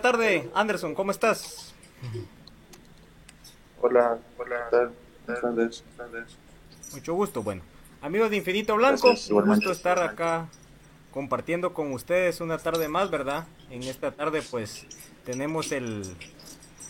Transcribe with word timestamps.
Tardes, 0.00 0.46
Anderson, 0.54 0.94
¿cómo 0.94 1.10
estás? 1.10 1.74
Hola, 3.80 4.18
hola. 4.38 4.90
Buenas 5.26 5.42
tardes. 5.42 5.84
Mucho 6.92 7.14
gusto, 7.14 7.42
bueno. 7.42 7.62
Amigos 8.00 8.30
de 8.30 8.36
Infinito 8.36 8.74
Blanco, 8.76 9.08
Gracias, 9.08 9.30
un 9.30 9.46
gusto 9.46 9.70
estar 9.70 9.98
acá 10.00 10.48
compartiendo 11.12 11.72
con 11.72 11.92
ustedes 11.92 12.40
una 12.40 12.58
tarde 12.58 12.88
más, 12.88 13.10
¿verdad? 13.10 13.46
En 13.70 13.82
esta 13.84 14.12
tarde 14.12 14.42
pues 14.50 14.86
tenemos 15.24 15.70
el 15.72 16.02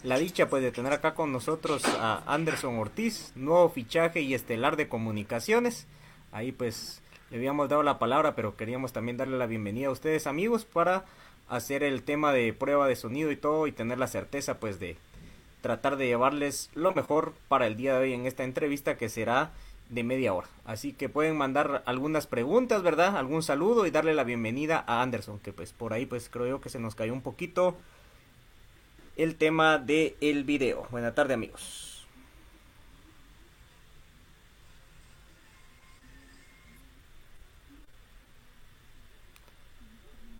la 0.02 0.19
dicha 0.19 0.49
pues 0.49 0.62
de 0.62 0.72
tener 0.72 0.93
acá 0.93 1.14
con 1.14 1.32
nosotros 1.32 1.84
a 1.84 2.22
Anderson 2.26 2.78
Ortiz, 2.78 3.32
nuevo 3.34 3.69
fichaje 3.69 4.20
y 4.20 4.34
estelar 4.34 4.76
de 4.76 4.88
comunicaciones. 4.88 5.87
Ahí 6.32 6.50
pues 6.50 7.02
le 7.31 7.37
habíamos 7.37 7.69
dado 7.69 7.82
la 7.82 7.99
palabra, 7.99 8.34
pero 8.34 8.56
queríamos 8.56 8.93
también 8.93 9.16
darle 9.16 9.38
la 9.38 9.46
bienvenida 9.46 9.88
a 9.88 9.93
ustedes 9.93 10.26
amigos 10.26 10.64
para 10.64 11.04
hacer 11.48 11.82
el 11.82 12.02
tema 12.02 12.32
de 12.32 12.52
prueba 12.52 12.86
de 12.88 12.96
sonido 12.96 13.30
y 13.30 13.36
todo 13.36 13.66
y 13.66 13.72
tener 13.72 13.98
la 13.98 14.06
certeza 14.06 14.58
pues 14.58 14.80
de 14.80 14.96
tratar 15.60 15.96
de 15.96 16.06
llevarles 16.06 16.70
lo 16.74 16.92
mejor 16.92 17.34
para 17.48 17.66
el 17.66 17.76
día 17.76 17.94
de 17.94 18.00
hoy 18.00 18.12
en 18.12 18.26
esta 18.26 18.44
entrevista 18.44 18.96
que 18.96 19.08
será 19.08 19.52
de 19.88 20.02
media 20.04 20.32
hora. 20.32 20.48
Así 20.64 20.92
que 20.92 21.08
pueden 21.08 21.36
mandar 21.36 21.82
algunas 21.86 22.26
preguntas, 22.26 22.82
¿verdad? 22.82 23.16
Algún 23.16 23.42
saludo 23.42 23.86
y 23.86 23.90
darle 23.90 24.14
la 24.14 24.24
bienvenida 24.24 24.82
a 24.86 25.02
Anderson, 25.02 25.38
que 25.38 25.52
pues 25.52 25.72
por 25.72 25.92
ahí 25.92 26.06
pues 26.06 26.28
creo 26.28 26.60
que 26.60 26.70
se 26.70 26.78
nos 26.78 26.94
cayó 26.94 27.12
un 27.12 27.22
poquito 27.22 27.76
el 29.16 29.36
tema 29.36 29.78
del 29.78 30.16
el 30.20 30.44
video. 30.44 30.86
Buenas 30.90 31.14
tardes 31.14 31.34
amigos. 31.34 31.91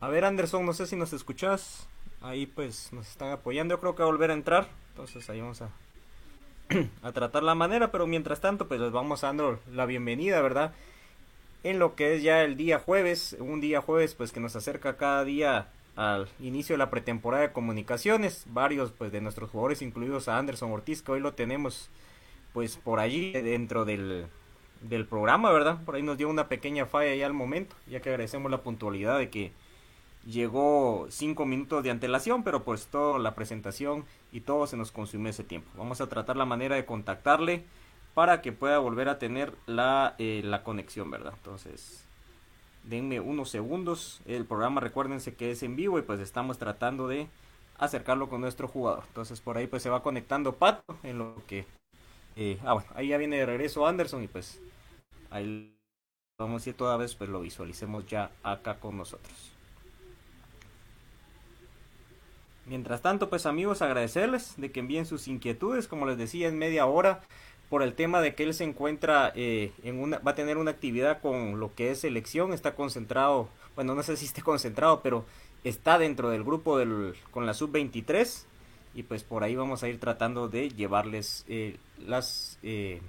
A 0.03 0.09
ver 0.09 0.25
Anderson, 0.25 0.67
no 0.67 0.73
sé 0.73 0.89
si 0.89 0.97
nos 0.97 1.13
escuchas. 1.13 1.87
Ahí 2.23 2.47
pues 2.47 2.93
nos 2.93 3.09
están 3.09 3.31
apoyando. 3.31 3.77
Yo 3.77 3.81
creo 3.81 3.95
que 3.95 4.03
va 4.03 4.09
a 4.09 4.11
volver 4.11 4.33
a 4.33 4.35
entrar. 4.35 4.67
Entonces 4.89 5.31
ahí 5.31 5.41
vamos 5.41 5.63
a, 5.63 5.71
a 7.05 7.13
tratar 7.13 7.45
la 7.45 7.55
manera. 7.55 7.93
Pero 7.93 8.09
mientras 8.09 8.41
tanto 8.41 8.67
pues 8.67 8.81
les 8.81 8.91
vamos 8.91 9.21
dando 9.21 9.61
la 9.71 9.87
bienvenida, 9.87 10.41
¿verdad? 10.41 10.75
En 11.63 11.79
lo 11.79 11.95
que 11.95 12.17
es 12.17 12.23
ya 12.25 12.43
el 12.43 12.57
día 12.57 12.81
jueves. 12.81 13.37
Un 13.39 13.61
día 13.61 13.81
jueves 13.81 14.17
pues 14.17 14.33
que 14.33 14.41
nos 14.41 14.57
acerca 14.57 14.97
cada 14.97 15.23
día 15.23 15.69
al 15.95 16.29
inicio 16.41 16.75
de 16.75 16.79
la 16.79 16.91
pretemporada 16.91 17.45
de 17.45 17.53
comunicaciones. 17.53 18.43
Varios 18.49 18.91
pues 18.91 19.13
de 19.13 19.21
nuestros 19.21 19.51
jugadores, 19.51 19.83
incluidos 19.83 20.27
a 20.27 20.37
Anderson 20.37 20.73
Ortiz, 20.73 21.01
que 21.03 21.13
hoy 21.13 21.21
lo 21.21 21.35
tenemos 21.35 21.91
pues 22.53 22.77
por 22.77 22.99
allí 22.99 23.31
dentro 23.31 23.85
del, 23.85 24.27
del 24.81 25.07
programa, 25.07 25.53
¿verdad? 25.53 25.79
Por 25.85 25.95
ahí 25.95 26.03
nos 26.03 26.19
dio 26.19 26.29
una 26.29 26.49
pequeña 26.49 26.87
falla 26.87 27.15
ya 27.15 27.27
al 27.27 27.35
momento, 27.35 27.77
ya 27.87 28.01
que 28.01 28.09
agradecemos 28.09 28.51
la 28.51 28.63
puntualidad 28.63 29.17
de 29.17 29.31
que 29.31 29.53
llegó 30.27 31.07
cinco 31.11 31.47
minutos 31.47 31.83
de 31.83 31.91
antelación, 31.91 32.45
pero 32.45 32.65
pues 32.65 32.87
toda 32.87 33.19
la 33.19 33.35
presentación 33.35 34.05
y 34.33 34.41
todo 34.41 34.67
se 34.67 34.77
nos 34.77 34.93
consumió 34.93 35.31
ese 35.31 35.45
tiempo. 35.45 35.71
Vamos 35.77 36.01
a 36.01 36.09
tratar 36.09 36.37
la 36.37 36.45
manera 36.45 36.77
de 36.77 36.85
contactarle 36.85 37.65
para 38.15 38.43
que 38.43 38.53
pueda 38.53 38.79
volver 38.79 39.09
a 39.09 39.19
tener 39.19 39.55
la, 39.67 40.15
eh, 40.19 40.43
la 40.45 40.63
conexión, 40.63 41.11
¿verdad? 41.11 41.33
Entonces, 41.37 42.05
denme 42.85 43.21
unos 43.21 43.51
segundos. 43.51 44.21
El 44.27 44.45
programa, 44.45 44.81
recuérdense 44.81 45.35
que 45.35 45.51
es 45.51 45.63
en 45.63 45.77
vivo 45.77 45.99
y 45.99 46.03
pues 46.03 46.21
estamos 46.21 46.59
tratando 46.59 47.09
de 47.09 47.29
acercarlo 47.79 48.29
con 48.29 48.41
nuestro 48.41 48.69
jugador. 48.69 49.05
Entonces 49.09 49.41
por 49.41 49.57
ahí 49.57 49.67
pues 49.67 49.83
se 49.83 49.91
va 49.91 50.03
conectando 50.03 50.55
Pato 50.55 50.99
en 51.03 51.19
lo 51.19 51.43
que... 51.47 51.67
Eh, 52.37 52.59
ah, 52.65 52.75
bueno, 52.75 52.89
ahí 52.95 53.09
ya 53.09 53.19
viene 53.19 53.37
de 53.37 53.47
regreso 53.47 53.87
Anderson 53.87 54.23
y 54.23 54.29
pues 54.29 54.61
ahí 55.31 55.77
vamos 56.39 56.65
a 56.65 56.71
ir 56.71 56.77
toda 56.77 56.97
vez 56.97 57.15
pues 57.15 57.29
lo 57.29 57.41
visualicemos 57.41 58.07
ya 58.07 58.31
acá 58.43 58.79
con 58.79 58.97
nosotros. 58.97 59.52
Mientras 62.67 63.03
tanto, 63.03 63.29
pues 63.29 63.47
amigos, 63.47 63.83
agradecerles 63.83 64.55
de 64.57 64.71
que 64.71 64.81
envíen 64.81 65.07
sus 65.07 65.27
inquietudes, 65.27 65.89
como 65.89 66.07
les 66.07 66.17
decía, 66.17 66.49
en 66.49 66.59
media 66.59 66.87
hora 66.87 67.21
por 67.69 67.83
el 67.83 67.95
tema 67.95 68.21
de 68.21 68.35
que 68.35 68.45
él 68.45 68.55
se 68.55 68.65
encuentra 68.65 69.33
eh, 69.35 69.73
en 69.83 69.99
una, 69.99 70.19
va 70.19 70.33
a 70.33 70.35
tener 70.35 70.59
una 70.59 70.73
actividad 70.73 71.21
con 71.21 71.59
lo 71.59 71.75
que 71.75 71.91
es 71.91 72.01
selección, 72.01 72.53
está 72.53 72.75
concentrado, 72.75 73.49
bueno, 73.75 73.95
no 73.95 74.03
sé 74.03 74.17
si 74.17 74.27
esté 74.27 74.43
concentrado, 74.43 75.01
pero 75.03 75.25
está 75.65 75.99
dentro 75.99 76.29
del 76.29 76.45
grupo 76.45 76.77
del, 76.79 77.15
con 77.31 77.47
la 77.47 77.55
sub-23 77.55 78.45
y 78.95 79.05
pues 79.05 79.25
por 79.25 79.43
ahí 79.43 79.57
vamos 79.57 79.83
a 79.83 79.89
ir 79.89 79.99
tratando 79.99 80.49
de 80.49 80.69
llevarles 80.69 81.45
eh, 81.49 81.79
las 82.07 82.59
eh, 82.63 83.01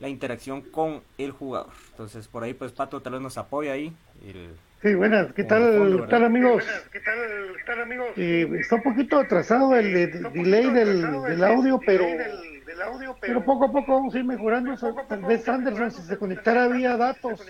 la 0.00 0.08
interacción 0.08 0.62
con 0.62 1.02
el 1.18 1.30
jugador. 1.30 1.72
Entonces 1.90 2.28
por 2.28 2.42
ahí 2.44 2.54
pues 2.54 2.72
Pato 2.72 3.00
tal 3.00 3.14
vez 3.14 3.22
nos 3.22 3.38
apoya 3.38 3.72
ahí. 3.72 3.92
El, 4.24 4.50
sí, 4.82 4.94
buenas, 4.94 5.32
¿qué 5.32 5.44
tal, 5.44 6.00
¿qué 6.02 6.06
tal 6.08 6.24
amigos? 6.24 6.64
¿Qué 6.92 7.00
tal, 7.00 7.18
¿qué 7.56 7.64
tal 7.64 7.80
amigos? 7.80 8.08
está 8.16 8.76
un 8.76 8.82
poquito 8.82 9.18
atrasado 9.18 9.74
el, 9.76 9.92
delay 10.32 10.70
del, 10.70 11.22
del 11.22 11.44
audio, 11.44 11.80
pero 11.84 12.06
audio, 12.82 13.16
pero, 13.20 13.44
poco 13.44 13.66
a 13.66 13.72
poco 13.72 13.92
vamos 13.92 14.14
a 14.14 14.18
ir 14.18 14.24
mejorando. 14.24 14.74
Tal 15.08 15.22
vez 15.22 15.48
Anderson, 15.48 15.90
si 15.90 16.02
se 16.02 16.16
conectara 16.16 16.68
vía 16.68 16.96
datos, 16.96 17.40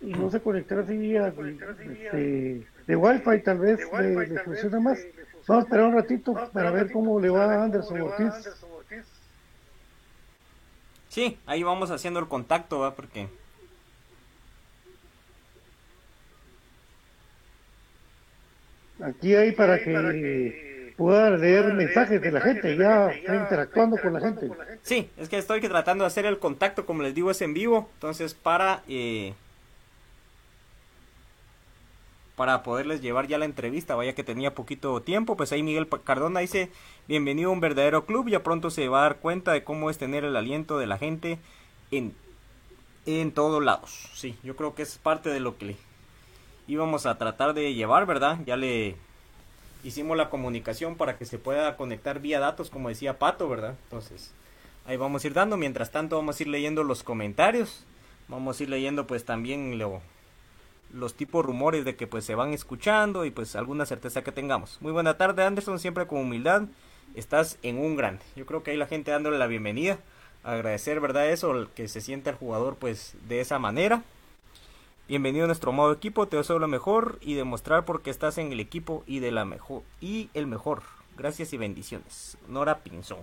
y 0.00 0.12
no 0.12 0.30
se 0.30 0.40
conectara 0.40 0.82
así 0.82 0.96
vía 0.96 1.28
este, 1.28 2.66
de 2.86 2.96
Wi-Fi, 2.96 3.42
tal 3.42 3.58
vez 3.58 3.80
le, 3.98 4.38
funciona 4.40 4.80
más. 4.80 4.98
Vamos 5.46 5.64
a 5.64 5.66
esperar 5.66 5.86
un 5.86 5.94
ratito 5.94 6.50
para 6.52 6.70
ver 6.70 6.90
cómo 6.90 7.20
le 7.20 7.30
va 7.30 7.44
a 7.44 7.64
Anderson 7.64 8.00
Ortiz. 8.00 8.50
Sí, 11.14 11.38
ahí 11.46 11.62
vamos 11.62 11.92
haciendo 11.92 12.18
el 12.18 12.26
contacto, 12.26 12.80
¿va? 12.80 12.96
Porque 12.96 13.28
aquí 19.00 19.32
hay 19.32 19.52
para 19.52 19.78
que 19.78 20.92
pueda 20.96 21.30
leer 21.30 21.72
mensajes 21.72 22.20
de 22.20 22.32
la 22.32 22.40
gente, 22.40 22.76
ya 22.76 23.12
está 23.12 23.36
interactuando 23.36 23.96
con 23.96 24.12
la 24.12 24.18
gente. 24.22 24.50
Sí, 24.82 25.08
es 25.16 25.28
que 25.28 25.38
estoy 25.38 25.60
tratando 25.60 26.02
de 26.02 26.08
hacer 26.08 26.26
el 26.26 26.40
contacto, 26.40 26.84
como 26.84 27.04
les 27.04 27.14
digo, 27.14 27.30
es 27.30 27.40
en 27.42 27.54
vivo, 27.54 27.88
entonces 27.94 28.34
para 28.34 28.82
eh, 28.88 29.34
para 32.36 32.62
poderles 32.62 33.00
llevar 33.00 33.28
ya 33.28 33.38
la 33.38 33.44
entrevista, 33.44 33.94
vaya 33.94 34.14
que 34.14 34.24
tenía 34.24 34.54
poquito 34.54 35.00
tiempo, 35.02 35.36
pues 35.36 35.52
ahí 35.52 35.62
Miguel 35.62 35.88
Cardona 35.88 36.40
dice, 36.40 36.70
bienvenido 37.06 37.50
a 37.50 37.52
un 37.52 37.60
verdadero 37.60 38.06
club, 38.06 38.28
ya 38.28 38.42
pronto 38.42 38.70
se 38.70 38.88
va 38.88 39.00
a 39.00 39.02
dar 39.02 39.16
cuenta 39.18 39.52
de 39.52 39.62
cómo 39.62 39.88
es 39.88 39.98
tener 39.98 40.24
el 40.24 40.36
aliento 40.36 40.78
de 40.78 40.86
la 40.86 40.98
gente 40.98 41.38
en, 41.90 42.14
en 43.06 43.32
todos 43.32 43.62
lados. 43.62 44.10
Sí, 44.14 44.36
yo 44.42 44.56
creo 44.56 44.74
que 44.74 44.82
es 44.82 44.98
parte 44.98 45.30
de 45.30 45.40
lo 45.40 45.56
que 45.58 45.76
íbamos 46.66 47.06
a 47.06 47.18
tratar 47.18 47.54
de 47.54 47.74
llevar, 47.74 48.06
¿verdad? 48.06 48.40
Ya 48.46 48.56
le 48.56 48.96
hicimos 49.84 50.16
la 50.16 50.30
comunicación 50.30 50.96
para 50.96 51.16
que 51.16 51.26
se 51.26 51.38
pueda 51.38 51.76
conectar 51.76 52.20
vía 52.20 52.40
datos, 52.40 52.70
como 52.70 52.88
decía 52.88 53.18
Pato, 53.18 53.48
¿verdad? 53.48 53.76
Entonces, 53.84 54.32
ahí 54.86 54.96
vamos 54.96 55.22
a 55.22 55.26
ir 55.26 55.34
dando. 55.34 55.56
Mientras 55.56 55.90
tanto, 55.92 56.16
vamos 56.16 56.40
a 56.40 56.42
ir 56.42 56.48
leyendo 56.48 56.82
los 56.82 57.02
comentarios. 57.02 57.84
Vamos 58.26 58.58
a 58.58 58.62
ir 58.62 58.70
leyendo, 58.70 59.06
pues, 59.06 59.24
también 59.24 59.78
lo, 59.78 60.00
los 60.94 61.14
tipos 61.14 61.44
rumores 61.44 61.84
de 61.84 61.96
que, 61.96 62.06
pues, 62.06 62.24
se 62.24 62.34
van 62.34 62.52
escuchando 62.52 63.24
y, 63.24 63.30
pues, 63.30 63.56
alguna 63.56 63.86
certeza 63.86 64.22
que 64.22 64.32
tengamos. 64.32 64.78
Muy 64.80 64.92
buena 64.92 65.16
tarde, 65.16 65.44
Anderson. 65.44 65.78
Siempre 65.78 66.06
con 66.06 66.20
humildad. 66.20 66.62
Estás 67.14 67.58
en 67.62 67.78
un 67.78 67.96
grande. 67.96 68.22
Yo 68.36 68.46
creo 68.46 68.62
que 68.62 68.70
ahí 68.70 68.76
la 68.76 68.86
gente 68.86 69.10
dándole 69.10 69.38
la 69.38 69.46
bienvenida. 69.46 69.98
Agradecer, 70.42 71.00
¿verdad? 71.00 71.30
Eso, 71.30 71.68
que 71.74 71.88
se 71.88 72.00
siente 72.00 72.30
el 72.30 72.36
jugador, 72.36 72.76
pues, 72.76 73.16
de 73.28 73.40
esa 73.40 73.58
manera. 73.58 74.02
Bienvenido 75.06 75.44
a 75.44 75.48
nuestro 75.48 75.70
modo 75.70 75.92
equipo, 75.92 76.28
te 76.28 76.38
deseo 76.38 76.58
lo 76.58 76.66
mejor 76.66 77.18
y 77.20 77.34
demostrar 77.34 77.84
por 77.84 78.00
qué 78.00 78.08
estás 78.08 78.38
en 78.38 78.52
el 78.52 78.58
equipo 78.58 79.04
y 79.06 79.18
de 79.18 79.32
la 79.32 79.44
mejor 79.44 79.82
y 80.00 80.30
el 80.32 80.46
mejor. 80.46 80.82
Gracias 81.18 81.52
y 81.52 81.58
bendiciones. 81.58 82.38
Nora 82.48 82.78
Pinzón. 82.78 83.18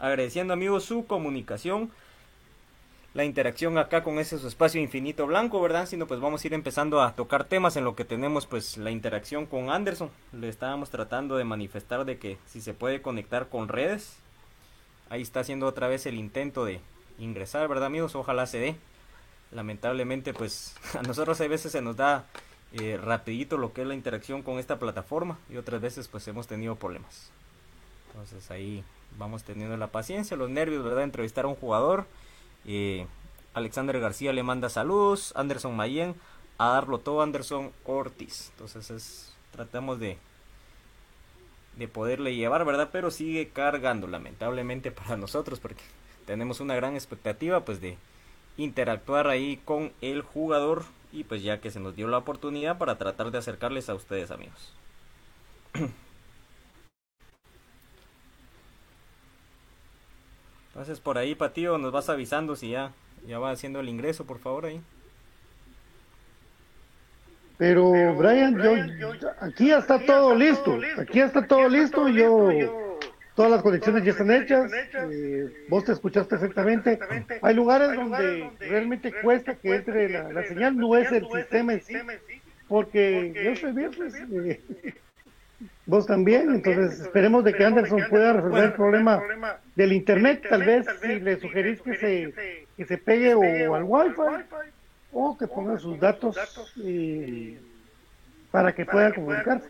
Agradeciendo 0.00 0.52
amigos 0.52 0.82
su 0.84 1.06
comunicación, 1.06 1.92
la 3.14 3.24
interacción 3.24 3.76
acá 3.78 4.02
con 4.02 4.18
ese 4.18 4.38
su 4.38 4.48
espacio 4.48 4.80
infinito 4.80 5.26
blanco, 5.26 5.60
¿verdad? 5.60 5.86
Sino 5.86 6.06
pues 6.06 6.20
vamos 6.20 6.42
a 6.42 6.46
ir 6.46 6.54
empezando 6.54 7.02
a 7.02 7.14
tocar 7.14 7.44
temas 7.44 7.76
en 7.76 7.84
lo 7.84 7.94
que 7.94 8.04
tenemos 8.04 8.46
pues 8.46 8.78
la 8.78 8.90
interacción 8.90 9.46
con 9.46 9.70
Anderson. 9.70 10.10
Le 10.32 10.48
estábamos 10.48 10.90
tratando 10.90 11.36
de 11.36 11.44
manifestar 11.44 12.04
de 12.04 12.18
que 12.18 12.38
si 12.46 12.60
se 12.60 12.74
puede 12.74 13.02
conectar 13.02 13.48
con 13.48 13.68
redes. 13.68 14.16
Ahí 15.10 15.20
está 15.20 15.40
haciendo 15.40 15.66
otra 15.66 15.88
vez 15.88 16.06
el 16.06 16.14
intento 16.14 16.64
de 16.64 16.80
ingresar, 17.18 17.68
¿verdad 17.68 17.86
amigos? 17.86 18.14
Ojalá 18.14 18.46
se 18.46 18.58
dé 18.58 18.76
lamentablemente 19.52 20.34
pues 20.34 20.74
a 20.98 21.02
nosotros 21.02 21.40
a 21.40 21.46
veces 21.46 21.72
se 21.72 21.82
nos 21.82 21.96
da 21.96 22.24
eh, 22.72 22.98
rapidito 23.02 23.58
lo 23.58 23.72
que 23.72 23.82
es 23.82 23.86
la 23.86 23.94
interacción 23.94 24.42
con 24.42 24.58
esta 24.58 24.78
plataforma 24.78 25.38
y 25.50 25.56
otras 25.56 25.80
veces 25.80 26.08
pues 26.08 26.26
hemos 26.28 26.46
tenido 26.46 26.76
problemas 26.76 27.30
entonces 28.08 28.50
ahí 28.50 28.82
vamos 29.18 29.44
teniendo 29.44 29.76
la 29.76 29.88
paciencia 29.88 30.36
los 30.36 30.50
nervios 30.50 30.82
verdad 30.82 31.04
entrevistar 31.04 31.44
a 31.44 31.48
un 31.48 31.54
jugador 31.54 32.06
Alexander 33.54 33.98
García 34.00 34.32
le 34.32 34.42
manda 34.42 34.68
saludos 34.68 35.32
Anderson 35.36 35.76
Mayen 35.76 36.14
a 36.58 36.68
darlo 36.68 36.98
todo 36.98 37.22
Anderson 37.22 37.72
Ortiz 37.84 38.50
entonces 38.52 38.90
es 38.90 39.34
tratamos 39.50 39.98
de 39.98 40.18
de 41.76 41.88
poderle 41.88 42.36
llevar 42.36 42.64
verdad 42.64 42.90
pero 42.92 43.10
sigue 43.10 43.48
cargando 43.48 44.06
lamentablemente 44.06 44.90
para 44.92 45.16
nosotros 45.16 45.60
porque 45.60 45.82
tenemos 46.26 46.60
una 46.60 46.74
gran 46.74 46.94
expectativa 46.94 47.64
pues 47.64 47.80
de 47.80 47.96
interactuar 48.56 49.28
ahí 49.28 49.60
con 49.64 49.92
el 50.00 50.22
jugador 50.22 50.84
y 51.12 51.24
pues 51.24 51.42
ya 51.42 51.60
que 51.60 51.70
se 51.70 51.80
nos 51.80 51.94
dio 51.94 52.08
la 52.08 52.18
oportunidad 52.18 52.78
para 52.78 52.96
tratar 52.96 53.30
de 53.30 53.38
acercarles 53.38 53.88
a 53.88 53.94
ustedes 53.94 54.30
amigos. 54.30 54.72
Entonces 60.72 61.00
por 61.00 61.18
ahí 61.18 61.34
Patío 61.34 61.76
nos 61.76 61.92
vas 61.92 62.08
avisando 62.08 62.56
si 62.56 62.70
ya, 62.70 62.92
ya 63.26 63.38
va 63.38 63.50
haciendo 63.50 63.80
el 63.80 63.90
ingreso 63.90 64.24
por 64.24 64.38
favor 64.38 64.64
ahí. 64.64 64.80
Pero 67.58 68.14
Brian, 68.16 68.58
yo, 68.98 69.12
aquí 69.40 69.68
ya 69.68 69.78
está 69.78 69.98
todo 70.04 70.34
listo, 70.34 70.80
aquí 70.98 71.18
ya 71.18 71.26
está 71.26 71.46
todo 71.46 71.68
listo, 71.68 72.08
yo 72.08 72.98
todas 73.34 73.50
las 73.50 73.62
conexiones 73.62 74.04
ya 74.04 74.10
están 74.10 74.30
hechas, 74.30 74.72
eh, 74.72 75.66
vos 75.68 75.84
te 75.84 75.92
escuchas 75.92 76.26
perfectamente. 76.26 76.98
Hay 77.42 77.54
lugares 77.54 77.94
donde 77.94 78.50
realmente 78.58 79.12
cuesta 79.22 79.54
que 79.54 79.76
entre 79.76 80.08
la, 80.08 80.32
la 80.32 80.42
señal, 80.44 80.76
no 80.76 80.96
es 80.96 81.12
el 81.12 81.26
sistema 81.28 81.74
en 81.74 81.82
sí, 81.82 81.94
porque 82.66 83.32
yo 83.44 83.54
soy 83.56 83.72
viernes, 83.72 84.14
eh, 84.14 84.60
vos 85.86 86.06
también, 86.06 86.54
entonces 86.54 87.00
esperemos 87.00 87.44
de 87.44 87.54
que 87.54 87.64
Anderson 87.64 88.04
pueda 88.08 88.34
resolver 88.34 88.64
el 88.64 88.72
problema 88.72 89.22
del 89.74 89.92
internet, 89.92 90.46
tal 90.48 90.64
vez 90.64 90.86
si 91.00 91.20
le 91.20 91.40
sugerís 91.40 91.80
que 91.82 91.96
se, 91.96 92.66
que 92.76 92.84
se 92.84 92.98
pegue 92.98 93.34
o 93.34 93.74
al 93.74 93.84
wifi 93.84 94.44
o 95.12 95.36
que 95.36 95.46
ponga 95.46 95.78
sus 95.78 95.98
datos 95.98 96.36
eh, 96.82 97.60
para 98.50 98.74
que 98.74 98.86
pueda 98.86 99.12
comunicarse. 99.12 99.68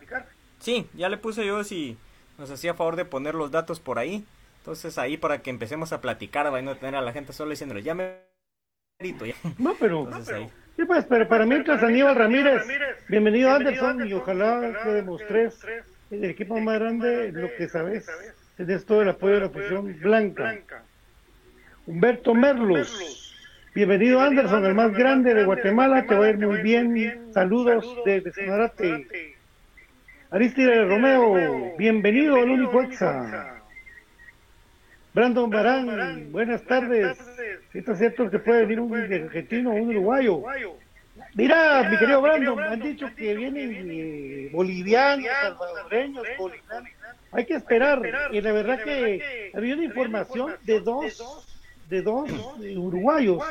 Sí, 0.59 0.87
ya 0.93 1.09
le 1.09 1.17
puse 1.17 1.45
yo 1.45 1.63
si 1.63 1.97
nos 2.37 2.49
hacía 2.49 2.73
favor 2.73 2.95
de 2.95 3.05
poner 3.05 3.35
los 3.35 3.51
datos 3.51 3.79
por 3.79 3.99
ahí. 3.99 4.23
Entonces 4.59 4.97
ahí 4.97 5.17
para 5.17 5.41
que 5.41 5.49
empecemos 5.49 5.91
a 5.91 5.99
platicar, 5.99 6.51
va 6.53 6.59
a 6.59 6.61
no 6.61 6.75
tener 6.77 6.95
a 6.95 7.01
la 7.01 7.11
gente 7.11 7.33
solo 7.33 7.51
diciéndole, 7.51 7.83
ya 7.83 7.93
me... 7.93 8.19
Ya. 9.01 9.35
No, 9.57 9.75
pero... 9.77 10.05
Entonces, 10.05 10.33
ahí. 10.33 10.49
Sí, 10.77 10.85
pues, 10.85 11.05
pero 11.05 11.27
para 11.27 11.45
mientras 11.45 11.83
Aníbal 11.83 12.15
Ramírez, 12.15 12.63
bienvenido 13.09 13.51
Anderson 13.51 14.07
y 14.07 14.13
ojalá 14.13 14.79
que 14.83 14.89
demostres 14.89 15.59
el 16.13 16.25
equipo 16.25 16.59
más 16.59 16.79
grande 16.79 17.31
lo 17.31 17.53
que 17.55 17.67
sabes. 17.67 18.07
Tienes 18.57 18.85
todo 18.85 19.01
el 19.01 19.09
apoyo 19.09 19.33
de 19.35 19.39
la 19.41 19.45
afición 19.47 19.97
blanca. 19.99 20.61
Humberto 21.85 22.33
Merlos, 22.33 23.35
bienvenido 23.73 24.21
Anderson, 24.21 24.65
el 24.65 24.75
más 24.75 24.93
grande 24.93 25.33
de 25.33 25.43
Guatemala, 25.43 26.05
te 26.05 26.15
va 26.15 26.25
a 26.25 26.29
ir 26.29 26.37
muy 26.37 26.61
bien. 26.61 27.33
Saludos 27.33 27.85
desde 28.05 28.31
Sonarate. 28.31 29.35
Aristide 30.29 30.85
Romeo, 30.85 31.75
bienvenido 31.77 32.35
al 32.35 32.49
único 32.51 32.81
exa. 32.83 33.61
Brandon 35.13 35.49
Barán, 35.49 36.31
buenas 36.31 36.63
tardes. 36.63 37.17
¿Está 37.73 37.95
cierto 37.95 38.29
que 38.29 38.39
puede 38.39 38.61
venir 38.61 38.79
un 38.79 38.95
argentino 38.95 39.71
o 39.71 39.73
un 39.73 39.89
uruguayo? 39.89 40.43
Mira, 41.35 41.89
mi 41.89 41.97
querido 41.97 42.21
Brandon, 42.21 42.55
me 42.55 42.63
han 42.63 42.79
dicho 42.79 43.07
que 43.15 43.33
vienen 43.35 43.89
eh, 43.89 44.49
bolivianos, 44.53 45.25
salvadoreños, 45.41 46.27
bolivianos. 46.37 46.89
Hay 47.31 47.45
que 47.45 47.55
esperar. 47.55 48.01
Y 48.31 48.41
la 48.41 48.51
verdad 48.51 48.83
que 48.83 49.51
había 49.55 49.73
una 49.73 49.85
información 49.85 50.55
de 50.61 50.79
dos, 50.79 51.45
de 51.89 52.01
dos 52.03 52.29
eh, 52.61 52.77
uruguayos. 52.77 53.43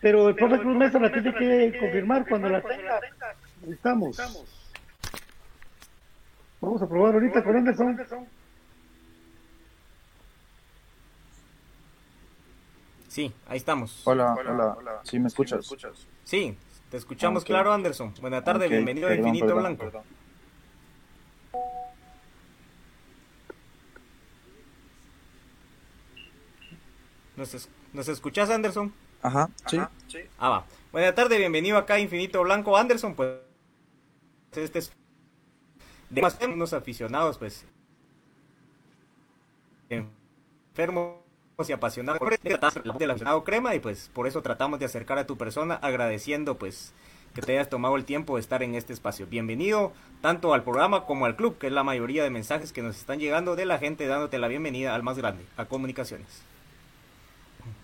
Pero 0.00 0.28
el 0.28 0.34
profe 0.34 0.58
Cruz 0.58 0.76
Mesa 0.76 0.98
la 0.98 1.12
tiene 1.12 1.32
que 1.32 1.78
confirmar 1.78 2.26
cuando 2.28 2.48
la 2.48 2.60
tenga. 2.60 2.96
Ahí 2.96 3.72
Estamos. 3.72 4.16
Vamos 6.60 6.82
a 6.82 6.88
probar 6.88 7.14
ahorita 7.14 7.44
con 7.44 7.56
Anderson. 7.56 8.26
Sí, 13.06 13.32
ahí 13.46 13.58
estamos. 13.58 14.00
Hola, 14.04 14.34
hola, 14.34 15.00
¿Sí 15.04 15.20
me 15.20 15.28
escuchas? 15.28 15.68
Sí, 16.24 16.56
te 16.92 16.98
escuchamos 16.98 17.42
claro, 17.46 17.72
Anderson. 17.72 18.12
Buena 18.20 18.44
tarde, 18.44 18.68
bienvenido 18.68 19.08
a 19.08 19.14
Infinito 19.14 19.46
perdón, 19.46 19.62
Blanco. 19.62 19.84
perdón. 19.84 20.02
¿Nos, 27.36 27.54
es- 27.54 27.68
¿Nos 27.92 28.08
escuchas, 28.08 28.50
Anderson? 28.50 28.92
Ajá, 29.22 29.48
sí. 29.66 29.78
Ah, 30.38 30.48
va. 30.50 30.66
Buena 30.90 31.14
tarde, 31.14 31.38
bienvenido 31.38 31.78
acá 31.78 31.94
a 31.94 31.98
Infinito 32.00 32.42
Blanco. 32.42 32.76
Anderson, 32.76 33.14
pues. 33.14 33.38
Este 34.54 34.80
es. 34.80 34.92
De 36.10 36.20
más 36.20 36.38
unos 36.42 36.72
aficionados, 36.74 37.38
pues. 37.38 37.64
Enfermos 39.88 41.21
y 41.68 41.72
apasionados 41.72 42.18
por 42.18 42.32
el 42.32 43.10
aficionado 43.10 43.44
crema 43.44 43.74
y 43.74 43.80
pues 43.80 44.10
por 44.12 44.26
eso 44.26 44.42
tratamos 44.42 44.78
de 44.78 44.86
acercar 44.86 45.18
a 45.18 45.26
tu 45.26 45.36
persona 45.36 45.74
agradeciendo 45.74 46.56
pues 46.58 46.92
que 47.34 47.40
te 47.40 47.52
hayas 47.52 47.70
tomado 47.70 47.96
el 47.96 48.04
tiempo 48.04 48.36
de 48.36 48.40
estar 48.42 48.62
en 48.62 48.74
este 48.74 48.92
espacio. 48.92 49.26
Bienvenido 49.26 49.92
tanto 50.20 50.52
al 50.52 50.62
programa 50.62 51.06
como 51.06 51.24
al 51.26 51.34
club, 51.34 51.56
que 51.58 51.68
es 51.68 51.72
la 51.72 51.82
mayoría 51.82 52.22
de 52.22 52.30
mensajes 52.30 52.72
que 52.72 52.82
nos 52.82 52.96
están 52.98 53.18
llegando 53.20 53.56
de 53.56 53.64
la 53.64 53.78
gente 53.78 54.06
dándote 54.06 54.38
la 54.38 54.48
bienvenida 54.48 54.94
al 54.94 55.02
más 55.02 55.16
grande, 55.16 55.42
a 55.56 55.64
Comunicaciones. 55.64 56.42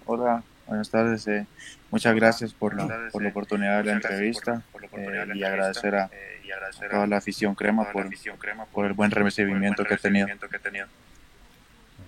Hola, 0.04 0.42
buenas 0.66 0.90
tardes. 0.90 1.26
eh, 1.28 1.46
muchas 1.90 2.14
gracias 2.14 2.52
por 2.52 2.74
la, 2.74 3.08
por 3.10 3.22
la 3.22 3.30
oportunidad 3.30 3.78
de 3.78 3.84
la 3.84 3.92
entrevista 3.92 4.62
eh, 4.92 5.30
y 5.34 5.42
agradecer 5.44 5.94
a, 5.94 6.04
a 6.04 6.88
toda 6.90 7.06
la 7.06 7.16
afición 7.16 7.54
crema 7.54 7.84
por, 7.90 8.06
por 8.72 8.86
el 8.86 8.92
buen 8.92 9.10
recibimiento 9.10 9.84
que 9.84 9.94
he 9.94 9.98
tenido. 9.98 10.28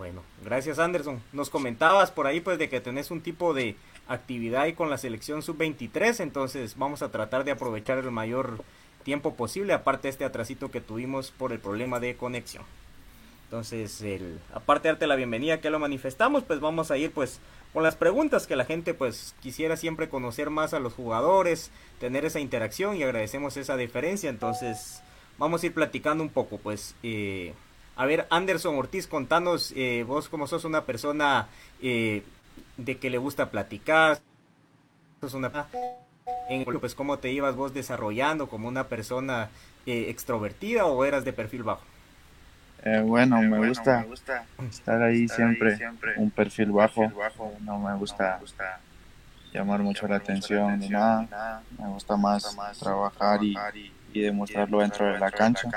Bueno, 0.01 0.23
gracias 0.43 0.79
Anderson. 0.79 1.23
Nos 1.35 1.51
comentabas 1.51 2.11
por 2.11 2.27
ahí 2.27 2.41
pues 2.41 2.59
de 2.59 2.71
que 2.71 2.81
tenés 2.81 3.11
un 3.11 3.21
tipo 3.21 3.53
de 3.53 3.77
actividad 4.09 4.63
ahí 4.63 4.73
con 4.73 4.89
la 4.89 4.97
selección 4.97 5.43
sub-23, 5.43 6.21
entonces 6.21 6.79
vamos 6.79 7.03
a 7.03 7.11
tratar 7.11 7.45
de 7.45 7.51
aprovechar 7.51 7.99
el 7.99 8.11
mayor 8.11 8.65
tiempo 9.03 9.35
posible, 9.35 9.75
aparte 9.75 10.09
de 10.09 10.13
este 10.13 10.25
atrasito 10.25 10.71
que 10.71 10.81
tuvimos 10.81 11.33
por 11.33 11.53
el 11.53 11.59
problema 11.59 12.01
de 12.01 12.17
conexión. 12.17 12.65
Entonces, 13.45 14.01
el, 14.01 14.41
aparte 14.55 14.89
de 14.89 14.93
darte 14.95 15.07
la 15.07 15.17
bienvenida 15.17 15.61
que 15.61 15.69
lo 15.69 15.79
manifestamos, 15.79 16.45
pues 16.45 16.61
vamos 16.61 16.91
a 16.91 16.97
ir 16.97 17.13
pues 17.13 17.39
con 17.75 17.83
las 17.83 17.97
preguntas 17.97 18.47
que 18.47 18.57
la 18.57 18.65
gente 18.65 18.95
pues 18.95 19.35
quisiera 19.43 19.77
siempre 19.77 20.09
conocer 20.09 20.49
más 20.49 20.73
a 20.73 20.81
los 20.81 20.95
jugadores, 20.95 21.71
tener 21.99 22.25
esa 22.25 22.41
interacción 22.41 22.97
y 22.97 23.03
agradecemos 23.03 23.59
esa 23.59 23.77
diferencia. 23.77 24.31
Entonces, 24.31 25.03
vamos 25.37 25.63
a 25.63 25.67
ir 25.67 25.75
platicando 25.75 26.25
un 26.25 26.31
poco 26.31 26.57
pues... 26.57 26.95
Eh, 27.03 27.53
a 28.01 28.07
ver, 28.07 28.27
Anderson 28.31 28.77
Ortiz, 28.77 29.07
contanos, 29.07 29.75
eh, 29.77 30.07
vos 30.09 30.31
como 30.31 30.47
sos 30.47 30.65
una 30.65 30.87
persona 30.87 31.49
eh, 31.83 32.23
de 32.79 32.97
que 32.97 33.11
le 33.11 33.19
gusta 33.19 33.51
platicar, 33.51 34.21
sos 35.21 35.35
una... 35.35 35.67
En, 36.49 36.65
pues, 36.65 36.95
¿Cómo 36.95 37.19
te 37.19 37.31
ibas 37.31 37.57
vos 37.57 37.75
desarrollando 37.75 38.49
como 38.49 38.69
una 38.69 38.85
persona 38.85 39.51
eh, 39.85 40.07
extrovertida 40.09 40.87
o 40.87 41.05
eras 41.05 41.27
de 41.27 41.35
perfil 41.35 41.63
bajo? 41.63 41.83
Eh, 42.85 43.03
bueno, 43.05 43.43
me 43.43 43.69
gusta 43.69 44.07
estar 44.71 45.03
ahí 45.03 45.29
siempre, 45.29 45.79
un 46.17 46.31
perfil 46.31 46.73
bajo. 46.73 47.13
No 47.61 47.79
me 47.81 47.95
gusta 47.97 48.41
llamar 49.53 49.81
mucho 49.81 50.09
la 50.09 50.17
atención 50.17 50.79
ni 50.79 50.89
nada. 50.89 51.63
Me 51.79 51.89
gusta 51.89 52.17
más 52.17 52.57
trabajar 52.79 53.45
y, 53.45 53.55
y 54.15 54.21
demostrarlo 54.23 54.81
dentro 54.81 55.05
de 55.05 55.19
la 55.19 55.31
cancha. 55.31 55.69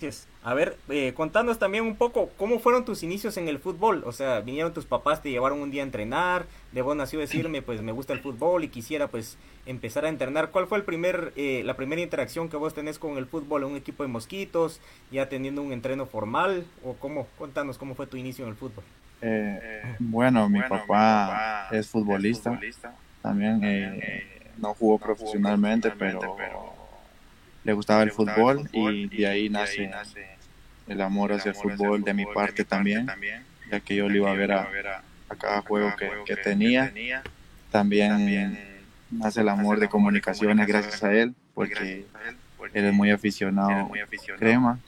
Yes. 0.00 0.26
A 0.42 0.54
ver, 0.54 0.76
eh, 0.88 1.14
contanos 1.14 1.58
también 1.58 1.84
un 1.84 1.96
poco 1.96 2.30
cómo 2.36 2.58
fueron 2.58 2.84
tus 2.84 3.02
inicios 3.02 3.36
en 3.36 3.48
el 3.48 3.58
fútbol. 3.58 4.02
O 4.06 4.12
sea, 4.12 4.40
vinieron 4.40 4.74
tus 4.74 4.84
papás, 4.84 5.22
te 5.22 5.30
llevaron 5.30 5.60
un 5.60 5.70
día 5.70 5.82
a 5.82 5.86
entrenar. 5.86 6.46
De 6.72 6.82
vos 6.82 6.96
nació 6.96 7.20
decirme, 7.20 7.62
pues 7.62 7.80
me 7.80 7.92
gusta 7.92 8.12
el 8.12 8.20
fútbol 8.20 8.64
y 8.64 8.68
quisiera 8.68 9.08
pues 9.08 9.38
empezar 9.66 10.04
a 10.04 10.08
entrenar. 10.08 10.50
¿Cuál 10.50 10.66
fue 10.66 10.78
el 10.78 10.84
primer, 10.84 11.32
eh, 11.36 11.62
la 11.64 11.76
primera 11.76 12.02
interacción 12.02 12.48
que 12.48 12.56
vos 12.56 12.74
tenés 12.74 12.98
con 12.98 13.16
el 13.16 13.26
fútbol 13.26 13.62
en 13.62 13.70
un 13.70 13.76
equipo 13.76 14.02
de 14.02 14.08
mosquitos, 14.08 14.80
ya 15.10 15.28
teniendo 15.28 15.62
un 15.62 15.72
entreno 15.72 16.06
formal? 16.06 16.66
¿O 16.84 16.94
cómo? 16.94 17.26
Contanos 17.38 17.78
cómo 17.78 17.94
fue 17.94 18.06
tu 18.06 18.16
inicio 18.16 18.44
en 18.44 18.50
el 18.50 18.56
fútbol. 18.56 18.84
Eh, 19.22 19.96
bueno, 20.00 20.48
mi 20.48 20.60
papá 20.60 21.68
es 21.70 21.88
futbolista. 21.88 22.60
También 23.22 23.60
eh, 23.64 24.50
no 24.58 24.74
jugó 24.74 24.98
profesionalmente, 24.98 25.90
pero 25.92 26.73
le 27.64 27.72
gustaba 27.72 28.02
el 28.02 28.10
fútbol 28.10 28.68
y 28.72 29.08
de 29.08 29.26
ahí 29.26 29.48
nace 29.48 29.90
el 30.86 31.00
amor 31.00 31.32
hacia 31.32 31.50
el 31.50 31.56
fútbol 31.56 32.02
de 32.02 32.14
mi 32.14 32.26
parte 32.26 32.64
también, 32.64 33.06
ya 33.70 33.80
que 33.80 33.96
yo 33.96 34.08
le 34.08 34.18
iba 34.18 34.30
a 34.30 34.34
ver 34.34 34.52
a, 34.52 34.68
a 35.28 35.34
cada 35.36 35.62
juego 35.62 35.92
que, 35.96 36.10
que 36.26 36.36
tenía. 36.36 36.92
También 37.70 38.58
nace 39.10 39.40
el 39.40 39.48
amor 39.48 39.80
de 39.80 39.88
comunicaciones 39.88 40.66
gracias 40.66 41.02
a 41.02 41.12
él, 41.12 41.34
porque 41.54 42.04
él 42.72 42.84
es 42.84 42.92
muy 42.92 43.10
aficionado 43.10 43.90
crema. 44.38 44.78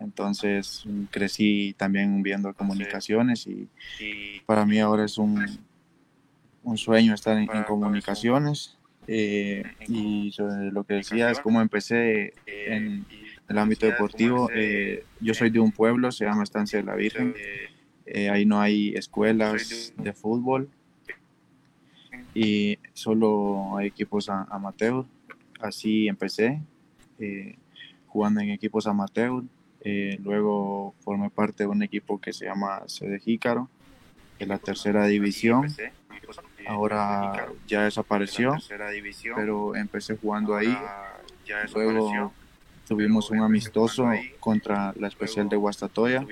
Entonces 0.00 0.84
crecí 1.10 1.74
también 1.78 2.22
viendo 2.22 2.52
comunicaciones 2.54 3.46
y 3.46 3.68
para 4.46 4.64
mí 4.66 4.78
ahora 4.78 5.04
es 5.04 5.18
un, 5.18 5.44
un 6.62 6.76
sueño 6.78 7.14
estar 7.14 7.36
en, 7.36 7.50
en 7.50 7.64
comunicaciones. 7.64 8.75
Eh, 9.08 9.62
y 9.88 10.32
sobre 10.32 10.70
lo 10.72 10.84
que 10.84 10.94
decía 10.94 11.30
es 11.30 11.40
cómo 11.40 11.60
empecé 11.60 12.34
en 12.46 13.04
el 13.48 13.58
ámbito 13.58 13.86
deportivo. 13.86 14.50
Eh, 14.52 15.04
yo 15.20 15.34
soy 15.34 15.50
de 15.50 15.60
un 15.60 15.72
pueblo, 15.72 16.10
se 16.12 16.24
llama 16.24 16.42
Estancia 16.42 16.78
de 16.78 16.84
la 16.84 16.94
Virgen. 16.94 17.34
Eh, 18.06 18.30
ahí 18.30 18.46
no 18.46 18.60
hay 18.60 18.94
escuelas 18.94 19.92
de 19.96 20.12
fútbol 20.12 20.70
y 22.34 22.78
solo 22.92 23.76
hay 23.76 23.88
equipos 23.88 24.28
amateur. 24.28 25.04
Así 25.60 26.06
empecé, 26.06 26.60
eh, 27.18 27.56
jugando 28.06 28.40
en 28.40 28.50
equipos 28.50 28.86
amateur. 28.86 29.42
Eh, 29.80 30.18
luego 30.22 30.94
formé 31.00 31.30
parte 31.30 31.64
de 31.64 31.68
un 31.68 31.82
equipo 31.82 32.20
que 32.20 32.32
se 32.32 32.44
llama 32.44 32.82
Sede 32.86 33.18
Jícaro, 33.20 33.68
de 34.38 34.46
la 34.46 34.58
tercera 34.58 35.06
división. 35.06 35.66
Ahora 36.66 37.48
ya 37.66 37.84
desapareció, 37.84 38.56
pero 39.34 39.74
empecé 39.74 40.16
jugando 40.16 40.56
ahí. 40.56 40.76
Luego 41.74 42.32
tuvimos 42.86 43.30
un 43.30 43.40
amistoso 43.40 44.08
contra 44.40 44.92
la 44.96 45.08
especial 45.08 45.48
de 45.48 45.56
Guastatoya 45.56 46.24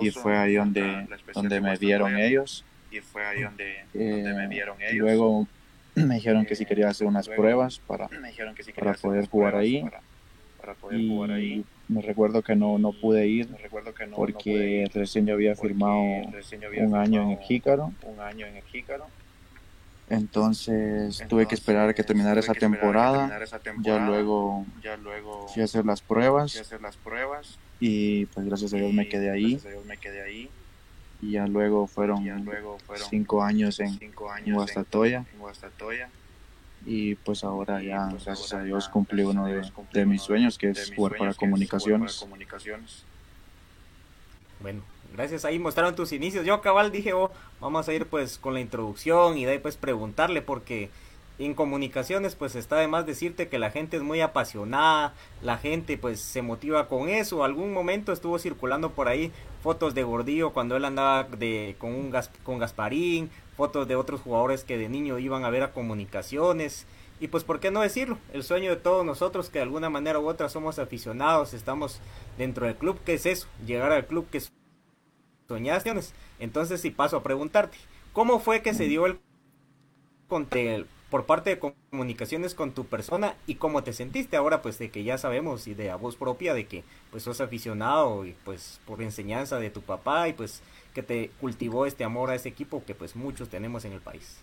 y 0.00 0.10
fue 0.10 0.36
ahí 0.36 0.54
donde, 0.54 1.06
donde 1.34 1.60
me 1.60 1.76
vieron 1.76 2.16
ellos. 2.16 2.64
Y 2.90 3.00
fue 3.00 3.24
ahí 3.24 3.42
donde, 3.42 3.84
me 3.94 4.48
vieron 4.48 4.76
ellos. 4.80 4.98
Luego 4.98 5.48
me 5.94 6.16
dijeron 6.16 6.44
que 6.44 6.54
si 6.54 6.66
quería 6.66 6.88
hacer 6.88 7.06
unas 7.06 7.28
pruebas 7.28 7.78
para, 7.78 8.08
para 8.76 8.94
poder 8.94 9.28
jugar 9.28 9.56
ahí. 9.56 9.84
y 11.38 11.64
me 11.88 12.00
recuerdo 12.00 12.42
que 12.42 12.54
no, 12.54 12.78
no 12.78 12.92
pude 12.92 13.26
ir 13.26 13.48
porque 14.14 14.88
recién 14.94 15.26
yo 15.26 15.34
había 15.34 15.54
firmado 15.56 16.00
un 16.00 16.94
año 16.94 17.22
en 17.22 17.30
el 17.30 17.38
Jícaro. 17.38 17.92
Entonces 20.08 21.24
tuve 21.28 21.46
que 21.46 21.54
esperar 21.54 21.88
a 21.88 21.94
que 21.94 22.02
terminara 22.04 22.40
esa 22.40 22.54
temporada. 22.54 23.40
Ya 23.82 23.98
luego 23.98 24.66
fui 25.52 25.62
a 25.62 25.64
hacer 25.64 25.84
las 25.84 26.00
pruebas. 26.00 26.62
Y 27.80 28.26
pues 28.26 28.46
gracias 28.46 28.74
a 28.74 28.76
Dios 28.76 28.92
me 28.92 29.08
quedé 29.08 29.30
ahí. 29.30 29.60
Y 31.20 31.32
ya 31.32 31.46
luego 31.46 31.86
fueron 31.86 32.24
cinco 33.08 33.42
años 33.42 33.80
en 33.80 33.98
Guastatoya. 34.46 35.24
Y 36.84 37.14
pues 37.14 37.44
ahora 37.44 37.80
ya, 37.80 38.08
gracias 38.08 38.52
a 38.54 38.62
Dios, 38.62 38.88
cumplí 38.88 39.22
uno 39.22 39.46
de, 39.46 40.06
mis 40.06 40.22
sueños, 40.22 40.58
que 40.58 40.70
es 40.70 40.92
jugar 40.94 41.16
para 41.16 41.34
comunicaciones. 41.34 42.26
Bueno, 44.60 44.82
gracias. 45.12 45.44
Ahí 45.44 45.58
mostraron 45.58 45.94
tus 45.94 46.12
inicios. 46.12 46.44
Yo 46.44 46.60
cabal 46.60 46.92
dije, 46.92 47.12
oh, 47.12 47.30
vamos 47.60 47.88
a 47.88 47.92
ir 47.92 48.06
pues 48.06 48.38
con 48.38 48.54
la 48.54 48.60
introducción 48.60 49.38
y 49.38 49.44
de 49.44 49.52
ahí 49.52 49.58
pues 49.58 49.76
preguntarle 49.76 50.42
porque 50.42 50.90
en 51.38 51.54
comunicaciones 51.54 52.34
pues 52.34 52.54
está 52.54 52.76
de 52.76 52.88
más 52.88 53.06
decirte 53.06 53.48
que 53.48 53.58
la 53.58 53.70
gente 53.70 53.96
es 53.96 54.02
muy 54.02 54.20
apasionada, 54.20 55.14
la 55.42 55.58
gente 55.58 55.96
pues 55.98 56.20
se 56.20 56.42
motiva 56.42 56.88
con 56.88 57.08
eso. 57.08 57.44
Algún 57.44 57.72
momento 57.72 58.12
estuvo 58.12 58.38
circulando 58.38 58.90
por 58.90 59.08
ahí 59.08 59.32
fotos 59.62 59.94
de 59.94 60.02
Gordillo 60.02 60.52
cuando 60.52 60.76
él 60.76 60.84
andaba 60.84 61.24
de 61.24 61.76
con 61.78 61.94
un 61.94 62.12
con 62.42 62.58
Gasparín, 62.58 63.30
fotos 63.56 63.88
de 63.88 63.96
otros 63.96 64.20
jugadores 64.20 64.64
que 64.64 64.78
de 64.78 64.88
niño 64.88 65.18
iban 65.18 65.44
a 65.44 65.50
ver 65.50 65.62
a 65.62 65.72
comunicaciones. 65.72 66.86
Y 67.20 67.28
pues, 67.28 67.44
¿por 67.44 67.60
qué 67.60 67.70
no 67.70 67.82
decirlo? 67.82 68.18
El 68.32 68.42
sueño 68.42 68.70
de 68.70 68.76
todos 68.76 69.06
nosotros 69.06 69.48
que 69.48 69.60
de 69.60 69.62
alguna 69.62 69.88
manera 69.88 70.18
u 70.18 70.26
otra 70.26 70.48
somos 70.48 70.80
aficionados, 70.80 71.54
estamos 71.54 72.00
dentro 72.36 72.66
del 72.66 72.74
club, 72.74 72.98
¿qué 73.04 73.14
es 73.14 73.26
eso? 73.26 73.46
Llegar 73.64 73.92
al 73.92 74.06
club 74.06 74.28
que 74.28 74.40
soñaste. 75.52 75.92
Entonces, 76.38 76.80
si 76.80 76.90
paso 76.90 77.16
a 77.16 77.22
preguntarte, 77.22 77.76
¿cómo 78.12 78.40
fue 78.40 78.62
que 78.62 78.74
se 78.74 78.84
dio 78.84 79.06
el 79.06 79.18
por 81.10 81.26
parte 81.26 81.50
de 81.50 81.58
comunicaciones 81.58 82.54
con 82.54 82.72
tu 82.72 82.86
persona 82.86 83.34
y 83.46 83.56
cómo 83.56 83.82
te 83.84 83.92
sentiste 83.92 84.34
ahora 84.34 84.62
pues 84.62 84.78
de 84.78 84.90
que 84.90 85.04
ya 85.04 85.18
sabemos 85.18 85.66
y 85.66 85.74
de 85.74 85.90
a 85.90 85.96
voz 85.96 86.16
propia 86.16 86.54
de 86.54 86.64
que 86.64 86.84
pues 87.10 87.22
sos 87.22 87.42
aficionado 87.42 88.24
y 88.24 88.34
pues 88.46 88.80
por 88.86 89.02
enseñanza 89.02 89.58
de 89.58 89.68
tu 89.68 89.82
papá 89.82 90.28
y 90.28 90.32
pues 90.32 90.62
que 90.94 91.02
te 91.02 91.30
cultivó 91.38 91.84
este 91.84 92.04
amor 92.04 92.30
a 92.30 92.34
ese 92.34 92.48
equipo 92.48 92.82
que 92.86 92.94
pues 92.94 93.14
muchos 93.14 93.50
tenemos 93.50 93.84
en 93.84 93.92
el 93.92 94.00
país? 94.00 94.38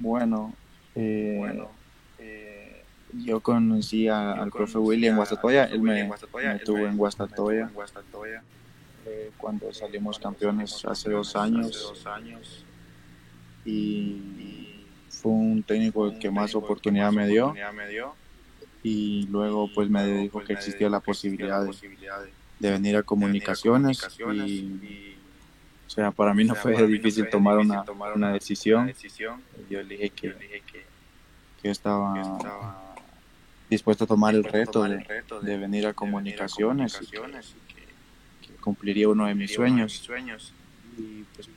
Bueno, 0.00 0.54
eh, 0.94 1.36
bueno 1.38 1.68
eh, 2.18 2.82
yo 3.12 3.40
conocí 3.40 4.08
al 4.08 4.50
profe 4.50 4.78
Willy 4.78 5.08
en 5.08 5.16
Guastatoya, 5.16 5.64
él 5.64 5.82
me, 5.82 6.10
tuvo 6.64 6.86
en 6.86 6.96
Guastatoya, 6.96 7.70
eh, 9.06 9.30
cuando 9.36 9.72
salimos 9.72 10.18
campeones 10.18 10.84
hace 10.84 11.10
dos 11.10 11.36
años. 11.36 11.94
Y 13.64 14.84
fue 15.08 15.32
un 15.32 15.62
técnico 15.62 16.12
que 16.18 16.30
más 16.30 16.54
oportunidad 16.54 17.12
me 17.12 17.26
dio. 17.26 17.54
y 18.82 19.26
luego 19.26 19.68
pues 19.74 19.90
me 19.90 20.06
dijo 20.06 20.40
que 20.44 20.52
existía 20.52 20.88
la 20.88 21.00
posibilidad 21.00 21.64
de 21.64 21.72
de 22.58 22.70
venir 22.70 22.96
a 22.96 23.02
comunicaciones 23.02 24.06
y, 24.32 25.16
o 25.86 25.90
sea, 25.90 26.10
para 26.10 26.34
mí 26.34 26.44
no 26.44 26.54
fue 26.54 26.86
difícil 26.86 27.28
tomar 27.28 27.58
una, 27.58 27.84
una 28.14 28.32
decisión. 28.32 28.92
Yo 29.68 29.82
le 29.82 29.96
dije 29.96 30.10
que, 30.10 30.62
que 31.62 31.70
estaba 31.70 32.94
dispuesto 33.68 34.04
a 34.04 34.06
tomar 34.06 34.34
el 34.34 34.44
reto 34.44 34.84
de, 34.84 35.56
venir 35.56 35.86
a 35.86 35.92
comunicaciones 35.92 36.98
y 37.02 37.06
que, 37.06 37.20
cumpliría 38.66 39.08
uno 39.08 39.26
de 39.26 39.34
mis 39.36 39.54
sueños. 39.54 40.02
Y 40.98 41.22
pues 41.34 41.48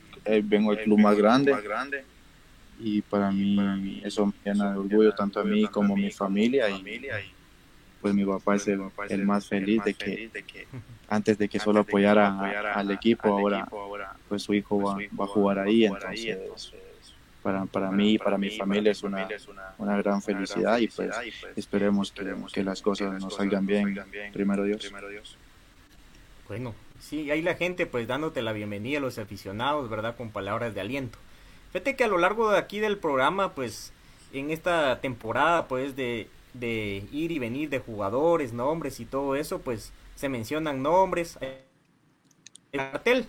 vengo 0.48 0.70
al 0.70 0.80
club 0.80 1.00
más 1.00 1.16
grande. 1.16 1.52
Y 2.78 3.02
para 3.02 3.32
mí 3.32 4.00
eso 4.04 4.26
me 4.26 4.32
llena 4.44 4.70
de 4.70 4.78
orgullo 4.78 5.12
tanto 5.12 5.40
a 5.40 5.44
mí 5.44 5.66
como 5.66 5.94
a 5.94 5.96
mi 5.96 6.12
familia 6.12 6.70
y 6.70 7.08
pues 8.00 8.14
mi 8.14 8.24
papá 8.24 8.54
es 8.54 8.66
el, 8.68 8.80
el 9.10 9.26
más 9.26 9.46
feliz 9.46 9.84
de 9.84 9.92
que 9.92 10.30
antes 11.08 11.36
de 11.36 11.48
que 11.48 11.58
solo 11.58 11.80
apoyara 11.80 12.72
al 12.72 12.90
equipo, 12.92 13.28
ahora 13.28 13.68
pues 14.28 14.42
su 14.44 14.54
hijo 14.54 14.80
va, 14.80 14.96
va 15.18 15.24
a 15.24 15.28
jugar 15.28 15.58
ahí, 15.58 15.84
entonces 15.84 16.72
para, 17.42 17.66
para 17.66 17.90
mí 17.90 18.14
y 18.14 18.18
para 18.18 18.38
mi 18.38 18.50
familia 18.50 18.92
es 18.92 19.02
una, 19.02 19.28
una 19.76 19.96
gran 19.98 20.22
felicidad 20.22 20.78
y 20.78 20.88
pues 20.88 21.10
esperemos 21.56 22.12
que, 22.12 22.34
que 22.52 22.62
las 22.62 22.80
cosas 22.80 23.20
nos 23.20 23.34
salgan 23.34 23.66
bien, 23.66 23.98
primero 24.32 24.64
Dios. 24.64 24.90
Bueno, 26.48 26.74
sí, 27.00 27.30
ahí 27.30 27.42
la 27.42 27.54
gente 27.54 27.86
pues 27.86 28.06
dándote 28.06 28.42
la 28.42 28.52
bienvenida 28.52 28.98
a 28.98 29.00
los 29.00 29.18
aficionados, 29.18 29.90
¿verdad? 29.90 30.16
Con 30.16 30.30
palabras 30.30 30.74
de 30.74 30.80
aliento. 30.80 31.18
Fíjate 31.72 31.96
que 31.96 32.04
a 32.04 32.08
lo 32.08 32.18
largo 32.18 32.50
de 32.52 32.58
aquí 32.58 32.78
del 32.78 32.98
programa, 32.98 33.54
pues 33.54 33.92
en 34.32 34.50
esta 34.50 35.00
temporada 35.00 35.66
pues 35.66 35.96
de 35.96 36.28
de 36.52 37.04
ir 37.12 37.30
y 37.30 37.38
venir 37.38 37.68
de 37.68 37.78
jugadores, 37.78 38.52
nombres 38.52 39.00
y 39.00 39.04
todo 39.04 39.36
eso, 39.36 39.60
pues 39.60 39.92
se 40.16 40.28
mencionan 40.28 40.82
nombres, 40.82 41.38
el 41.40 42.78
cartel. 42.78 43.26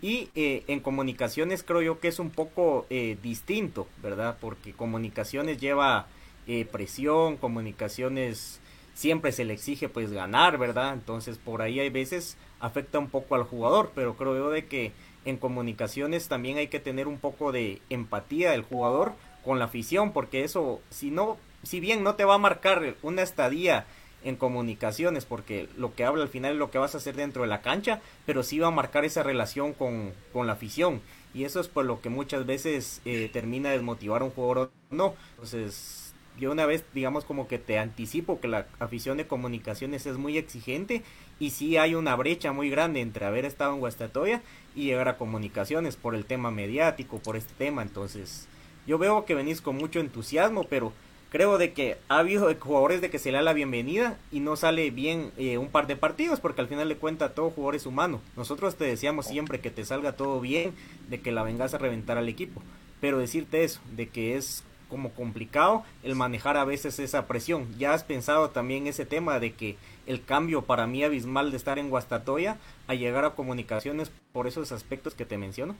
Y 0.00 0.28
eh, 0.34 0.64
en 0.66 0.80
comunicaciones 0.80 1.62
creo 1.62 1.80
yo 1.80 1.98
que 2.00 2.08
es 2.08 2.18
un 2.18 2.30
poco 2.30 2.86
eh, 2.90 3.16
distinto, 3.22 3.88
¿verdad? 4.02 4.36
Porque 4.38 4.72
comunicaciones 4.72 5.58
lleva 5.58 6.08
eh, 6.46 6.66
presión, 6.66 7.38
comunicaciones 7.38 8.60
siempre 8.94 9.32
se 9.32 9.44
le 9.44 9.54
exige 9.54 9.88
pues 9.88 10.12
ganar, 10.12 10.58
¿verdad? 10.58 10.94
Entonces 10.94 11.38
por 11.38 11.62
ahí 11.62 11.80
hay 11.80 11.90
veces 11.90 12.36
afecta 12.60 12.98
un 12.98 13.08
poco 13.08 13.34
al 13.34 13.44
jugador, 13.44 13.92
pero 13.94 14.16
creo 14.16 14.36
yo 14.36 14.50
de 14.50 14.66
que 14.66 14.92
en 15.24 15.36
comunicaciones 15.36 16.28
también 16.28 16.58
hay 16.58 16.68
que 16.68 16.80
tener 16.80 17.08
un 17.08 17.18
poco 17.18 17.52
de 17.52 17.82
empatía 17.90 18.52
del 18.52 18.62
jugador 18.62 19.12
con 19.44 19.58
la 19.58 19.66
afición, 19.66 20.12
porque 20.12 20.44
eso, 20.44 20.80
si 20.90 21.10
no 21.10 21.36
si 21.64 21.80
bien 21.80 22.02
no 22.02 22.14
te 22.14 22.24
va 22.24 22.34
a 22.34 22.38
marcar 22.38 22.96
una 23.02 23.22
estadía 23.22 23.86
en 24.22 24.36
comunicaciones, 24.36 25.24
porque 25.24 25.68
lo 25.76 25.94
que 25.94 26.04
habla 26.04 26.22
al 26.22 26.28
final 26.28 26.52
es 26.52 26.58
lo 26.58 26.70
que 26.70 26.78
vas 26.78 26.94
a 26.94 26.98
hacer 26.98 27.14
dentro 27.14 27.42
de 27.42 27.48
la 27.48 27.60
cancha, 27.60 28.00
pero 28.24 28.42
sí 28.42 28.58
va 28.58 28.68
a 28.68 28.72
marcar 28.72 29.04
esa 29.04 29.22
relación 29.22 29.74
con, 29.74 30.12
con 30.32 30.46
la 30.46 30.54
afición. 30.54 31.02
Y 31.34 31.44
eso 31.44 31.60
es 31.60 31.68
por 31.68 31.84
lo 31.84 32.00
que 32.00 32.08
muchas 32.08 32.46
veces 32.46 33.02
eh, 33.04 33.28
termina 33.32 33.70
desmotivar 33.70 34.22
a 34.22 34.24
un 34.24 34.30
jugador 34.30 34.70
o 34.90 34.94
no. 34.94 35.14
Entonces, 35.32 36.03
yo 36.38 36.50
una 36.50 36.66
vez, 36.66 36.84
digamos, 36.92 37.24
como 37.24 37.46
que 37.46 37.58
te 37.58 37.78
anticipo 37.78 38.40
que 38.40 38.48
la 38.48 38.66
afición 38.80 39.16
de 39.16 39.26
comunicaciones 39.26 40.06
es 40.06 40.16
muy 40.16 40.36
exigente 40.36 41.02
y 41.38 41.50
sí 41.50 41.76
hay 41.76 41.94
una 41.94 42.16
brecha 42.16 42.52
muy 42.52 42.70
grande 42.70 43.00
entre 43.00 43.24
haber 43.24 43.44
estado 43.44 43.74
en 43.74 43.80
Guastatoya 43.80 44.42
y 44.74 44.84
llegar 44.84 45.08
a 45.08 45.16
comunicaciones 45.16 45.96
por 45.96 46.14
el 46.14 46.24
tema 46.24 46.50
mediático, 46.50 47.18
por 47.18 47.36
este 47.36 47.54
tema. 47.56 47.82
Entonces, 47.82 48.48
yo 48.86 48.98
veo 48.98 49.24
que 49.24 49.34
venís 49.34 49.60
con 49.60 49.76
mucho 49.76 50.00
entusiasmo, 50.00 50.64
pero 50.64 50.92
creo 51.30 51.56
de 51.58 51.72
que 51.72 51.96
ha 52.08 52.18
habido 52.18 52.52
jugadores 52.58 53.00
de 53.00 53.10
que 53.10 53.18
se 53.18 53.30
le 53.30 53.38
da 53.38 53.42
la 53.42 53.52
bienvenida 53.52 54.18
y 54.32 54.40
no 54.40 54.56
sale 54.56 54.90
bien 54.90 55.30
eh, 55.36 55.58
un 55.58 55.68
par 55.68 55.86
de 55.86 55.96
partidos 55.96 56.40
porque 56.40 56.60
al 56.60 56.68
final 56.68 56.88
le 56.88 56.96
cuenta 56.96 57.34
todo 57.34 57.50
jugador 57.50 57.76
es 57.76 57.86
humano. 57.86 58.20
Nosotros 58.36 58.76
te 58.76 58.84
decíamos 58.84 59.26
siempre 59.26 59.60
que 59.60 59.70
te 59.70 59.84
salga 59.84 60.12
todo 60.12 60.40
bien, 60.40 60.72
de 61.08 61.20
que 61.20 61.32
la 61.32 61.44
vengas 61.44 61.74
a 61.74 61.78
reventar 61.78 62.18
al 62.18 62.28
equipo, 62.28 62.60
pero 63.00 63.18
decirte 63.18 63.64
eso, 63.64 63.80
de 63.96 64.08
que 64.08 64.36
es 64.36 64.64
como 64.94 65.10
complicado 65.10 65.82
el 66.04 66.14
manejar 66.14 66.56
a 66.56 66.64
veces 66.64 67.00
esa 67.00 67.26
presión. 67.26 67.66
¿Ya 67.80 67.94
has 67.94 68.04
pensado 68.04 68.50
también 68.50 68.86
ese 68.86 69.04
tema 69.04 69.40
de 69.40 69.52
que 69.52 69.76
el 70.06 70.24
cambio 70.24 70.62
para 70.62 70.86
mí 70.86 71.02
abismal 71.02 71.50
de 71.50 71.56
estar 71.56 71.80
en 71.80 71.90
Guastatoya 71.90 72.58
a 72.86 72.94
llegar 72.94 73.24
a 73.24 73.30
comunicaciones 73.30 74.12
por 74.32 74.46
esos 74.46 74.70
aspectos 74.70 75.16
que 75.16 75.24
te 75.24 75.36
menciono? 75.36 75.74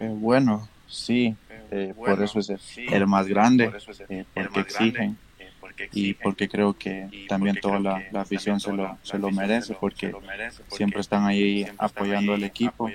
Eh, 0.00 0.10
bueno, 0.12 0.68
sí, 0.88 1.36
eh, 1.70 1.94
por 1.96 2.20
eso 2.20 2.40
es 2.40 2.50
el, 2.76 3.06
más 3.06 3.28
grande, 3.28 3.70
eh, 4.08 4.24
porque 4.34 4.58
exigen 4.58 5.16
y 5.92 6.14
porque 6.14 6.48
creo 6.48 6.76
que 6.76 7.26
también 7.28 7.60
toda 7.60 7.78
la, 7.78 8.02
afición 8.20 8.58
se 8.58 8.72
lo, 8.72 8.98
se 9.04 9.20
lo 9.20 9.30
merece, 9.30 9.76
porque 9.78 10.12
siempre 10.66 11.00
están 11.00 11.26
ahí 11.26 11.64
apoyando 11.78 12.34
al 12.34 12.42
equipo. 12.42 12.90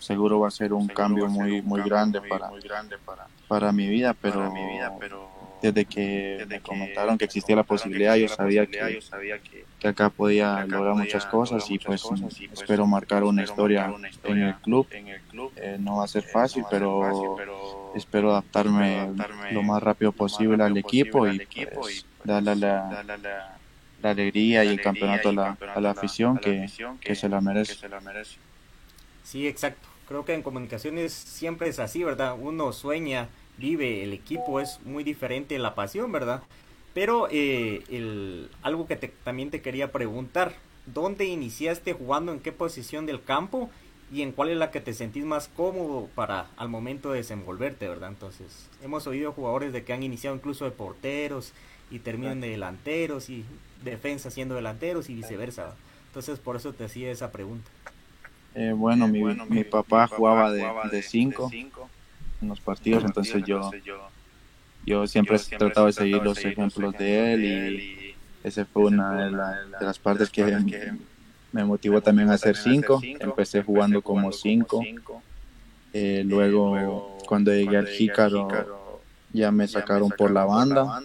Seguro 0.00 0.40
va 0.40 0.48
a 0.48 0.50
ser 0.50 0.72
un 0.72 0.88
cambio 0.88 1.28
muy 1.28 1.62
muy 1.62 1.82
grande 1.82 2.20
para 2.20 2.50
para 3.48 3.72
mi 3.72 3.88
vida, 3.88 4.14
pero 4.14 4.52
desde 5.62 5.84
que 5.84 6.46
me 6.48 6.60
comentaron 6.60 7.18
que 7.18 7.26
existía 7.26 7.54
la 7.54 7.64
posibilidad, 7.64 8.16
yo 8.16 8.28
sabía 8.28 8.66
que, 8.66 9.02
que 9.78 9.88
acá 9.88 10.08
podía 10.08 10.64
lograr 10.66 10.94
muchas 10.94 11.26
cosas 11.26 11.70
y 11.70 11.78
pues 11.78 12.02
espero 12.52 12.86
marcar 12.86 13.24
una 13.24 13.42
historia 13.44 13.92
en 14.24 14.38
el 14.38 14.54
club. 14.56 14.86
Eh, 15.56 15.76
no 15.78 15.98
va 15.98 16.04
a 16.04 16.08
ser 16.08 16.22
fácil, 16.22 16.64
pero 16.70 17.36
espero 17.94 18.30
adaptarme 18.30 19.10
lo 19.52 19.62
más 19.62 19.82
rápido 19.82 20.12
posible 20.12 20.62
al 20.64 20.76
equipo 20.76 21.28
y 21.28 21.40
pues 21.74 22.06
darle 22.24 22.56
la, 22.56 23.04
la 24.02 24.10
alegría 24.10 24.64
y 24.64 24.68
el 24.68 24.80
campeonato 24.80 25.28
a 25.28 25.32
la, 25.32 25.58
a 25.74 25.80
la 25.80 25.90
afición 25.90 26.38
que, 26.38 26.70
que 27.00 27.14
se 27.14 27.28
la 27.28 27.40
merece. 27.40 27.86
Sí, 29.22 29.46
exacto. 29.46 29.89
Creo 30.10 30.24
que 30.24 30.34
en 30.34 30.42
comunicaciones 30.42 31.12
siempre 31.12 31.68
es 31.68 31.78
así, 31.78 32.02
¿verdad? 32.02 32.34
Uno 32.36 32.72
sueña 32.72 33.28
vive 33.58 34.02
el 34.02 34.12
equipo 34.12 34.58
es 34.58 34.80
muy 34.84 35.04
diferente 35.04 35.56
la 35.60 35.76
pasión, 35.76 36.10
¿verdad? 36.10 36.42
Pero 36.94 37.28
eh, 37.30 37.84
el, 37.90 38.50
algo 38.60 38.88
que 38.88 38.96
también 38.96 39.52
te 39.52 39.62
quería 39.62 39.92
preguntar, 39.92 40.56
¿dónde 40.86 41.26
iniciaste 41.26 41.92
jugando, 41.92 42.32
en 42.32 42.40
qué 42.40 42.50
posición 42.50 43.06
del 43.06 43.22
campo 43.22 43.70
y 44.12 44.22
en 44.22 44.32
cuál 44.32 44.48
es 44.48 44.56
la 44.56 44.72
que 44.72 44.80
te 44.80 44.94
sentís 44.94 45.24
más 45.24 45.46
cómodo 45.46 46.08
para 46.16 46.48
al 46.56 46.68
momento 46.68 47.12
de 47.12 47.18
desenvolverte, 47.18 47.86
¿verdad? 47.86 48.08
Entonces, 48.08 48.68
hemos 48.82 49.06
oído 49.06 49.30
jugadores 49.30 49.72
de 49.72 49.84
que 49.84 49.92
han 49.92 50.02
iniciado 50.02 50.34
incluso 50.34 50.64
de 50.64 50.72
porteros 50.72 51.52
y 51.88 52.00
terminan 52.00 52.40
de 52.40 52.50
delanteros 52.50 53.30
y 53.30 53.44
defensa 53.84 54.32
siendo 54.32 54.56
delanteros 54.56 55.08
y 55.08 55.14
viceversa. 55.14 55.76
Entonces, 56.08 56.40
por 56.40 56.56
eso 56.56 56.72
te 56.72 56.82
hacía 56.82 57.12
esa 57.12 57.30
pregunta. 57.30 57.70
Eh, 58.54 58.72
bueno, 58.72 59.06
mi, 59.06 59.22
mi, 59.22 59.64
papá 59.64 60.06
jugaba 60.06 60.50
de 60.50 61.02
5 61.02 61.50
en 62.42 62.48
los 62.48 62.60
partidos, 62.60 63.04
entonces 63.04 63.44
yo, 63.44 63.70
yo 64.84 65.06
siempre 65.06 65.36
he 65.36 65.56
tratado 65.56 65.86
de 65.86 65.92
seguir 65.92 66.22
los 66.22 66.44
ejemplos 66.44 66.94
de 66.98 67.34
él 67.34 67.44
y 67.44 68.14
esa 68.42 68.64
fue 68.64 68.84
una 68.84 69.26
de, 69.26 69.84
las 69.84 69.98
partes 69.98 70.30
que 70.30 70.44
me 71.52 71.64
motivó 71.64 72.00
también 72.00 72.30
a 72.30 72.34
hacer 72.34 72.56
cinco. 72.56 73.00
Empecé 73.02 73.62
jugando 73.62 74.00
como 74.02 74.32
cinco. 74.32 74.82
Eh, 75.92 76.22
luego, 76.24 77.18
cuando 77.26 77.52
llegué 77.52 77.76
al 77.76 77.88
Jícaro, 77.88 79.00
ya 79.32 79.50
me 79.50 79.68
sacaron 79.68 80.10
por 80.10 80.30
la 80.30 80.44
banda. 80.44 81.02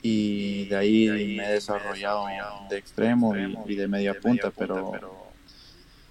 Y 0.00 0.66
de 0.66 0.76
ahí 0.76 1.36
me 1.36 1.48
he 1.48 1.52
desarrollado 1.52 2.26
de 2.70 2.78
extremo 2.78 3.34
y, 3.66 3.74
de 3.74 3.88
media 3.88 4.14
punta, 4.14 4.50
pero 4.50 4.92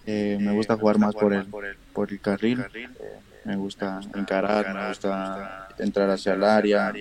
eh, 0.06 0.38
me 0.40 0.52
gusta 0.54 0.78
jugar 0.78 0.98
más 1.00 1.16
por 1.16 1.34
el, 1.34 1.46
por 1.94 2.12
el 2.12 2.20
carril. 2.20 2.64
me 3.44 3.56
gusta 3.56 4.02
encarar, 4.16 4.74
me 4.74 4.88
gusta 4.90 5.70
entrar 5.78 6.10
hacia 6.10 6.34
el 6.34 6.44
área. 6.44 6.94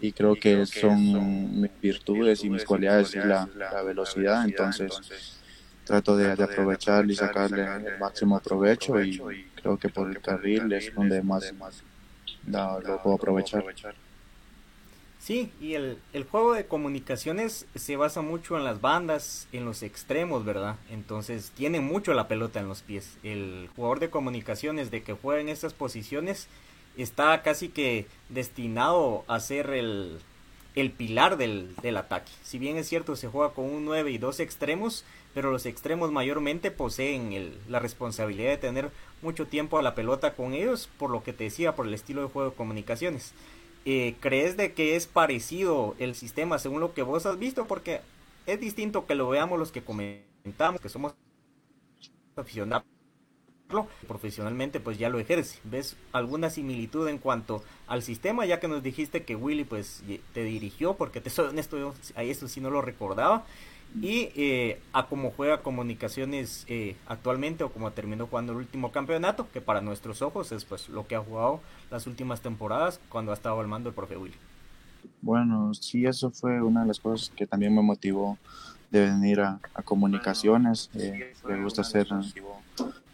y 0.00 0.12
creo 0.12 0.34
que 0.34 0.66
son 0.66 1.60
mis 1.60 1.70
virtudes 1.80 2.42
y 2.42 2.50
mis 2.50 2.64
cualidades 2.64 3.14
la, 3.14 3.48
la 3.56 3.82
velocidad, 3.82 4.44
entonces 4.44 5.40
trato 5.84 6.16
de, 6.16 6.32
aprovechar 6.32 7.08
y 7.10 7.14
sacarle 7.14 7.62
el 7.64 7.98
máximo 7.98 8.40
provecho 8.40 9.02
y 9.02 9.18
creo 9.54 9.76
que 9.76 9.88
por 9.88 10.08
el 10.08 10.20
carril 10.20 10.72
es 10.72 10.94
donde 10.94 11.22
más 11.22 11.52
lo 12.46 13.02
puedo 13.02 13.16
aprovechar. 13.16 13.64
Sí, 15.22 15.52
y 15.60 15.74
el, 15.74 15.98
el, 16.12 16.24
juego 16.24 16.52
de 16.52 16.66
comunicaciones 16.66 17.66
se 17.76 17.94
basa 17.94 18.22
mucho 18.22 18.56
en 18.56 18.64
las 18.64 18.80
bandas, 18.80 19.46
en 19.52 19.64
los 19.64 19.84
extremos, 19.84 20.44
¿verdad? 20.44 20.74
Entonces 20.90 21.52
tiene 21.54 21.78
mucho 21.78 22.12
la 22.12 22.26
pelota 22.26 22.58
en 22.58 22.66
los 22.66 22.82
pies. 22.82 23.18
El 23.22 23.70
jugador 23.76 24.00
de 24.00 24.10
comunicaciones 24.10 24.90
de 24.90 25.04
que 25.04 25.12
juega 25.12 25.40
en 25.40 25.48
estas 25.48 25.74
posiciones 25.74 26.48
está 26.96 27.40
casi 27.42 27.68
que 27.68 28.06
destinado 28.30 29.22
a 29.28 29.38
ser 29.38 29.70
el, 29.70 30.18
el 30.74 30.90
pilar 30.90 31.36
del, 31.36 31.76
del, 31.82 31.98
ataque. 31.98 32.32
Si 32.42 32.58
bien 32.58 32.76
es 32.76 32.88
cierto, 32.88 33.14
se 33.14 33.28
juega 33.28 33.54
con 33.54 33.66
un 33.66 33.84
9 33.84 34.10
y 34.10 34.18
dos 34.18 34.40
extremos, 34.40 35.04
pero 35.34 35.52
los 35.52 35.66
extremos 35.66 36.10
mayormente 36.10 36.72
poseen 36.72 37.32
el, 37.32 37.60
la 37.68 37.78
responsabilidad 37.78 38.50
de 38.50 38.58
tener 38.58 38.90
mucho 39.22 39.46
tiempo 39.46 39.78
a 39.78 39.82
la 39.82 39.94
pelota 39.94 40.34
con 40.34 40.52
ellos, 40.52 40.90
por 40.98 41.10
lo 41.10 41.22
que 41.22 41.32
te 41.32 41.44
decía, 41.44 41.76
por 41.76 41.86
el 41.86 41.94
estilo 41.94 42.22
de 42.22 42.28
juego 42.28 42.50
de 42.50 42.56
comunicaciones 42.56 43.32
eh, 43.84 44.16
¿crees 44.20 44.56
de 44.56 44.72
que 44.72 44.96
es 44.96 45.06
parecido 45.06 45.94
el 45.98 46.14
sistema 46.14 46.58
según 46.58 46.80
lo 46.80 46.94
que 46.94 47.02
vos 47.02 47.26
has 47.26 47.38
visto? 47.38 47.66
Porque 47.66 48.00
es 48.46 48.60
distinto 48.60 49.06
que 49.06 49.14
lo 49.14 49.28
veamos 49.28 49.58
los 49.58 49.72
que 49.72 49.82
comentamos, 49.82 50.80
que 50.80 50.88
somos 50.88 51.14
aficionados 52.36 52.84
profesionalmente 54.06 54.80
pues 54.80 54.98
ya 54.98 55.08
lo 55.08 55.18
ejerce. 55.18 55.58
¿Ves 55.64 55.96
alguna 56.12 56.50
similitud 56.50 57.08
en 57.08 57.18
cuanto 57.18 57.62
al 57.86 58.02
sistema? 58.02 58.44
Ya 58.46 58.60
que 58.60 58.68
nos 58.68 58.82
dijiste 58.82 59.24
que 59.24 59.36
Willy 59.36 59.64
pues 59.64 60.02
te 60.34 60.44
dirigió, 60.44 60.94
porque 60.94 61.20
te 61.20 61.30
soy 61.30 61.48
honesto, 61.48 61.94
a 62.14 62.22
esto 62.22 62.48
sí 62.48 62.60
no 62.60 62.70
lo 62.70 62.82
recordaba 62.82 63.44
y 64.00 64.30
eh, 64.36 64.80
a 64.92 65.06
cómo 65.06 65.30
juega 65.30 65.62
comunicaciones 65.62 66.64
eh, 66.68 66.96
actualmente 67.06 67.64
o 67.64 67.70
cómo 67.70 67.90
terminó 67.92 68.26
jugando 68.26 68.52
el 68.52 68.58
último 68.58 68.90
campeonato, 68.90 69.48
que 69.52 69.60
para 69.60 69.80
nuestros 69.80 70.22
ojos 70.22 70.52
es 70.52 70.64
pues 70.64 70.88
lo 70.88 71.06
que 71.06 71.14
ha 71.14 71.20
jugado 71.20 71.60
las 71.90 72.06
últimas 72.06 72.40
temporadas 72.40 73.00
cuando 73.08 73.32
ha 73.32 73.34
estado 73.34 73.60
al 73.60 73.68
mando 73.68 73.90
el 73.90 73.94
profe 73.94 74.16
Willy. 74.16 74.36
Bueno, 75.20 75.74
sí, 75.74 76.06
eso 76.06 76.30
fue 76.30 76.62
una 76.62 76.82
de 76.82 76.88
las 76.88 77.00
cosas 77.00 77.30
que 77.30 77.46
también 77.46 77.74
me 77.74 77.82
motivó 77.82 78.38
de 78.90 79.06
venir 79.06 79.40
a, 79.40 79.58
comunicaciones. 79.84 80.90
Eh, 80.94 81.32
me 81.46 81.62
gusta 81.62 81.84
ser 81.84 82.08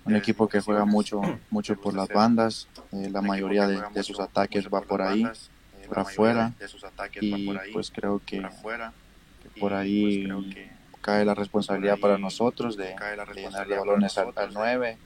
un 0.04 0.16
equipo 0.16 0.48
que 0.48 0.60
juega 0.60 0.84
mucho, 0.84 1.20
mucho 1.50 1.76
por 1.76 1.94
las 1.94 2.08
bandas. 2.08 2.68
la 2.92 3.22
mayoría 3.22 3.66
de, 3.66 4.02
sus 4.02 4.20
ataques 4.20 4.68
va 4.72 4.80
por 4.80 5.02
ahí, 5.02 5.26
por 5.86 5.98
afuera. 6.00 6.52
Y 7.20 7.48
pues 7.72 7.90
creo 7.90 8.20
que 8.24 8.44
por 9.58 9.74
ahí 9.74 10.28
cae 11.00 11.24
la 11.24 11.34
responsabilidad 11.34 11.98
para 11.98 12.18
nosotros 12.18 12.76
de, 12.76 12.94
llenar 13.34 13.66
de 13.66 13.76
balones 13.76 14.16
al, 14.18 14.32
9 14.52 14.98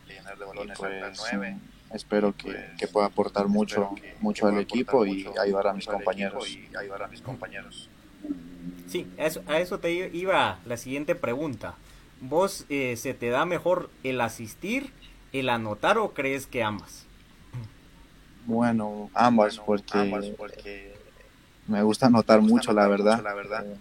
pues, 0.77 1.31
espero 1.93 2.35
que, 2.37 2.89
pueda 2.89 3.07
aportar 3.07 3.49
mucho 3.49 3.95
mucho 4.21 4.47
al 4.47 4.59
equipo 4.59 5.07
y 5.07 5.27
ayudar 5.41 5.69
a 5.69 5.73
mis 5.73 5.87
compañeros. 5.87 6.59
sí 8.89 9.07
a 9.17 9.59
eso, 9.59 9.79
te 9.79 9.93
iba 9.93 10.59
la 10.65 10.77
siguiente 10.77 11.15
pregunta. 11.15 11.75
Vos 12.21 12.67
eh, 12.69 12.97
se 12.97 13.15
te 13.15 13.31
da 13.31 13.45
mejor 13.45 13.91
el 14.05 14.21
asistir 14.21 14.93
el 15.33 15.49
anotar 15.49 15.99
o 15.99 16.13
crees 16.13 16.47
que 16.47 16.63
ambas 16.63 17.07
bueno 18.45 19.11
ambas 19.15 19.59
porque, 19.59 20.93
me 21.67 21.83
gusta 21.83 22.07
anotar 22.07 22.41
mucho 22.41 22.73
la 22.73 22.89
verdad. 22.89 23.65
Eh, 23.65 23.77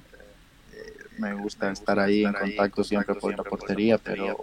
me 1.21 1.33
gusta 1.35 1.71
estar 1.71 1.99
ahí 1.99 2.25
en 2.25 2.33
contacto 2.33 2.83
siempre 2.83 3.15
por 3.15 3.37
la 3.37 3.43
portería, 3.43 3.97
pero 3.97 4.37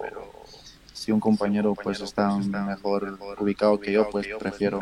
si 0.93 1.11
un 1.11 1.19
compañero 1.19 1.75
pues 1.75 1.99
está 1.99 2.35
mejor 2.37 3.17
ubicado 3.39 3.79
que 3.79 3.91
yo, 3.91 4.09
pues 4.09 4.27
prefiero 4.39 4.81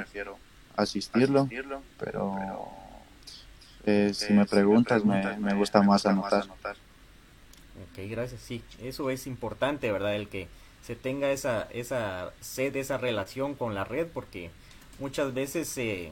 asistirlo, 0.75 1.49
pero 1.97 2.35
eh, 3.85 4.11
si 4.13 4.33
me 4.33 4.45
preguntas 4.45 5.03
me, 5.03 5.37
me 5.37 5.53
gusta 5.55 5.81
más 5.81 6.05
anotar. 6.05 6.45
Ok, 7.89 8.09
gracias, 8.09 8.41
sí, 8.41 8.63
eso 8.81 9.09
es 9.09 9.27
importante, 9.27 9.91
¿verdad? 9.91 10.15
El 10.15 10.27
que 10.27 10.47
se 10.83 10.95
tenga 10.95 11.31
esa, 11.31 11.67
esa 11.71 12.31
sed, 12.39 12.75
esa 12.75 12.97
relación 12.97 13.55
con 13.55 13.75
la 13.75 13.83
red, 13.83 14.07
porque 14.07 14.51
muchas 14.99 15.33
veces 15.33 15.67
se 15.67 16.11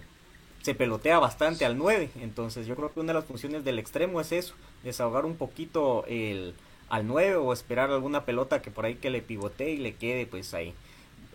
se 0.66 0.74
pelotea 0.74 1.20
bastante 1.20 1.64
al 1.64 1.78
9. 1.78 2.10
Entonces 2.22 2.66
yo 2.66 2.76
creo 2.76 2.92
que 2.92 3.00
una 3.00 3.14
de 3.14 3.20
las 3.20 3.26
funciones 3.26 3.64
del 3.64 3.78
extremo 3.78 4.20
es 4.20 4.32
eso, 4.32 4.56
desahogar 4.84 5.24
un 5.24 5.36
poquito 5.36 6.04
el, 6.08 6.56
al 6.90 7.06
9 7.06 7.36
o 7.36 7.54
esperar 7.54 7.92
alguna 7.92 8.26
pelota 8.26 8.64
que 8.64 8.72
por 8.72 8.86
ahí 8.86 8.96
que 8.96 9.12
le 9.12 9.22
pivotee 9.22 9.74
y 9.74 9.78
le 9.78 9.94
quede 9.94 10.26
pues 10.26 10.56
ahí. 10.56 10.74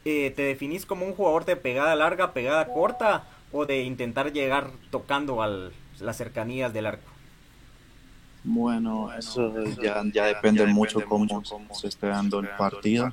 Eh, 0.04 0.32
¿Te 0.34 0.42
definís 0.42 0.84
como 0.84 1.06
un 1.06 1.14
jugador 1.14 1.44
de 1.44 1.54
pegada 1.54 1.94
larga, 1.94 2.32
pegada 2.32 2.66
corta 2.74 3.22
o 3.52 3.66
de 3.66 3.82
intentar 3.84 4.32
llegar 4.32 4.72
tocando 4.90 5.44
a 5.44 5.70
las 6.00 6.16
cercanías 6.16 6.72
del 6.72 6.86
arco? 6.86 7.08
Bueno, 8.42 9.12
eso 9.12 9.54
ya, 9.80 10.02
ya 10.12 10.24
depende 10.24 10.66
mucho 10.66 11.04
cómo, 11.04 11.40
se 11.72 11.86
esté 11.86 12.08
dando 12.08 12.40
el 12.40 12.48
partido. 12.48 13.12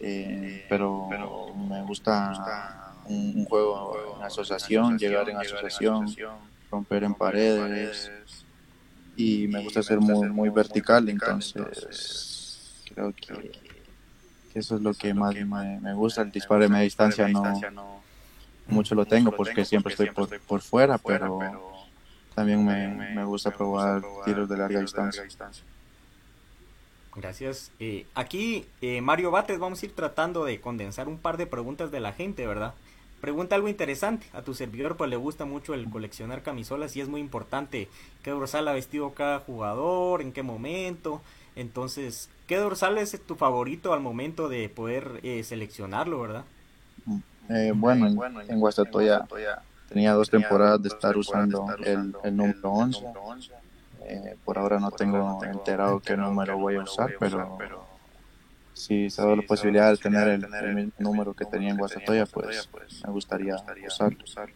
Eh, 0.00 0.66
pero 0.68 1.54
me 1.54 1.80
gusta 1.82 2.91
un, 3.06 3.44
juego 3.44 4.16
en 4.16 4.22
asociación, 4.22 4.98
llegar 4.98 5.28
en 5.28 5.36
asociación, 5.36 6.06
romper 6.70 7.04
en 7.04 7.14
paredes 7.14 8.10
y 9.16 9.46
me 9.48 9.62
gusta 9.62 9.82
ser 9.82 10.00
muy, 10.00 10.28
muy 10.28 10.48
vertical, 10.48 11.08
entonces 11.08 12.82
creo 12.92 13.12
que, 13.14 13.52
eso 14.54 14.76
es 14.76 14.82
lo 14.82 14.92
que 14.94 15.14
más 15.14 15.34
me, 15.34 15.94
gusta, 15.94 16.22
el 16.22 16.30
disparo 16.30 16.62
de 16.62 16.68
media 16.68 16.84
distancia 16.84 17.28
no 17.28 18.02
mucho 18.66 18.94
lo 18.94 19.04
tengo 19.06 19.32
porque 19.32 19.64
siempre 19.64 19.92
estoy 19.92 20.10
por, 20.10 20.40
por 20.40 20.60
fuera, 20.60 20.98
pero 20.98 21.38
también 22.34 22.64
me, 22.64 22.88
me 23.14 23.24
gusta 23.24 23.50
probar 23.50 24.02
tiros 24.24 24.48
de 24.48 24.56
larga 24.56 24.80
distancia. 24.80 25.24
Gracias. 27.14 27.70
Eh, 27.78 28.06
aquí, 28.14 28.64
eh, 28.80 29.02
Mario 29.02 29.30
Bates, 29.30 29.58
vamos 29.58 29.82
a 29.82 29.86
ir 29.86 29.94
tratando 29.94 30.44
de 30.44 30.60
condensar 30.60 31.08
un 31.08 31.18
par 31.18 31.36
de 31.36 31.46
preguntas 31.46 31.90
de 31.90 32.00
la 32.00 32.12
gente, 32.12 32.46
¿verdad? 32.46 32.74
Pregunta 33.22 33.54
algo 33.54 33.68
interesante. 33.68 34.26
A 34.32 34.42
tu 34.42 34.52
servidor 34.52 34.96
pues 34.96 35.08
le 35.08 35.14
gusta 35.14 35.44
mucho 35.44 35.74
el 35.74 35.88
coleccionar 35.88 36.42
camisolas 36.42 36.96
y 36.96 37.00
es 37.00 37.08
muy 37.08 37.20
importante 37.20 37.88
qué 38.24 38.32
dorsal 38.32 38.66
ha 38.66 38.72
vestido 38.72 39.10
cada 39.10 39.38
jugador, 39.38 40.22
en 40.22 40.32
qué 40.32 40.42
momento. 40.42 41.22
Entonces, 41.54 42.28
¿qué 42.48 42.56
dorsal 42.56 42.98
es 42.98 43.16
tu 43.24 43.36
favorito 43.36 43.92
al 43.92 44.00
momento 44.00 44.48
de 44.48 44.68
poder 44.68 45.20
eh, 45.22 45.44
seleccionarlo, 45.44 46.20
verdad? 46.20 46.44
Eh, 47.48 47.70
bueno, 47.72 48.08
en, 48.08 48.50
en 48.50 48.58
Guastatoya 48.58 49.24
tenía 49.88 50.14
dos 50.14 50.28
temporadas 50.28 50.82
de 50.82 50.88
estar 50.88 51.16
usando 51.16 51.64
el, 51.78 52.16
el 52.24 52.36
número 52.36 52.72
11. 52.72 53.04
Eh, 54.04 54.36
por 54.44 54.58
ahora 54.58 54.80
no 54.80 54.90
tengo 54.90 55.38
enterado 55.44 56.00
qué 56.00 56.16
número 56.16 56.58
voy 56.58 56.74
a 56.74 56.82
usar, 56.82 57.14
pero 57.20 57.81
si 58.86 59.10
se 59.10 59.22
da 59.22 59.36
la 59.36 59.42
posibilidad 59.42 59.90
de 59.90 59.98
tener 59.98 60.28
el, 60.28 60.44
el 60.44 60.72
mismo 60.74 60.92
número 60.98 61.34
que 61.34 61.44
tenía 61.46 61.70
en 61.70 61.76
Guastatoya, 61.78 62.26
pues 62.70 63.02
me 63.06 63.12
gustaría 63.12 63.56
usarlo. 64.26 64.54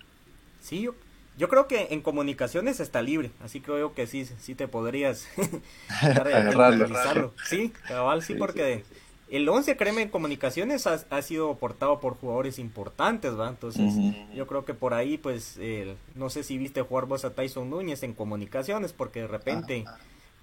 Sí, 0.60 0.82
yo, 0.82 0.94
yo 1.38 1.48
creo 1.48 1.68
que 1.68 1.88
en 1.90 2.00
comunicaciones 2.02 2.80
está 2.80 3.02
libre, 3.02 3.30
así 3.40 3.60
que 3.60 3.66
creo 3.66 3.94
que 3.94 4.06
sí, 4.06 4.24
sí 4.24 4.54
te 4.54 4.68
podrías 4.68 5.26
Agarrarlo. 6.00 7.32
Sí, 7.44 7.72
cabal, 7.86 8.22
sí, 8.22 8.28
Sí, 8.34 8.34
porque 8.38 8.84
el 9.30 9.48
11, 9.48 9.76
créeme, 9.76 10.02
en 10.02 10.08
comunicaciones 10.08 10.86
ha, 10.86 10.94
ha 11.10 11.22
sido 11.22 11.56
portado 11.58 12.00
por 12.00 12.14
jugadores 12.16 12.58
importantes, 12.58 13.38
¿va? 13.38 13.48
Entonces, 13.48 13.94
yo 14.34 14.46
creo 14.46 14.64
que 14.64 14.74
por 14.74 14.94
ahí, 14.94 15.18
pues, 15.18 15.56
el- 15.58 15.96
no 16.14 16.30
sé 16.30 16.42
si 16.42 16.58
viste 16.58 16.82
jugar 16.82 17.06
vos 17.06 17.24
a 17.24 17.34
Tyson 17.34 17.70
Núñez 17.70 18.02
en 18.02 18.14
comunicaciones, 18.14 18.92
porque 18.92 19.20
de 19.22 19.28
repente, 19.28 19.84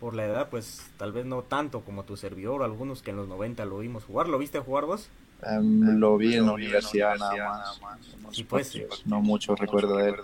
por 0.03 0.15
la 0.15 0.25
edad, 0.25 0.49
pues, 0.49 0.91
tal 0.97 1.13
vez 1.13 1.25
no 1.25 1.43
tanto 1.43 1.79
como 1.79 2.03
tu 2.03 2.17
servidor, 2.17 2.61
o 2.61 2.65
algunos 2.65 3.01
que 3.01 3.11
en 3.11 3.15
los 3.15 3.29
90 3.29 3.63
lo 3.63 3.79
vimos 3.79 4.03
jugar. 4.03 4.27
¿Lo 4.27 4.37
viste 4.37 4.59
jugar 4.59 4.83
vos? 4.83 5.07
Em, 5.43 5.97
lo 5.97 6.17
vi 6.17 6.35
en 6.35 6.45
la 6.45 6.51
universidad 6.51 7.15
nada 7.15 7.73
más. 7.81 8.05
Sí, 8.31 8.43
pues. 8.43 8.77
No 9.05 9.21
mucho 9.21 9.55
recuerdo 9.55 9.95
de 9.95 10.09
él. 10.09 10.15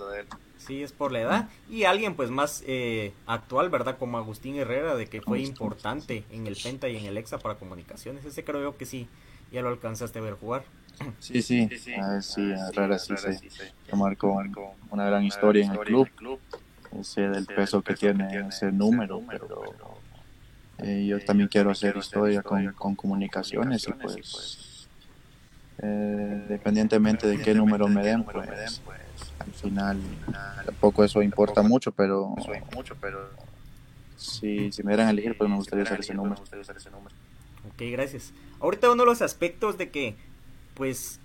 Sí, 0.57 0.83
es 0.83 0.91
por 0.91 1.13
la 1.13 1.21
edad. 1.21 1.49
Y 1.69 1.85
alguien 1.85 2.15
pues 2.15 2.29
más 2.29 2.61
eh, 2.67 3.13
actual, 3.25 3.69
¿verdad? 3.69 3.97
Como 3.97 4.17
Agustín 4.17 4.57
Herrera, 4.57 4.97
de 4.97 5.07
que 5.07 5.21
fue 5.21 5.39
importante 5.39 6.25
en 6.29 6.45
el 6.45 6.57
Penta 6.61 6.89
y 6.89 6.97
en 6.97 7.05
el 7.05 7.17
Exa 7.17 7.37
para 7.37 7.55
comunicaciones. 7.55 8.25
Ese 8.25 8.43
creo 8.43 8.61
yo 8.61 8.75
que 8.75 8.85
sí, 8.85 9.07
ya 9.49 9.61
lo 9.61 9.69
alcanzaste 9.69 10.19
a 10.19 10.23
ver 10.23 10.33
jugar. 10.33 10.65
Sí, 11.19 11.41
sí, 11.41 11.69
ah, 12.01 12.21
sí, 12.21 12.41
Herrera 12.41 12.99
sí 12.99 13.15
se, 13.15 13.49
se 13.49 13.95
marcó 13.95 14.37
una 14.91 15.05
gran 15.05 15.23
historia 15.23 15.63
en 15.63 15.71
el 15.71 15.79
club. 15.79 16.09
Sé 17.03 17.21
del 17.21 17.45
peso 17.45 17.81
que 17.81 17.95
tiene 17.95 18.47
ese 18.47 18.71
número, 18.71 19.21
pero 19.29 19.63
eh, 20.79 21.05
yo 21.07 21.23
también 21.23 21.47
quiero 21.47 21.71
hacer 21.71 21.95
historia 21.97 22.41
con, 22.41 22.73
con 22.73 22.95
comunicaciones 22.95 23.87
y 23.87 23.93
pues 23.93 24.87
eh, 25.81 26.45
dependientemente 26.49 27.27
de 27.27 27.39
qué 27.41 27.53
número 27.53 27.87
me 27.87 28.03
den, 28.03 28.23
pues 28.23 28.81
al 29.39 29.53
final 29.53 30.01
tampoco 30.65 31.03
eso 31.03 31.21
importa 31.21 31.61
mucho, 31.61 31.91
pero 31.91 32.35
si, 34.17 34.71
si 34.71 34.83
me 34.83 34.91
dieran 34.91 35.07
a 35.07 35.11
elegir, 35.11 35.37
pues 35.37 35.49
me 35.49 35.55
gustaría 35.55 35.83
hacer 35.83 36.01
ese 36.01 36.13
número. 36.13 36.41
Ok, 37.67 37.81
gracias. 37.91 38.33
Ahorita 38.59 38.91
uno 38.91 39.03
de 39.03 39.09
los 39.09 39.21
aspectos 39.21 39.77
de 39.77 39.89
que 39.89 40.15
pues 40.73 41.19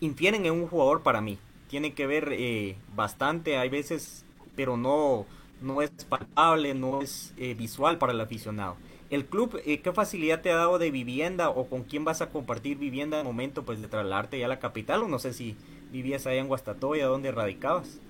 infieren 0.00 0.46
en 0.46 0.52
un 0.52 0.66
jugador 0.66 1.02
para 1.02 1.20
mí. 1.20 1.38
Tiene 1.68 1.94
que 1.94 2.06
ver 2.06 2.28
eh, 2.32 2.76
bastante, 2.94 3.56
hay 3.56 3.68
veces, 3.68 4.24
pero 4.56 4.76
no, 4.76 5.26
no 5.60 5.82
es 5.82 5.90
palpable, 6.08 6.74
no 6.74 7.02
es 7.02 7.32
eh, 7.36 7.54
visual 7.54 7.98
para 7.98 8.12
el 8.12 8.20
aficionado. 8.20 8.76
El 9.10 9.26
club, 9.26 9.60
eh, 9.66 9.80
¿qué 9.80 9.92
facilidad 9.92 10.40
te 10.40 10.50
ha 10.52 10.56
dado 10.56 10.78
de 10.78 10.90
vivienda 10.90 11.50
o 11.50 11.66
con 11.68 11.82
quién 11.84 12.04
vas 12.04 12.22
a 12.22 12.30
compartir 12.30 12.78
vivienda 12.78 13.18
en 13.18 13.26
el 13.26 13.32
momento 13.32 13.62
pues 13.64 13.80
de 13.80 13.88
trasladarte 13.88 14.38
ya 14.38 14.46
a 14.46 14.48
la 14.48 14.58
capital? 14.58 15.02
O 15.02 15.08
no 15.08 15.18
sé 15.18 15.32
si 15.34 15.56
vivías 15.92 16.26
allá 16.26 16.40
en 16.40 16.48
Guastatoya, 16.48 17.06
¿dónde 17.06 17.30
radicabas? 17.32 18.00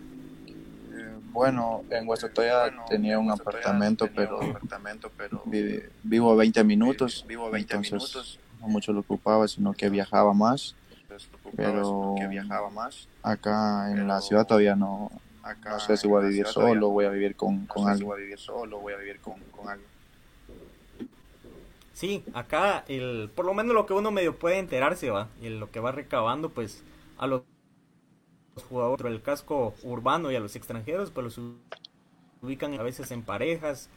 Eh, 0.92 1.18
Bueno, 1.32 1.82
en 1.90 2.06
Guastatoya 2.06 2.70
tenía 2.88 3.18
un 3.18 3.30
apartamento, 3.30 4.06
pero 4.14 4.38
vi- 5.44 5.80
vivo 6.02 6.30
a 6.30 6.36
20 6.36 6.62
minutos, 6.64 7.26
entonces 7.50 8.38
no 8.60 8.68
mucho 8.68 8.92
lo 8.92 9.00
ocupaba, 9.00 9.48
sino 9.48 9.72
que 9.74 9.88
viajaba 9.88 10.32
más. 10.34 10.76
Pero 11.56 12.14
acá 13.22 13.90
en 13.90 14.06
la 14.06 14.20
ciudad 14.20 14.46
todavía 14.46 14.76
no, 14.76 15.10
no 15.64 15.80
sé 15.80 15.96
si 15.96 16.08
voy 16.08 16.24
a 16.24 16.28
vivir 16.28 16.46
solo, 16.46 16.88
voy 16.88 17.04
a 17.06 17.10
vivir 17.10 17.36
con, 17.36 17.66
con 17.66 17.88
alguien. 17.88 18.28
Sí, 21.92 22.24
acá 22.32 22.84
el, 22.88 23.30
por 23.34 23.44
lo 23.44 23.54
menos 23.54 23.74
lo 23.74 23.86
que 23.86 23.92
uno 23.92 24.10
medio 24.10 24.38
puede 24.38 24.58
enterarse 24.58 25.10
va, 25.10 25.28
y 25.40 25.48
lo 25.48 25.70
que 25.70 25.80
va 25.80 25.92
recabando 25.92 26.48
pues 26.48 26.82
a 27.18 27.26
los 27.26 27.42
jugadores 28.68 29.04
del 29.04 29.22
casco 29.22 29.74
urbano 29.82 30.30
y 30.30 30.36
a 30.36 30.40
los 30.40 30.56
extranjeros 30.56 31.10
pues 31.10 31.24
los 31.24 31.40
ubican 32.42 32.74
a 32.74 32.82
veces 32.82 33.10
en 33.10 33.22
parejas, 33.22 33.88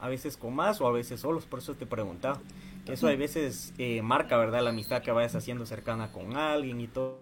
a 0.00 0.08
veces 0.08 0.36
con 0.36 0.54
más 0.54 0.80
o 0.80 0.86
a 0.86 0.92
veces 0.92 1.20
solos, 1.20 1.44
por 1.44 1.58
eso 1.58 1.74
te 1.74 1.86
preguntaba. 1.86 2.40
Que 2.86 2.94
eso 2.94 3.08
a 3.08 3.14
veces 3.14 3.74
eh, 3.76 4.00
marca, 4.00 4.38
¿verdad? 4.38 4.62
La 4.62 4.70
amistad 4.70 5.02
que 5.02 5.12
vayas 5.12 5.34
haciendo 5.34 5.66
cercana 5.66 6.10
con 6.12 6.36
alguien 6.36 6.80
y 6.80 6.88
todo. 6.88 7.18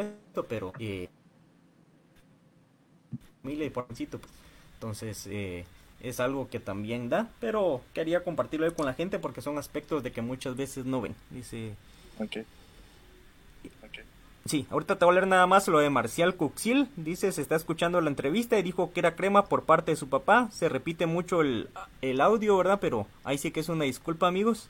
Esto, 0.00 0.46
pero 0.48 0.74
eh, 0.78 1.08
familia 3.42 3.66
y 3.66 3.70
porcito, 3.70 4.18
pues. 4.20 4.32
Entonces, 4.74 5.26
eh, 5.30 5.66
es 6.00 6.20
algo 6.20 6.48
que 6.48 6.60
también 6.60 7.08
da, 7.08 7.34
pero 7.40 7.82
quería 7.92 8.24
compartirlo 8.24 8.72
con 8.74 8.86
la 8.86 8.94
gente 8.94 9.18
porque 9.18 9.42
son 9.42 9.58
aspectos 9.58 10.02
de 10.02 10.12
que 10.12 10.22
muchas 10.22 10.56
veces 10.56 10.86
no 10.86 11.00
ven. 11.00 11.16
Dice, 11.30 11.76
Ok. 12.18 12.36
sí, 14.44 14.66
ahorita 14.70 14.98
te 14.98 15.04
voy 15.04 15.12
a 15.12 15.14
leer 15.16 15.26
nada 15.28 15.46
más 15.46 15.68
lo 15.68 15.78
de 15.78 15.90
Marcial 15.90 16.36
Cuxil. 16.36 16.88
Dice, 16.96 17.30
se 17.32 17.42
está 17.42 17.56
escuchando 17.56 18.00
la 18.00 18.10
entrevista 18.10 18.58
y 18.58 18.62
dijo 18.62 18.92
que 18.92 19.00
era 19.00 19.16
crema 19.16 19.48
por 19.48 19.64
parte 19.64 19.92
de 19.92 19.96
su 19.96 20.08
papá. 20.08 20.48
Se 20.52 20.68
repite 20.68 21.06
mucho 21.06 21.40
el, 21.42 21.70
el 22.00 22.20
audio, 22.20 22.56
¿verdad? 22.56 22.78
Pero 22.80 23.06
ahí 23.24 23.38
sí 23.38 23.50
que 23.52 23.60
es 23.60 23.68
una 23.68 23.84
disculpa, 23.84 24.26
amigos. 24.28 24.68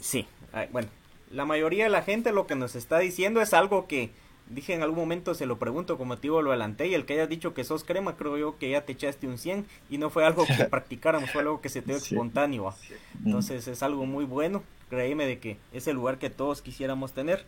Sí, 0.00 0.26
bueno, 0.72 0.88
la 1.30 1.44
mayoría 1.44 1.84
de 1.84 1.90
la 1.90 2.02
gente 2.02 2.32
lo 2.32 2.46
que 2.46 2.54
nos 2.56 2.74
está 2.74 2.98
diciendo 2.98 3.40
es 3.40 3.54
algo 3.54 3.86
que 3.86 4.10
dije 4.48 4.74
en 4.74 4.82
algún 4.82 4.98
momento, 4.98 5.34
se 5.34 5.46
lo 5.46 5.58
pregunto, 5.58 5.96
como 5.96 6.16
te 6.16 6.22
digo, 6.22 6.42
lo 6.42 6.50
adelanté 6.50 6.88
y 6.88 6.94
el 6.94 7.04
que 7.06 7.12
hayas 7.14 7.28
dicho 7.28 7.54
que 7.54 7.62
sos 7.62 7.84
crema, 7.84 8.16
creo 8.16 8.36
yo 8.36 8.58
que 8.58 8.70
ya 8.70 8.84
te 8.84 8.92
echaste 8.92 9.28
un 9.28 9.38
100 9.38 9.64
y 9.88 9.98
no 9.98 10.10
fue 10.10 10.24
algo 10.26 10.44
que 10.44 10.64
practicáramos, 10.70 11.30
fue 11.30 11.42
algo 11.42 11.60
que 11.60 11.68
se 11.68 11.82
te 11.82 11.92
dio 11.92 12.00
Sí. 12.00 12.14
espontáneo. 12.14 12.64
¿va? 12.64 12.74
Entonces 13.24 13.68
es 13.68 13.82
algo 13.84 14.06
muy 14.06 14.24
bueno, 14.24 14.64
créeme 14.88 15.24
de 15.26 15.38
que 15.38 15.56
es 15.72 15.86
el 15.86 15.94
lugar 15.94 16.18
que 16.18 16.30
todos 16.30 16.62
quisiéramos 16.62 17.12
tener. 17.12 17.44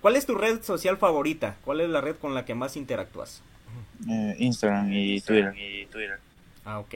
¿Cuál 0.00 0.14
es 0.16 0.26
tu 0.26 0.34
red 0.36 0.62
social 0.62 0.96
favorita? 0.96 1.56
¿Cuál 1.64 1.80
es 1.80 1.88
la 1.90 2.00
red 2.00 2.16
con 2.16 2.34
la 2.34 2.44
que 2.44 2.54
más 2.54 2.76
interactúas? 2.76 3.42
Eh, 4.08 4.36
Instagram 4.38 4.92
y 4.92 5.20
Twitter. 5.20 6.18
Ah, 6.64 6.78
ok. 6.78 6.94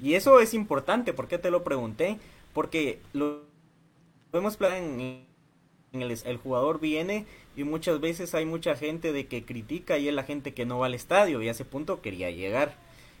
Y 0.00 0.14
eso 0.14 0.40
es 0.40 0.54
importante, 0.54 1.12
¿por 1.12 1.28
qué 1.28 1.38
te 1.38 1.50
lo 1.50 1.62
pregunté? 1.62 2.18
Porque 2.54 3.00
lo 3.12 3.42
vemos 4.32 4.58
en, 4.60 5.00
en 5.00 5.31
el, 5.92 6.36
jugador 6.38 6.80
viene 6.80 7.26
y 7.56 7.64
muchas 7.64 8.00
veces 8.00 8.34
hay 8.34 8.46
mucha 8.46 8.76
gente 8.76 9.12
de 9.12 9.26
que 9.26 9.44
critica 9.44 9.98
y 9.98 10.08
es 10.08 10.14
la 10.14 10.22
gente 10.22 10.54
que 10.54 10.64
no 10.64 10.78
va 10.78 10.86
al 10.86 10.94
estadio 10.94 11.42
y 11.42 11.48
a 11.48 11.50
ese 11.50 11.64
punto 11.64 12.00
quería 12.00 12.30
llegar. 12.30 12.74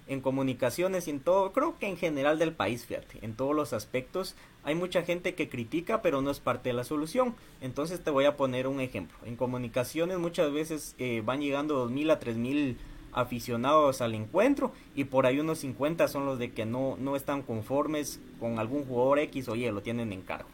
En 0.08 0.20
comunicaciones 0.20 1.06
y 1.06 1.10
en 1.10 1.20
todo, 1.20 1.52
creo 1.52 1.78
que 1.78 1.86
en 1.86 1.96
general 1.96 2.38
del 2.38 2.52
país, 2.52 2.86
fíjate, 2.86 3.18
en 3.22 3.34
todos 3.34 3.54
los 3.54 3.72
aspectos 3.72 4.34
hay 4.64 4.74
mucha 4.74 5.02
gente 5.02 5.34
que 5.34 5.48
critica 5.48 6.02
pero 6.02 6.22
no 6.22 6.30
es 6.30 6.40
parte 6.40 6.70
de 6.70 6.74
la 6.74 6.84
solución. 6.84 7.34
Entonces 7.60 8.02
te 8.02 8.10
voy 8.10 8.24
a 8.24 8.36
poner 8.36 8.66
un 8.66 8.80
ejemplo. 8.80 9.16
En 9.24 9.36
comunicaciones 9.36 10.18
muchas 10.18 10.52
veces 10.52 10.96
eh, 10.98 11.22
van 11.24 11.40
llegando 11.40 11.88
2.000 11.88 12.10
a 12.10 12.20
3.000 12.20 12.76
aficionados 13.12 14.00
al 14.00 14.14
encuentro 14.14 14.72
y 14.94 15.04
por 15.04 15.26
ahí 15.26 15.38
unos 15.38 15.58
50 15.58 16.08
son 16.08 16.24
los 16.24 16.38
de 16.38 16.52
que 16.52 16.64
no, 16.64 16.96
no 16.98 17.14
están 17.14 17.42
conformes 17.42 18.20
con 18.40 18.58
algún 18.58 18.86
jugador 18.86 19.18
X, 19.18 19.48
oye, 19.48 19.70
lo 19.70 19.82
tienen 19.82 20.12
en 20.12 20.22
cargo. 20.22 20.48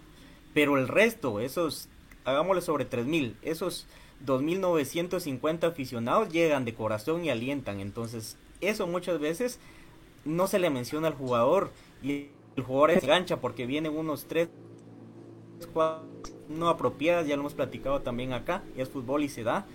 Pero 0.53 0.77
el 0.77 0.89
resto, 0.89 1.41
esos, 1.41 1.89
hagámosle 2.29 2.62
sobre 2.62 2.85
3000, 2.85 3.37
esos 3.43 3.87
2950 4.21 5.67
aficionados 5.67 6.31
llegan 6.31 6.64
de 6.64 6.75
corazón 6.75 7.25
y 7.25 7.31
alientan. 7.31 7.81
Entonces, 7.81 8.37
eso 8.61 8.87
muchas 8.87 9.21
veces 9.21 9.61
no 10.25 10.47
se 10.47 10.59
le 10.59 10.71
menciona 10.71 11.09
al 11.09 11.14
jugador 11.14 11.71
y 12.03 12.29
el 12.57 12.62
jugador 12.64 12.93
se 12.93 13.05
engancha 13.05 13.41
porque 13.41 13.67
vienen 13.67 13.97
unos 13.97 14.27
3, 14.27 14.49
4 15.73 16.19
no 16.49 16.69
apropiadas, 16.69 17.27
ya 17.27 17.37
lo 17.37 17.43
hemos 17.43 17.55
platicado 17.55 18.01
también 18.01 18.33
acá, 18.33 18.62
es 18.77 18.88
fútbol 18.88 19.23
y 19.23 19.29
se 19.29 19.43
da. 19.43 19.67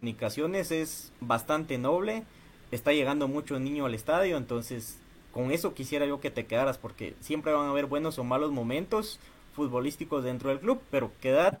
Comunicaciones 0.00 0.70
es 0.72 1.12
bastante 1.20 1.78
noble, 1.78 2.24
está 2.70 2.92
llegando 2.92 3.28
mucho 3.28 3.58
niño 3.60 3.86
al 3.86 3.94
estadio, 3.94 4.36
entonces 4.36 4.98
con 5.32 5.50
eso 5.50 5.74
quisiera 5.74 6.06
yo 6.06 6.20
que 6.20 6.30
te 6.30 6.46
quedaras 6.46 6.78
porque 6.78 7.14
siempre 7.20 7.52
van 7.52 7.66
a 7.66 7.70
haber 7.70 7.86
buenos 7.86 8.18
o 8.18 8.24
malos 8.24 8.52
momentos 8.52 9.20
futbolísticos 9.54 10.24
dentro 10.24 10.50
del 10.50 10.60
club, 10.60 10.80
pero 10.90 11.12
quedad 11.20 11.60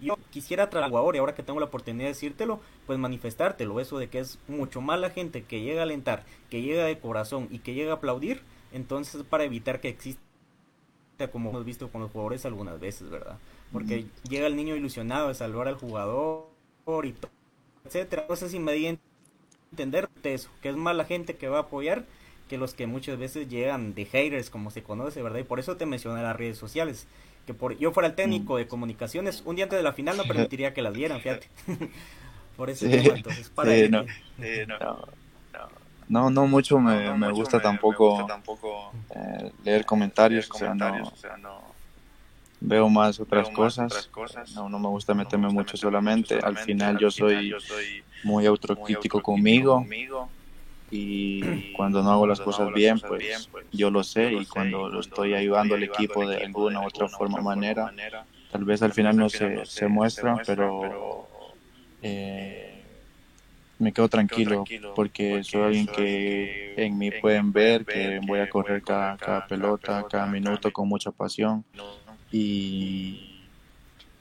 yo 0.00 0.16
quisiera 0.30 0.68
tras 0.68 0.88
jugador 0.88 1.16
y 1.16 1.18
ahora 1.18 1.34
que 1.34 1.42
tengo 1.42 1.60
la 1.60 1.66
oportunidad 1.66 2.04
de 2.04 2.08
decírtelo, 2.08 2.60
pues 2.86 2.98
manifestártelo, 2.98 3.80
eso 3.80 3.98
de 3.98 4.08
que 4.08 4.18
es 4.18 4.38
mucho 4.46 4.80
más 4.80 5.00
la 5.00 5.10
gente 5.10 5.44
que 5.44 5.62
llega 5.62 5.80
a 5.80 5.84
alentar, 5.84 6.24
que 6.50 6.62
llega 6.62 6.84
de 6.84 6.98
corazón 6.98 7.48
y 7.50 7.60
que 7.60 7.74
llega 7.74 7.92
a 7.92 7.96
aplaudir, 7.96 8.42
entonces 8.72 9.22
para 9.22 9.44
evitar 9.44 9.80
que 9.80 9.88
exista 9.88 10.20
como 11.32 11.48
hemos 11.48 11.64
visto 11.64 11.88
con 11.90 12.02
los 12.02 12.10
jugadores 12.10 12.44
algunas 12.44 12.78
veces, 12.78 13.08
¿verdad? 13.08 13.38
Porque 13.72 14.06
llega 14.28 14.46
el 14.46 14.56
niño 14.56 14.76
ilusionado 14.76 15.28
de 15.28 15.34
salvar 15.34 15.66
al 15.66 15.76
jugador 15.76 16.46
y 17.04 17.12
todo, 17.12 17.32
etcétera. 17.86 18.26
No 18.28 18.36
sé 18.36 18.50
si 18.50 18.58
me 18.58 18.74
di 18.74 18.86
a 18.86 18.98
entender 19.70 20.10
eso, 20.34 20.50
que 20.62 20.68
es 20.70 20.76
más 20.76 20.96
la 20.96 21.04
gente 21.04 21.36
que 21.36 21.48
va 21.48 21.58
a 21.58 21.60
apoyar 21.62 22.06
que 22.48 22.58
los 22.58 22.74
que 22.74 22.86
muchas 22.86 23.18
veces 23.18 23.48
llegan 23.48 23.94
de 23.94 24.04
haters, 24.06 24.50
como 24.50 24.70
se 24.70 24.82
conoce, 24.82 25.22
¿verdad? 25.22 25.40
Y 25.40 25.44
por 25.44 25.58
eso 25.60 25.76
te 25.76 25.86
mencioné 25.86 26.22
las 26.22 26.36
redes 26.36 26.58
sociales. 26.58 27.08
Que 27.46 27.54
por 27.54 27.76
yo 27.78 27.92
fuera 27.92 28.08
el 28.08 28.14
técnico 28.14 28.56
de 28.56 28.68
comunicaciones, 28.68 29.42
un 29.44 29.56
día 29.56 29.64
antes 29.64 29.78
de 29.78 29.82
la 29.82 29.92
final 29.92 30.16
no 30.16 30.24
permitiría 30.28 30.74
que 30.74 30.82
las 30.82 30.94
vieran, 30.94 31.20
fíjate. 31.20 31.48
por 32.56 32.70
ese 32.70 32.88
Sí, 32.88 32.90
tema, 32.90 33.14
entonces, 33.14 33.50
para 33.50 33.74
sí, 33.74 33.76
ello. 33.76 34.04
no. 34.68 35.06
No, 36.08 36.30
no 36.30 36.46
mucho 36.46 36.78
me, 36.78 37.12
me 37.14 37.30
gusta 37.30 37.60
tampoco 37.60 38.92
eh, 39.10 39.52
leer 39.64 39.84
comentarios, 39.84 40.48
o 40.50 40.54
sea, 40.54 40.74
no 40.74 41.65
veo 42.66 42.88
más 42.88 43.20
otras 43.20 43.48
cosas. 43.50 44.10
No, 44.54 44.68
no 44.68 44.78
me 44.78 44.88
gusta 44.88 45.14
meterme 45.14 45.48
mucho 45.48 45.76
solamente. 45.76 46.38
Al 46.42 46.56
final 46.58 46.98
yo 46.98 47.10
soy 47.10 47.54
muy 48.24 48.44
autocrítico 48.46 49.22
conmigo. 49.22 49.86
y 50.90 51.72
cuando 51.72 52.02
no 52.02 52.10
hago 52.10 52.26
las 52.26 52.40
cosas 52.40 52.72
bien, 52.74 53.00
pues 53.00 53.48
yo 53.72 53.90
lo 53.90 54.02
sé. 54.02 54.32
y 54.32 54.44
cuando 54.46 54.88
lo 54.88 55.00
estoy 55.00 55.34
ayudando 55.34 55.74
al 55.76 55.84
equipo 55.84 56.26
de 56.28 56.44
alguna 56.44 56.80
u 56.80 56.86
otra 56.86 57.08
forma 57.08 57.40
manera, 57.40 57.92
tal 58.50 58.64
vez 58.64 58.82
al 58.82 58.92
final 58.92 59.16
no 59.16 59.28
se, 59.28 59.64
se 59.64 59.86
muestra, 59.88 60.42
pero 60.44 61.28
eh, 62.02 62.82
me 63.78 63.92
quedo 63.92 64.08
tranquilo 64.08 64.64
porque 64.94 65.44
soy 65.44 65.62
alguien 65.62 65.86
que 65.86 66.74
en 66.76 66.98
mí 66.98 67.10
pueden 67.10 67.52
ver 67.52 67.84
que 67.84 68.20
voy 68.26 68.40
a 68.40 68.48
correr 68.48 68.82
cada, 68.82 69.16
cada 69.18 69.46
pelota, 69.46 70.04
cada 70.08 70.26
minuto 70.26 70.72
con 70.72 70.88
mucha 70.88 71.10
pasión 71.10 71.64
y 72.38 73.40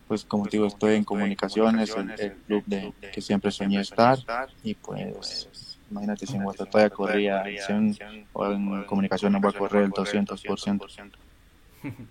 pues 0.08 0.24
como 0.24 0.46
te 0.46 0.52
digo 0.58 0.68
estoy 0.68 0.96
en 0.96 1.04
comunicaciones, 1.04 1.96
el, 1.96 2.14
el 2.18 2.34
club 2.48 2.64
de 2.66 2.94
que 3.12 3.22
siempre 3.22 3.52
soñé 3.52 3.82
estar 3.82 4.18
y 4.64 4.76
pues 4.76 5.80
imagínate 5.90 6.26
si 6.26 6.36
en 6.36 6.44
Guatatoya 6.44 6.90
corría 6.90 7.44
100 7.44 7.98
o 8.34 8.52
en 8.52 8.84
comunicaciones 8.84 9.42
voy 9.42 9.52
a 9.54 9.58
correr 9.58 9.84
el 9.84 9.92
200%. 9.92 10.82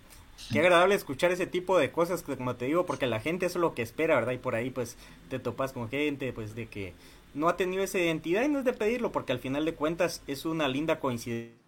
Qué 0.52 0.58
agradable 0.58 0.94
escuchar 0.94 1.30
ese 1.30 1.46
tipo 1.46 1.78
de 1.78 1.90
cosas, 1.90 2.22
que, 2.22 2.36
como 2.36 2.54
te 2.54 2.66
digo, 2.66 2.84
porque 2.84 3.06
la 3.06 3.20
gente 3.20 3.46
eso 3.46 3.58
es 3.58 3.62
lo 3.62 3.74
que 3.74 3.80
espera, 3.80 4.16
¿verdad? 4.16 4.32
Y 4.32 4.38
por 4.38 4.54
ahí 4.54 4.68
pues 4.68 4.96
te 5.30 5.38
topas 5.38 5.72
con 5.72 5.88
gente 5.88 6.32
pues 6.34 6.54
de 6.54 6.66
que 6.66 6.92
no 7.32 7.48
ha 7.48 7.56
tenido 7.56 7.82
esa 7.82 7.98
identidad 7.98 8.44
y 8.44 8.48
no 8.48 8.58
es 8.58 8.64
de 8.66 8.74
pedirlo, 8.74 9.10
porque 9.10 9.32
al 9.32 9.38
final 9.38 9.64
de 9.64 9.74
cuentas 9.74 10.22
es 10.26 10.44
una 10.44 10.68
linda 10.68 11.00
coincidencia. 11.00 11.63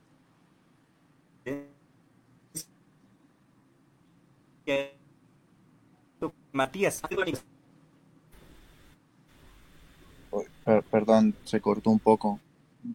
Matías, 6.53 7.03
Per- 10.65 10.83
perdón, 10.85 11.35
se 11.45 11.61
cortó 11.61 11.91
un 11.91 11.99
poco. 12.01 12.41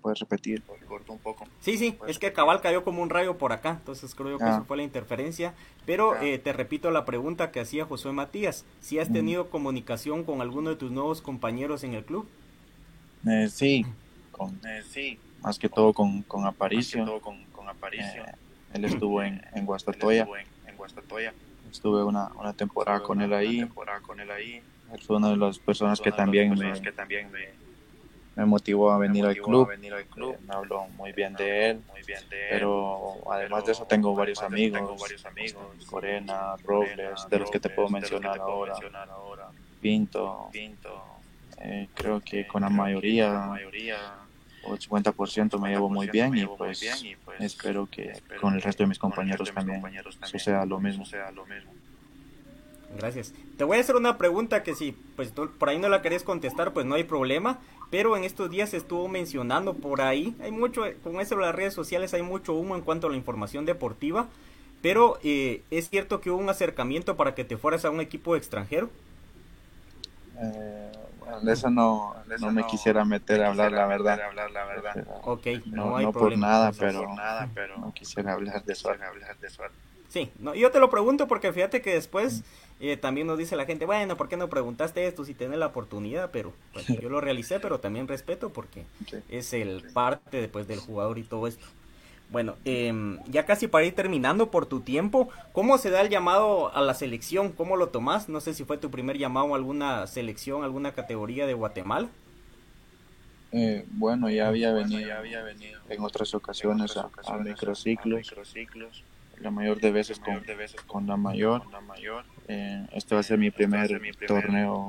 ¿Puedes 0.02 0.20
repetir? 0.20 0.64
Se 0.80 0.86
cortó 0.86 1.14
un 1.14 1.20
poco. 1.20 1.46
Sí, 1.60 1.78
sí, 1.78 1.98
es 2.08 2.18
que 2.18 2.32
cabal 2.34 2.62
cayó 2.62 2.84
como 2.84 3.02
un 3.02 3.10
rayo 3.10 3.38
por 3.38 3.52
acá, 3.52 3.72
entonces 3.72 4.16
creo 4.16 4.32
yo 4.32 4.38
que 4.38 4.44
Ah. 4.46 4.56
eso 4.58 4.66
fue 4.66 4.78
la 4.78 4.84
interferencia. 4.84 5.54
Pero 5.86 6.20
eh, 6.22 6.40
te 6.40 6.54
repito 6.54 6.92
la 6.92 7.04
pregunta 7.06 7.52
que 7.52 7.60
hacía 7.60 7.86
Josué 7.86 8.14
Matías, 8.14 8.66
si 8.80 9.00
has 9.00 9.12
tenido 9.12 9.50
comunicación 9.50 10.24
con 10.24 10.42
alguno 10.42 10.70
de 10.70 10.76
tus 10.78 10.92
nuevos 10.92 11.22
compañeros 11.22 11.84
en 11.84 11.94
el 11.94 12.06
club. 12.06 12.28
Eh, 13.28 13.48
sí, 13.50 13.86
con, 14.32 14.60
más 15.42 15.60
que 15.60 15.68
todo 15.70 15.94
con, 15.94 16.22
con 16.24 16.46
Aparicio. 16.46 17.06
Eh, 17.06 18.32
él 18.74 18.86
estuvo 18.86 19.22
en, 19.24 19.42
en 19.54 19.66
Guastatoya. 19.66 20.26
Estuve 21.72 22.04
una, 22.04 22.32
una 22.36 22.54
temporada 22.54 23.02
con 23.02 23.22
él 23.22 23.34
ahí. 23.34 23.60
Él 23.62 25.02
fue 25.02 25.16
una 25.18 25.30
de 25.30 25.38
las 25.38 25.58
personas 25.60 26.02
que 26.02 26.12
también 26.12 26.54
me, 26.56 26.74
me 28.36 28.46
motivó 28.46 28.92
a 28.92 28.98
venir 28.98 29.26
al 29.26 29.38
club. 29.38 29.70
Eh, 29.72 30.38
me 30.46 30.54
habló 30.54 30.86
muy 30.98 31.12
bien 31.14 31.34
de 31.34 31.70
él. 31.72 31.82
Pero 32.50 33.14
además 33.32 33.66
de 33.66 33.72
eso 33.72 33.86
tengo 33.86 34.14
varios 34.16 34.42
amigos. 34.44 35.02
eh, 35.12 35.86
Corena, 35.90 36.56
Robles, 36.64 37.28
de 37.30 37.40
los 37.40 37.50
que 37.50 37.60
te 37.60 37.70
puedo 37.70 37.88
mencionar 37.90 38.40
ahora. 38.40 38.76
Pinto. 39.80 40.50
Eh, 41.64 41.88
creo 41.94 42.20
que 42.22 42.48
con 42.48 42.64
la 42.64 42.70
mayoría, 42.70 43.60
o 44.64 44.74
el 44.74 44.80
50% 44.80 45.60
me 45.60 45.70
llevo 45.70 45.90
muy 45.90 46.08
bien 46.08 46.36
y 46.38 46.46
pues 46.46 46.84
espero 47.40 47.88
que 47.90 48.14
con 48.40 48.54
el 48.54 48.62
resto 48.62 48.84
de 48.84 48.88
mis 48.88 49.00
compañeros 49.00 49.52
también 49.54 49.82
suceda 50.24 50.66
lo 50.66 50.80
mismo. 50.80 51.06
Gracias. 52.98 53.34
Te 53.58 53.64
voy 53.64 53.78
a 53.78 53.82
hacer 53.82 53.96
una 53.96 54.18
pregunta 54.18 54.64
que 54.64 54.76
si 54.76 54.92
pues 55.16 55.32
tú 55.32 55.50
por 55.58 55.70
ahí 55.70 55.80
no 55.80 55.90
la 55.90 56.02
querés 56.02 56.24
contestar, 56.24 56.74
pues 56.74 56.86
no 56.86 56.96
hay 56.96 57.04
problema. 57.04 57.60
Pero 57.90 58.16
en 58.16 58.24
estos 58.24 58.50
días 58.50 58.70
se 58.70 58.78
estuvo 58.78 59.10
mencionando 59.10 59.74
por 59.74 60.02
ahí, 60.02 60.34
hay 60.42 60.52
mucho, 60.52 60.84
con 61.04 61.20
eso 61.20 61.36
de 61.36 61.42
las 61.42 61.54
redes 61.54 61.74
sociales 61.74 62.14
hay 62.14 62.22
mucho 62.22 62.54
humo 62.54 62.76
en 62.76 62.82
cuanto 62.82 63.08
a 63.08 63.10
la 63.10 63.18
información 63.18 63.66
deportiva. 63.66 64.28
Pero 64.82 65.20
eh, 65.24 65.62
es 65.72 65.90
cierto 65.90 66.22
que 66.22 66.32
hubo 66.32 66.40
un 66.40 66.50
acercamiento 66.50 67.16
para 67.18 67.36
que 67.36 67.44
te 67.44 67.58
fueras 67.58 67.86
a 67.86 67.90
un 67.90 68.00
equipo 68.00 68.36
extranjero. 68.36 68.90
Eh, 70.38 70.92
bueno, 71.22 71.40
de 71.42 71.54
eso 71.54 71.70
no, 71.70 72.14
no 72.40 72.52
me 72.52 72.66
quisiera 72.66 73.06
meter 73.06 73.42
a 73.44 73.48
hablar 73.50 73.72
la 74.52 74.66
verdad. 74.66 74.98
Ok, 75.26 75.48
no, 75.68 75.76
No, 75.88 75.98
hay 75.98 76.06
no 76.06 76.12
por 76.12 76.22
problema. 76.22 76.48
nada, 76.48 76.72
pero 77.54 77.78
no 77.78 77.94
quisiera 77.94 78.34
hablar 78.34 78.64
de 78.64 78.74
eso. 78.74 78.90
Sí, 80.10 80.30
no, 80.40 80.54
yo 80.56 80.72
te 80.72 80.80
lo 80.80 80.90
pregunto 80.90 81.28
porque 81.28 81.54
fíjate 81.54 81.82
que 81.82 81.94
después 81.94 82.44
eh, 82.82 82.98
también 82.98 83.28
nos 83.28 83.38
dice 83.38 83.56
la 83.56 83.66
gente, 83.66 83.86
bueno, 83.86 84.18
¿por 84.18 84.28
qué 84.28 84.36
no 84.36 84.50
preguntaste 84.50 85.08
esto 85.08 85.24
si 85.24 85.34
tenés 85.34 85.58
la 85.58 85.68
oportunidad? 85.68 86.32
Pero 86.32 86.54
bueno, 86.74 86.90
yo 87.00 87.10
lo 87.10 87.22
realicé, 87.22 87.62
pero 87.62 87.80
también 87.80 88.08
respeto 88.10 88.52
porque 88.52 88.86
Sí. 89.10 89.18
es 89.30 89.54
el 89.54 89.84
parte 89.94 90.42
después 90.42 90.68
del 90.68 90.80
jugador 90.82 91.18
y 91.18 91.24
todo 91.24 91.48
esto. 91.48 91.66
Bueno, 92.32 92.56
em, 92.64 93.20
ya 93.28 93.46
casi 93.46 93.68
para 93.68 93.86
ir 93.86 93.94
terminando 93.94 94.52
por 94.52 94.66
tu 94.66 94.80
tiempo, 94.80 95.30
¿cómo 95.52 95.78
se 95.78 95.90
da 95.90 96.00
el 96.02 96.10
llamado 96.10 96.74
a 96.74 96.82
la 96.82 96.94
selección? 96.94 97.52
¿Cómo 97.52 97.76
lo 97.76 97.90
tomás? 97.90 98.30
No 98.30 98.40
sé 98.40 98.54
si 98.54 98.64
fue 98.64 98.78
tu 98.78 98.90
primer 98.90 99.18
llamado 99.18 99.54
a 99.54 99.58
alguna 99.58 100.08
selección, 100.08 100.64
alguna 100.64 100.94
categoría 100.94 101.46
de 101.46 101.54
Guatemala. 101.54 102.08
Eh, 103.52 103.86
bueno, 103.92 104.30
ya 104.30 104.48
había 104.48 104.72
venido 104.72 105.10
en 105.90 106.02
otras 106.04 106.34
ocasiones 106.34 106.96
a, 106.96 107.10
a 107.28 107.38
microciclos, 107.38 108.32
la 109.42 109.52
mayor 109.52 109.82
de 109.82 109.92
veces 109.92 110.20
con, 110.20 110.42
con 110.88 111.08
la 111.08 111.18
mayor. 111.18 111.64
Eh, 112.48 112.88
este 112.94 113.14
va 113.14 113.20
a 113.20 113.24
ser 113.24 113.38
mi 113.40 113.52
primer 113.52 113.90
torneo 114.26 114.88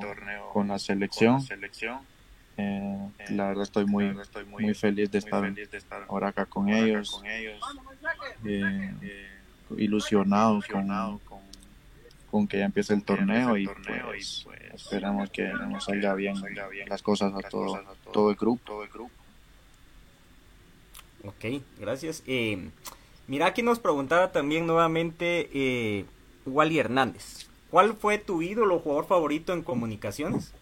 con 0.52 0.68
la 0.68 0.78
selección. 0.78 1.40
Eh, 2.56 3.08
la 3.30 3.48
verdad 3.48 3.62
estoy 3.62 3.86
muy, 3.86 4.14
muy 4.46 4.74
feliz 4.74 5.10
de 5.10 5.18
estar 5.18 5.54
ahora 6.08 6.28
acá 6.28 6.46
con 6.46 6.68
ellos, 6.68 7.22
eh, 8.44 8.94
ilusionado 9.76 10.60
con, 10.70 11.20
con 12.30 12.46
que 12.46 12.58
ya 12.58 12.66
empiece 12.66 12.94
el 12.94 13.04
torneo 13.04 13.56
y 13.56 13.66
pues 14.04 14.46
esperamos 14.74 15.30
que 15.30 15.44
nos 15.52 15.84
salga 15.84 16.14
bien 16.14 16.36
las 16.86 17.02
cosas 17.02 17.32
a 17.34 17.48
todo, 17.48 17.82
todo 18.12 18.30
el 18.30 18.36
grupo. 18.36 18.84
Ok, 21.24 21.62
gracias. 21.78 22.22
Eh, 22.26 22.70
mira, 23.28 23.46
aquí 23.46 23.62
nos 23.62 23.78
preguntaba 23.78 24.32
también 24.32 24.66
nuevamente 24.66 25.48
eh, 25.52 26.04
Wally 26.46 26.78
Hernández. 26.78 27.46
¿Cuál 27.70 27.94
fue 27.94 28.18
tu 28.18 28.42
ídolo, 28.42 28.80
jugador 28.80 29.06
favorito 29.06 29.52
en 29.52 29.62
comunicaciones? 29.62 30.52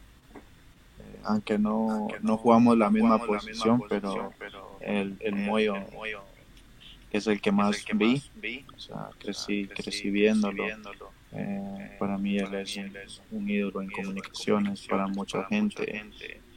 Aunque 1.24 1.58
no, 1.58 2.08
no 2.22 2.36
jugamos 2.36 2.76
la 2.76 2.90
misma 2.90 3.18
posición, 3.18 3.82
pero 3.88 4.32
el, 4.80 5.16
el 5.20 5.36
Moyo 5.36 5.74
es 7.10 7.26
el 7.26 7.40
que 7.40 7.52
más 7.52 7.84
vi. 7.94 8.22
O 8.74 8.78
sea, 8.78 9.10
crecí, 9.18 9.66
crecí 9.66 10.10
viéndolo. 10.10 10.64
Eh, 11.32 11.96
para 11.98 12.18
mí 12.18 12.38
él 12.38 12.52
es 12.54 12.76
un, 12.76 12.92
un 13.30 13.48
ídolo 13.48 13.82
en 13.82 13.90
comunicaciones, 13.90 14.86
para 14.88 15.06
mucha 15.06 15.44
gente, 15.44 16.04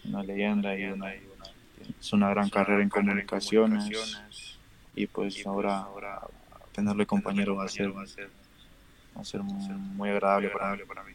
una 0.06 0.24
leyenda 0.24 0.76
y 0.76 0.86
una, 0.86 1.14
es 1.14 2.14
una 2.14 2.30
gran 2.30 2.50
carrera 2.50 2.82
en 2.82 2.90
comunicaciones. 2.90 3.90
Y 4.96 5.08
pues 5.08 5.46
ahora 5.46 5.88
tenerlo 6.72 7.00
de 7.00 7.06
compañero 7.06 7.56
va 7.56 7.66
a 7.66 7.68
ser, 7.68 7.96
va 7.96 8.04
a 8.04 9.24
ser 9.24 9.42
muy 9.42 10.10
agradable 10.10 10.50
para 10.50 10.76
mí. 11.04 11.14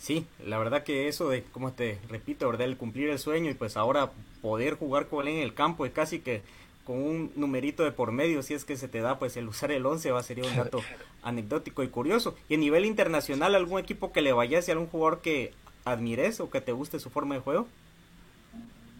Sí, 0.00 0.26
la 0.42 0.58
verdad 0.58 0.82
que 0.82 1.08
eso 1.08 1.28
de, 1.28 1.42
como 1.42 1.72
te 1.72 1.98
repito, 2.08 2.48
¿verdad? 2.48 2.66
El 2.66 2.78
cumplir 2.78 3.10
el 3.10 3.18
sueño 3.18 3.50
y 3.50 3.54
pues 3.54 3.76
ahora 3.76 4.10
poder 4.40 4.74
jugar 4.74 5.08
con 5.08 5.28
él 5.28 5.34
en 5.34 5.42
el 5.42 5.52
campo 5.52 5.84
es 5.84 5.92
casi 5.92 6.20
que 6.20 6.40
con 6.86 6.96
un 6.96 7.32
numerito 7.36 7.84
de 7.84 7.92
por 7.92 8.10
medio, 8.10 8.42
si 8.42 8.54
es 8.54 8.64
que 8.64 8.78
se 8.78 8.88
te 8.88 9.00
da 9.00 9.18
pues 9.18 9.36
el 9.36 9.46
usar 9.46 9.70
el 9.72 9.84
11 9.84 10.10
va 10.10 10.20
a 10.20 10.22
ser 10.22 10.40
un 10.40 10.56
dato 10.56 10.80
anecdótico 11.22 11.82
y 11.82 11.88
curioso. 11.88 12.34
Y 12.48 12.54
a 12.54 12.56
nivel 12.56 12.86
internacional, 12.86 13.54
algún 13.54 13.78
equipo 13.78 14.10
que 14.10 14.22
le 14.22 14.32
vayas 14.32 14.66
y 14.66 14.70
algún 14.70 14.86
jugador 14.86 15.20
que 15.20 15.52
admires 15.84 16.40
o 16.40 16.48
que 16.48 16.62
te 16.62 16.72
guste 16.72 16.98
su 16.98 17.10
forma 17.10 17.34
de 17.34 17.42
juego? 17.42 17.68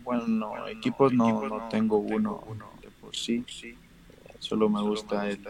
Bueno, 0.05 0.27
no, 0.27 0.69
equipos 0.69 1.15
no, 1.15 1.49
no 1.49 1.69
tengo 1.71 1.97
uno 1.97 2.43
de 2.83 2.91
por 3.01 3.17
sí. 3.17 3.43
Solo 4.39 4.69
me 4.69 4.83
gusta 4.83 5.31
el, 5.31 5.41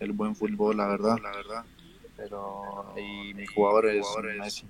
el 0.00 0.12
buen 0.12 0.34
fútbol, 0.34 0.76
la 0.76 0.88
verdad. 0.88 1.18
Pero 2.18 2.92
y 2.96 3.32
mi 3.32 3.46
jugador 3.46 3.86
es 3.86 4.04
Messi. 4.36 4.66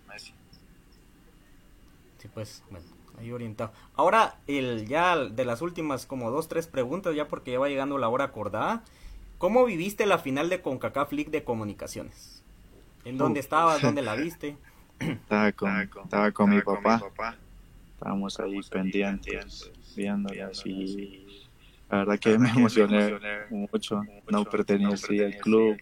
Sí, 2.19 2.29
pues, 2.33 2.63
bueno, 2.71 2.85
ahí 3.19 3.33
orientado. 3.33 3.73
Ahora, 3.95 4.37
el 4.47 4.87
ya 4.87 5.17
de 5.17 5.45
las 5.45 5.63
últimas 5.63 6.05
como 6.05 6.31
dos, 6.31 6.47
tres 6.49 6.67
preguntas, 6.67 7.17
ya 7.17 7.27
porque 7.27 7.53
ya 7.53 7.59
va 7.59 7.69
llegando 7.69 7.97
la 7.99 8.09
hora 8.09 8.25
acordada. 8.25 8.85
¿Cómo 9.39 9.65
viviste 9.65 10.05
la 10.05 10.19
final 10.19 10.51
de 10.51 10.61
CONCACAF 10.61 11.13
League 11.13 11.31
de 11.31 11.43
Comunicaciones? 11.45 12.43
¿En 13.05 13.17
dónde 13.17 13.41
estabas? 13.41 13.81
¿Dónde 13.81 14.03
la 14.03 14.15
viste? 14.15 14.57
Estaba 14.99 15.53
con, 15.53 15.79
estaba 15.79 16.33
con 16.33 16.51
mi 16.51 16.61
papá. 16.61 17.01
Estábamos 17.95 18.41
ahí 18.41 18.61
pendientes, 18.69 19.71
viéndola 19.97 20.49
así. 20.49 21.25
La 21.89 21.99
verdad 21.99 22.19
que 22.19 22.37
me 22.37 22.51
emocioné 22.51 23.17
mucho. 23.49 24.03
No 24.29 24.45
pertenecía 24.45 25.27
al 25.27 25.37
club, 25.37 25.79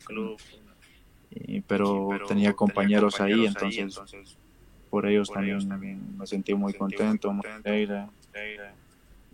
y, 1.46 1.60
pero 1.60 2.08
tenía 2.26 2.54
compañeros 2.54 3.20
ahí, 3.20 3.46
entonces 3.46 4.00
por 4.90 5.06
ellos 5.06 5.30
también 5.30 6.16
me 6.16 6.26
sentí 6.26 6.54
muy 6.54 6.72
contento, 6.72 7.32
muy 7.32 7.46
alegre. 7.46 8.06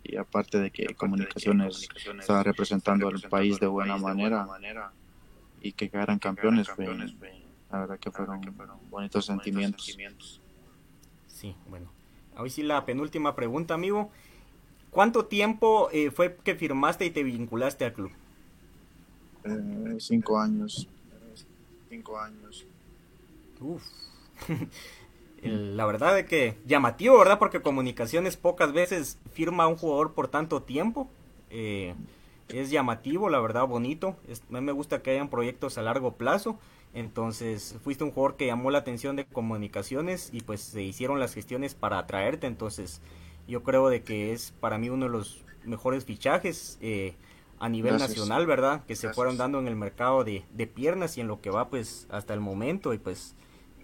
Y 0.03 0.17
aparte 0.17 0.59
de 0.59 0.69
que 0.69 0.93
Comunicaciones 0.95 1.87
estaba 2.19 2.43
representando 2.43 3.07
al 3.07 3.21
país 3.21 3.59
de 3.59 3.67
buena 3.67 3.97
manera 3.97 4.47
y 5.61 5.71
que 5.71 5.89
quedaran 5.89 6.19
campeones, 6.19 6.67
la 7.71 7.79
verdad 7.79 7.99
que 7.99 8.11
fueron 8.11 8.41
bonitos 8.89 9.25
sentimientos. 9.25 9.97
Sí, 11.27 11.55
bueno. 11.67 11.89
Hoy 12.35 12.49
sí 12.49 12.63
la 12.63 12.85
penúltima 12.85 13.35
pregunta, 13.35 13.75
amigo. 13.75 14.11
¿Cuánto 14.89 15.25
tiempo 15.25 15.89
eh, 15.91 16.11
fue 16.11 16.35
que 16.43 16.55
firmaste 16.55 17.05
y 17.05 17.11
te 17.11 17.23
vinculaste 17.23 17.85
al 17.85 17.93
club? 17.93 18.11
Eh, 19.43 19.95
cinco 19.99 20.39
años. 20.39 20.87
Años. 22.19 22.65
La 25.43 25.85
verdad 25.85 26.17
es 26.17 26.25
que 26.25 26.57
llamativo, 26.65 27.17
¿verdad? 27.17 27.37
Porque 27.37 27.61
Comunicaciones 27.61 28.37
pocas 28.37 28.71
veces 28.71 29.19
firma 29.33 29.67
un 29.67 29.75
jugador 29.75 30.13
por 30.13 30.27
tanto 30.29 30.63
tiempo. 30.63 31.09
Eh, 31.49 31.93
es 32.49 32.69
llamativo, 32.69 33.29
la 33.29 33.39
verdad, 33.39 33.67
bonito. 33.67 34.15
a 34.27 34.53
mí 34.53 34.61
me 34.61 34.71
gusta 34.71 35.01
que 35.01 35.11
hayan 35.11 35.29
proyectos 35.29 35.77
a 35.77 35.81
largo 35.81 36.13
plazo. 36.13 36.57
Entonces, 36.93 37.75
fuiste 37.83 38.03
un 38.03 38.11
jugador 38.11 38.37
que 38.37 38.45
llamó 38.45 38.71
la 38.71 38.79
atención 38.79 39.15
de 39.15 39.25
comunicaciones 39.25 40.29
y 40.31 40.41
pues 40.41 40.61
se 40.61 40.81
hicieron 40.83 41.19
las 41.19 41.33
gestiones 41.33 41.75
para 41.75 41.99
atraerte. 41.99 42.47
Entonces, 42.47 43.01
yo 43.47 43.63
creo 43.63 43.89
de 43.89 44.03
que 44.03 44.31
es 44.31 44.51
para 44.59 44.77
mí 44.77 44.89
uno 44.89 45.05
de 45.05 45.11
los 45.11 45.43
mejores 45.65 46.05
fichajes 46.05 46.77
eh, 46.81 47.15
a 47.63 47.69
nivel 47.69 47.95
nacional, 47.95 48.45
¿verdad? 48.45 48.83
Que 48.85 48.93
se 48.93 49.13
fueron 49.13 49.37
dando 49.37 49.57
en 49.57 49.69
el 49.69 49.77
mercado 49.77 50.25
de, 50.25 50.43
de 50.51 50.67
piernas 50.67 51.17
y 51.17 51.21
en 51.21 51.29
lo 51.29 51.39
que 51.39 51.49
va 51.49 51.69
pues 51.69 52.07
hasta 52.09 52.33
el 52.33 52.41
momento. 52.41 52.93
Y 52.93 52.97
pues 52.97 53.37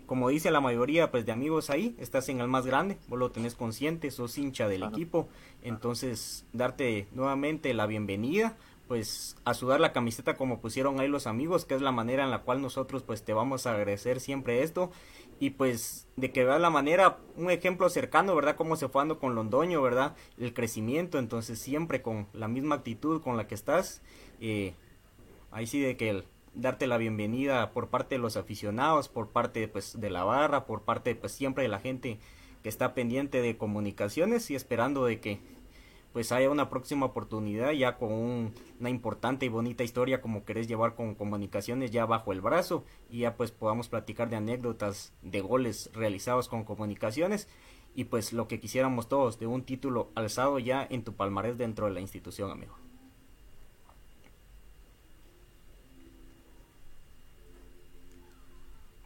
como 0.05 0.27
dice 0.27 0.51
la 0.51 0.59
mayoría 0.59 1.11
pues 1.11 1.25
de 1.25 1.31
amigos 1.31 1.69
ahí, 1.69 1.95
estás 1.97 2.27
en 2.27 2.41
el 2.41 2.49
más 2.49 2.65
grande, 2.65 2.97
vos 3.07 3.17
lo 3.17 3.31
tenés 3.31 3.55
consciente, 3.55 4.11
sos 4.11 4.37
hincha 4.37 4.67
del 4.67 4.83
equipo, 4.83 5.29
entonces 5.63 6.45
darte 6.51 7.07
nuevamente 7.13 7.73
la 7.73 7.85
bienvenida, 7.85 8.57
pues 8.89 9.37
a 9.45 9.53
sudar 9.53 9.79
la 9.79 9.93
camiseta 9.93 10.35
como 10.35 10.59
pusieron 10.59 10.99
ahí 10.99 11.07
los 11.07 11.25
amigos, 11.25 11.63
que 11.63 11.75
es 11.75 11.81
la 11.81 11.93
manera 11.93 12.25
en 12.25 12.31
la 12.31 12.41
cual 12.41 12.61
nosotros 12.61 13.03
pues 13.03 13.23
te 13.23 13.31
vamos 13.31 13.65
a 13.65 13.75
agradecer 13.75 14.19
siempre 14.19 14.61
esto 14.61 14.91
y 15.39 15.51
pues 15.51 16.07
de 16.17 16.31
que 16.31 16.43
veas 16.43 16.59
la 16.59 16.69
manera, 16.69 17.17
un 17.37 17.49
ejemplo 17.49 17.89
cercano, 17.89 18.35
¿verdad? 18.35 18.55
Cómo 18.55 18.75
se 18.75 18.89
fue 18.89 19.01
dando 19.01 19.19
con 19.19 19.35
Londoño, 19.35 19.81
¿verdad? 19.81 20.15
El 20.37 20.53
crecimiento, 20.53 21.17
entonces 21.17 21.59
siempre 21.59 22.01
con 22.01 22.27
la 22.33 22.47
misma 22.47 22.75
actitud 22.75 23.21
con 23.21 23.37
la 23.37 23.47
que 23.47 23.55
estás, 23.55 24.01
eh, 24.41 24.73
ahí 25.51 25.65
sí 25.65 25.79
de 25.79 25.95
que 25.95 26.09
el, 26.09 26.25
darte 26.55 26.87
la 26.87 26.97
bienvenida 26.97 27.71
por 27.71 27.87
parte 27.87 28.15
de 28.15 28.19
los 28.19 28.35
aficionados, 28.37 29.07
por 29.07 29.29
parte 29.29 29.67
pues 29.67 29.99
de 29.99 30.09
la 30.09 30.23
barra, 30.23 30.65
por 30.65 30.81
parte 30.81 31.15
pues 31.15 31.31
siempre 31.31 31.63
de 31.63 31.69
la 31.69 31.79
gente 31.79 32.19
que 32.63 32.69
está 32.69 32.93
pendiente 32.93 33.41
de 33.41 33.57
comunicaciones 33.57 34.51
y 34.51 34.55
esperando 34.55 35.05
de 35.05 35.21
que 35.21 35.39
pues 36.13 36.31
haya 36.31 36.49
una 36.49 36.69
próxima 36.69 37.05
oportunidad 37.05 37.71
ya 37.71 37.97
con 37.97 38.53
una 38.79 38.89
importante 38.89 39.45
y 39.45 39.49
bonita 39.49 39.83
historia 39.83 40.21
como 40.21 40.43
querés 40.43 40.67
llevar 40.67 40.95
con 40.95 41.15
comunicaciones 41.15 41.91
ya 41.91 42.05
bajo 42.05 42.31
el 42.31 42.41
brazo 42.41 42.83
y 43.09 43.19
ya 43.19 43.35
pues 43.35 43.51
podamos 43.51 43.89
platicar 43.89 44.29
de 44.29 44.37
anécdotas 44.37 45.13
de 45.21 45.41
goles 45.41 45.91
realizados 45.93 46.47
con 46.47 46.63
comunicaciones 46.63 47.47
y 47.95 48.05
pues 48.05 48.33
lo 48.33 48.47
que 48.47 48.59
quisiéramos 48.59 49.07
todos 49.07 49.39
de 49.39 49.47
un 49.47 49.63
título 49.63 50.11
alzado 50.15 50.57
ya 50.59 50.85
en 50.89 51.03
tu 51.03 51.13
palmarés 51.13 51.57
dentro 51.57 51.85
de 51.85 51.93
la 51.93 52.01
institución 52.01 52.49
amigo. 52.51 52.75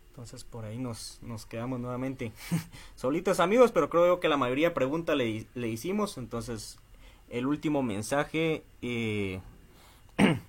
Entonces 0.09 0.43
por 0.43 0.63
ahí 0.63 0.77
nos, 0.77 1.17
nos 1.23 1.45
quedamos 1.47 1.79
nuevamente 1.79 2.33
solitos 2.95 3.39
amigos, 3.39 3.71
pero 3.71 3.89
creo 3.89 4.19
que 4.19 4.29
la 4.29 4.37
mayoría 4.37 4.73
pregunta 4.73 5.15
le, 5.15 5.47
le 5.55 5.67
hicimos. 5.69 6.19
Entonces 6.19 6.79
el 7.33 7.47
último 7.47 7.81
mensaje, 7.81 8.63
eh, 8.83 9.41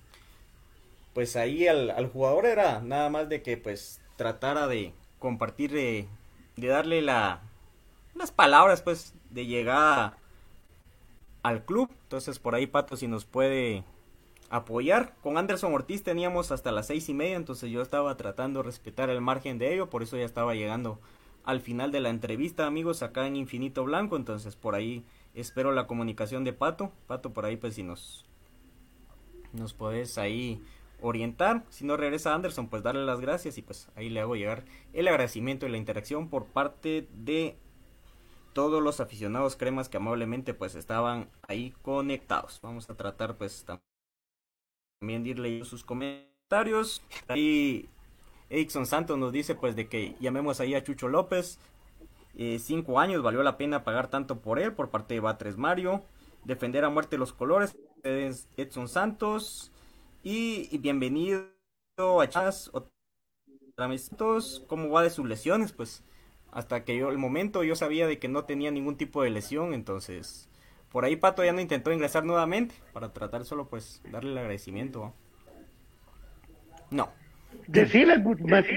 pues 1.15 1.35
ahí 1.35 1.67
al, 1.67 2.11
jugador 2.13 2.45
era 2.45 2.83
nada 2.83 3.09
más 3.09 3.31
de 3.31 3.41
que 3.41 3.57
pues 3.57 4.03
tratara 4.17 4.69
de 4.69 4.93
compartir, 5.19 5.73
de, 5.73 6.07
de 6.57 6.67
darle 6.69 7.01
la, 7.01 7.41
las 8.15 8.31
palabras 8.31 8.83
pues 8.83 9.15
de 9.31 9.47
llegada 9.47 10.19
al 11.43 11.65
club. 11.65 11.89
Entonces 12.03 12.39
por 12.39 12.55
ahí 12.55 12.67
Pato 12.67 12.99
si 12.99 13.09
nos 13.09 13.25
puede 13.25 13.83
apoyar. 14.51 15.15
Con 15.23 15.39
Anderson 15.39 15.73
Ortiz 15.73 16.03
teníamos 16.03 16.53
hasta 16.53 16.71
las 16.71 16.89
seis 16.89 17.09
y 17.09 17.15
media, 17.15 17.37
entonces 17.37 17.71
yo 17.71 17.81
estaba 17.81 18.15
tratando 18.19 18.61
de 18.61 18.67
respetar 18.67 19.09
el 19.09 19.23
margen 19.23 19.57
de 19.57 19.73
ello, 19.73 19.89
por 19.89 20.03
eso 20.03 20.19
ya 20.19 20.27
estaba 20.27 20.55
llegando 20.55 21.01
al 21.47 21.63
final 21.63 21.93
de 21.93 22.01
la 22.01 22.11
entrevista, 22.11 22.67
amigos, 22.67 23.03
acá 23.03 23.27
en 23.27 23.37
Infinito 23.37 23.85
Blanco, 23.85 24.17
entonces 24.17 24.55
por 24.55 24.75
ahí 24.75 25.03
espero 25.35 25.73
la 25.73 25.87
comunicación 25.87 26.45
de 26.45 26.53
Pato. 26.53 26.93
Pato, 27.07 27.33
por 27.33 27.45
ahí 27.45 27.57
pues 27.57 27.75
si 27.75 27.83
nos, 27.83 28.25
nos 29.53 29.75
podés 29.75 30.19
ahí 30.19 30.63
orientar. 31.01 31.65
Si 31.69 31.85
no 31.85 31.97
regresa 31.97 32.35
Anderson, 32.35 32.69
pues 32.69 32.83
darle 32.83 33.05
las 33.05 33.21
gracias 33.21 33.59
y 33.59 33.63
pues 33.63 33.89
ahí 33.95 34.09
le 34.09 34.21
hago 34.21 34.37
llegar 34.37 34.65
el 34.93 35.09
agradecimiento 35.09 35.67
y 35.67 35.71
la 35.71 35.77
interacción 35.77 36.29
por 36.29 36.47
parte 36.47 37.09
de 37.13 37.57
todos 38.53 38.83
los 38.83 39.01
aficionados 39.01 39.57
cremas 39.57 39.89
que 39.89 39.97
amablemente 39.97 40.55
pues 40.55 40.75
estaban 40.77 41.29
ahí 41.47 41.75
conectados. 41.83 42.61
Vamos 42.63 42.89
a 42.89 42.97
tratar 42.97 43.37
pues 43.37 43.67
también 45.01 45.25
de 45.25 45.49
ir 45.49 45.65
sus 45.67 45.85
comentarios. 45.85 47.03
Ahí 47.29 47.89
Edison 48.49 48.87
Santos 48.87 49.19
nos 49.19 49.33
dice 49.33 49.55
pues 49.55 49.77
de 49.77 49.89
que 49.89 50.15
llamemos 50.21 50.61
ahí 50.61 50.75
a 50.75 50.83
Chucho 50.83 51.09
López. 51.09 51.59
Eh, 52.37 52.59
cinco 52.59 52.99
años 52.99 53.23
valió 53.23 53.43
la 53.43 53.57
pena 53.57 53.85
pagar 53.85 54.09
tanto 54.09 54.41
por 54.41 54.59
él 54.59 54.73
por 54.73 54.91
parte 54.91 55.15
de 55.15 55.21
Batres 55.21 55.57
Mario. 55.57 56.05
Defender 56.45 56.85
a 56.85 56.91
muerte 56.91 57.19
los 57.19 57.33
colores. 57.33 57.77
Edson 58.03 58.89
Santos. 58.89 59.73
Y, 60.23 60.77
bienvenido 60.79 61.49
a 62.21 62.29
Chas. 62.29 62.71
¿Cómo 64.67 64.91
va 64.91 65.03
de 65.03 65.11
sus 65.11 65.27
lesiones? 65.27 65.73
Pues 65.73 66.05
hasta 66.53 66.85
que 66.85 66.97
yo, 66.97 67.11
el 67.11 67.19
momento 67.19 67.65
yo 67.65 67.75
sabía 67.75 68.07
de 68.07 68.19
que 68.19 68.29
no 68.29 68.45
tenía 68.45 68.71
ningún 68.71 68.97
tipo 68.97 69.23
de 69.23 69.31
lesión. 69.31 69.75
Entonces 69.75 70.49
por 70.95 71.05
ahí 71.05 71.17
Pato 71.17 71.45
ya 71.45 71.53
no 71.53 71.61
intentó 71.61 71.91
ingresar 71.91 72.25
nuevamente 72.25 72.77
para 72.93 73.13
tratar 73.13 73.45
solo 73.45 73.69
pues 73.69 74.01
darle 74.13 74.31
el 74.31 74.39
agradecimiento. 74.39 75.13
No. 76.91 77.11
Decirle, 77.67 78.23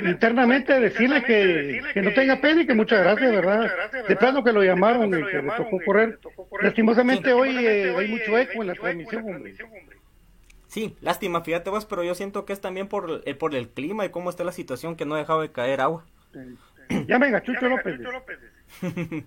internamente, 0.06 0.80
decirle 0.80 1.24
que, 1.24 1.82
que, 1.94 2.02
no 2.02 2.14
tenga 2.14 2.40
pena 2.40 2.62
y 2.62 2.68
que 2.68 2.74
muchas 2.74 3.02
gracias, 3.02 3.32
¿verdad? 3.32 3.70
De 4.08 4.16
plano 4.16 4.44
que 4.44 4.54
lo 4.54 4.64
llamaron 4.64 5.08
y 5.10 5.26
que 5.26 5.42
le 5.42 5.52
tocó 5.58 5.80
correr. 5.86 6.20
Lastimosamente 6.62 7.34
hoy 7.34 7.66
eh, 7.66 7.94
hay 7.98 8.08
mucho 8.08 8.38
eco 8.38 8.62
en 8.62 8.68
la 8.68 8.76
transmisión, 8.76 9.24
hombre. 9.24 9.56
Sí, 10.68 10.96
lástima, 11.02 11.44
fíjate 11.44 11.70
vos, 11.70 11.86
pero 11.86 12.04
yo 12.04 12.14
siento 12.16 12.46
que 12.46 12.54
es 12.54 12.62
también 12.62 12.88
por, 12.88 13.24
eh, 13.26 13.36
por 13.36 13.56
el 13.56 13.70
clima 13.70 14.06
y 14.06 14.10
cómo 14.10 14.30
está 14.30 14.44
la 14.44 14.52
situación 14.52 14.96
que 14.96 15.06
no 15.06 15.16
ha 15.16 15.20
dejado 15.20 15.42
de 15.42 15.52
caer 15.52 15.82
agua. 15.82 16.06
Ya 17.08 17.18
venga, 17.18 17.42
Chucho 17.42 17.68
López. 17.68 18.00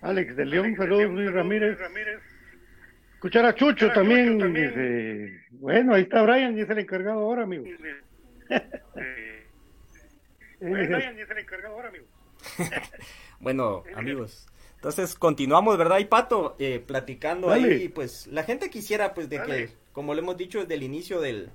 Alex 0.00 0.36
de 0.36 0.44
León, 0.44 0.76
saludos 0.76 1.10
Luis 1.10 1.32
Ramírez. 1.32 1.78
Escuchar 3.18 3.46
a 3.46 3.52
Chucho, 3.56 3.90
también. 3.90 4.38
bueno, 5.50 5.94
ahí 5.94 6.02
está 6.02 6.22
Brian 6.22 6.56
y 6.56 6.60
es 6.60 6.70
el 6.70 6.78
encargado 6.78 7.18
ahora, 7.18 7.42
amigo. 7.42 7.64
bueno, 13.40 13.82
amigos, 13.96 14.46
Entonces 14.76 15.16
continuamos, 15.16 15.76
¿verdad? 15.76 15.98
Y 15.98 16.04
Pato, 16.04 16.54
eh, 16.60 16.78
platicando 16.78 17.48
Dale. 17.48 17.74
ahí, 17.74 17.88
pues 17.88 18.28
la 18.28 18.44
gente 18.44 18.70
quisiera, 18.70 19.14
pues, 19.14 19.28
de 19.28 19.42
que, 19.42 19.70
como 19.90 20.14
le 20.14 20.20
hemos 20.20 20.36
dicho 20.36 20.60
desde 20.60 20.74
el 20.74 20.84
inicio 20.84 21.20
del, 21.20 21.50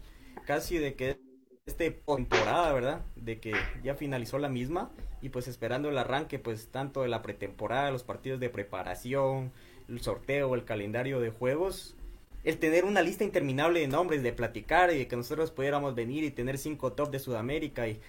casi 0.45 0.77
de 0.77 0.95
que 0.95 1.17
este 1.65 1.91
temporada, 1.91 2.73
¿verdad? 2.73 3.05
De 3.15 3.39
que 3.39 3.53
ya 3.81 3.95
finalizó 3.95 4.37
la 4.37 4.49
misma 4.49 4.91
y 5.21 5.29
pues 5.29 5.47
esperando 5.47 5.87
el 5.87 5.97
arranque, 5.97 6.39
pues, 6.39 6.67
tanto 6.71 7.03
de 7.03 7.07
la 7.07 7.21
pretemporada, 7.21 7.89
los 7.89 8.03
partidos 8.03 8.41
de 8.41 8.49
preparación, 8.49 9.53
el 9.87 10.01
sorteo, 10.01 10.55
el 10.55 10.65
calendario 10.65 11.19
de 11.19 11.29
juegos, 11.29 11.95
el 12.43 12.59
tener 12.59 12.85
una 12.85 13.01
lista 13.01 13.23
interminable 13.23 13.79
de 13.79 13.87
nombres, 13.87 14.23
de 14.23 14.33
platicar 14.33 14.91
y 14.91 14.97
de 14.97 15.07
que 15.07 15.15
nosotros 15.15 15.51
pudiéramos 15.51 15.95
venir 15.95 16.23
y 16.23 16.31
tener 16.31 16.57
cinco 16.57 16.93
top 16.93 17.11
de 17.11 17.19
Sudamérica 17.19 17.87
y 17.87 18.01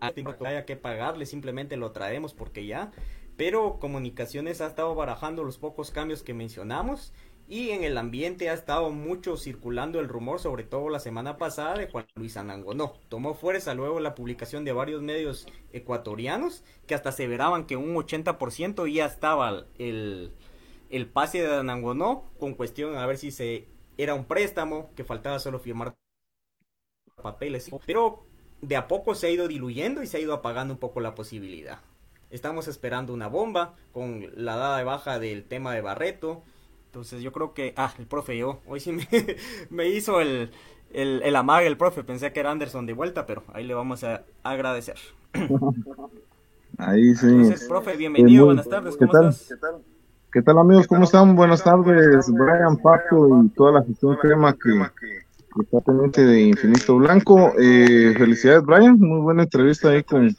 a 0.00 0.12
que 0.12 0.46
haya 0.46 0.64
que 0.64 0.76
pagarle, 0.76 1.26
simplemente 1.26 1.76
lo 1.76 1.92
traemos 1.92 2.34
porque 2.34 2.66
ya. 2.66 2.92
Pero 3.36 3.78
Comunicaciones 3.78 4.60
ha 4.60 4.66
estado 4.66 4.94
barajando 4.94 5.44
los 5.44 5.58
pocos 5.58 5.90
cambios 5.90 6.22
que 6.22 6.32
mencionamos 6.32 7.12
y 7.48 7.70
en 7.70 7.84
el 7.84 7.96
ambiente 7.98 8.50
ha 8.50 8.54
estado 8.54 8.90
mucho 8.90 9.36
circulando 9.36 10.00
el 10.00 10.08
rumor, 10.08 10.40
sobre 10.40 10.64
todo 10.64 10.88
la 10.88 11.00
semana 11.00 11.36
pasada, 11.36 11.76
de 11.78 11.88
Juan 11.88 12.06
Luis 12.16 12.36
Anangonó. 12.36 12.94
Tomó 13.08 13.34
fuerza 13.34 13.74
luego 13.74 14.00
la 14.00 14.14
publicación 14.14 14.64
de 14.64 14.72
varios 14.72 15.02
medios 15.02 15.46
ecuatorianos 15.72 16.64
que 16.86 16.94
hasta 16.94 17.10
aseveraban 17.10 17.66
que 17.66 17.76
un 17.76 17.94
80% 17.94 18.92
ya 18.92 19.06
estaba 19.06 19.66
el, 19.78 20.32
el 20.90 21.06
pase 21.06 21.42
de 21.42 21.54
Anangonó 21.54 22.24
con 22.38 22.54
cuestión 22.54 22.96
a 22.96 23.06
ver 23.06 23.18
si 23.18 23.30
se 23.30 23.68
era 23.98 24.14
un 24.14 24.24
préstamo, 24.24 24.90
que 24.94 25.04
faltaba 25.04 25.38
solo 25.38 25.58
firmar 25.58 25.94
papeles. 27.22 27.70
Pero 27.86 28.26
de 28.60 28.76
a 28.76 28.88
poco 28.88 29.14
se 29.14 29.28
ha 29.28 29.30
ido 29.30 29.48
diluyendo 29.48 30.02
y 30.02 30.06
se 30.06 30.18
ha 30.18 30.20
ido 30.20 30.34
apagando 30.34 30.74
un 30.74 30.80
poco 30.80 31.00
la 31.00 31.14
posibilidad. 31.14 31.80
Estamos 32.30 32.68
esperando 32.68 33.14
una 33.14 33.28
bomba 33.28 33.76
con 33.92 34.30
la 34.34 34.56
dada 34.56 34.78
de 34.78 34.84
baja 34.84 35.18
del 35.18 35.44
tema 35.44 35.72
de 35.72 35.80
Barreto. 35.80 36.42
Entonces 36.96 37.20
yo 37.20 37.30
creo 37.30 37.52
que... 37.52 37.74
Ah, 37.76 37.92
el 37.98 38.06
profe 38.06 38.38
yo. 38.38 38.60
Hoy 38.66 38.80
sí 38.80 38.90
me, 38.90 39.06
me 39.68 39.86
hizo 39.86 40.18
el, 40.22 40.50
el, 40.94 41.20
el 41.22 41.36
amague 41.36 41.66
el 41.66 41.76
profe. 41.76 42.02
Pensé 42.02 42.32
que 42.32 42.40
era 42.40 42.50
Anderson 42.50 42.86
de 42.86 42.94
vuelta, 42.94 43.26
pero 43.26 43.42
ahí 43.52 43.66
le 43.66 43.74
vamos 43.74 44.02
a 44.02 44.24
agradecer. 44.42 44.96
Ahí 46.78 47.14
sí. 47.14 47.26
Entonces, 47.26 47.68
profe, 47.68 47.96
bienvenido. 47.96 48.46
Buenas 48.46 48.68
tardes. 48.68 48.96
¿qué 48.96 49.06
¿Cómo 49.06 49.12
tal? 49.12 49.28
estás? 49.28 49.56
¿Qué 50.32 50.42
tal 50.42 50.58
amigos? 50.58 50.86
¿Cómo 50.86 51.04
están? 51.04 51.34
Buenas 51.36 51.62
tardes, 51.62 52.30
Brian 52.30 52.76
Pato 52.82 53.42
y 53.44 53.48
toda 53.50 53.72
la 53.72 53.82
gestión 53.84 54.16
crema 54.16 54.52
que, 54.52 54.70
que 54.98 55.62
está 55.62 55.80
pendiente 55.80 56.24
de 56.24 56.42
Infinito 56.42 56.96
Blanco. 56.96 57.52
Eh, 57.58 58.14
felicidades 58.16 58.62
Brian, 58.62 58.98
muy 58.98 59.20
buena 59.20 59.44
entrevista 59.44 59.88
ahí 59.90 60.02
con, 60.02 60.34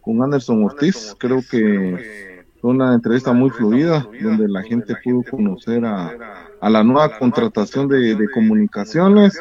con 0.00 0.22
Anderson 0.22 0.64
Ortiz. 0.64 1.16
Creo 1.18 1.40
que 1.50 2.33
una 2.68 2.94
entrevista 2.94 3.32
muy 3.32 3.50
fluida 3.50 4.06
donde 4.20 4.48
la 4.48 4.62
gente 4.62 4.94
pudo 5.02 5.22
conocer 5.30 5.84
a, 5.84 6.12
a 6.60 6.70
la 6.70 6.82
nueva 6.82 7.18
contratación 7.18 7.88
de, 7.88 8.14
de 8.14 8.30
comunicaciones. 8.30 9.38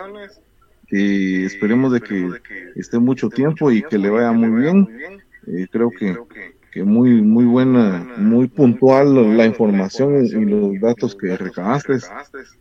Que 0.88 1.45
esperemos 1.45 1.91
de 1.91 2.01
que 2.01 2.30
esté 2.76 2.99
mucho 2.99 3.30
tiempo 3.30 3.71
y 3.71 3.82
que 3.82 3.97
le 3.97 4.09
vaya 4.09 4.32
muy 4.32 4.61
bien. 4.61 4.88
Eh, 5.47 5.67
creo 5.71 5.89
que 5.89 6.15
que 6.74 6.84
muy 6.84 7.21
muy 7.21 7.45
buena, 7.45 8.15
muy 8.17 8.47
puntual 8.47 9.38
la 9.38 9.45
información 9.45 10.26
y, 10.26 10.45
los 10.45 10.80
datos 10.82 11.15
que 11.15 11.38
recabaste 11.38 11.97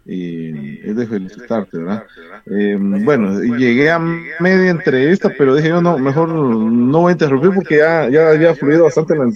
y 0.04 0.80
es 0.86 0.94
de 0.94 1.06
felicitarte, 1.06 1.78
¿verdad? 1.78 2.04
Eh, 2.46 2.76
bueno, 2.78 3.40
llegué 3.40 3.90
a 3.90 3.98
media 3.98 4.70
entrevista, 4.70 5.32
pero 5.36 5.54
dije 5.54 5.68
yo 5.68 5.80
no, 5.80 5.96
mejor 5.98 6.28
no 6.28 7.00
voy 7.00 7.10
a 7.10 7.12
interrumpir 7.12 7.54
porque 7.54 7.78
ya, 7.78 8.08
ya 8.10 8.28
había 8.28 8.54
fluido 8.54 8.84
bastante 8.84 9.16
la, 9.16 9.32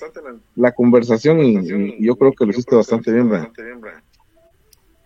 la 0.56 0.72
conversación 0.72 1.40
y, 1.40 1.56
y 1.58 2.06
yo 2.06 2.16
creo 2.16 2.32
que 2.32 2.44
lo 2.44 2.50
hiciste 2.50 2.76
bastante 2.76 3.12
bien, 3.12 3.30
Brian. 3.30 3.50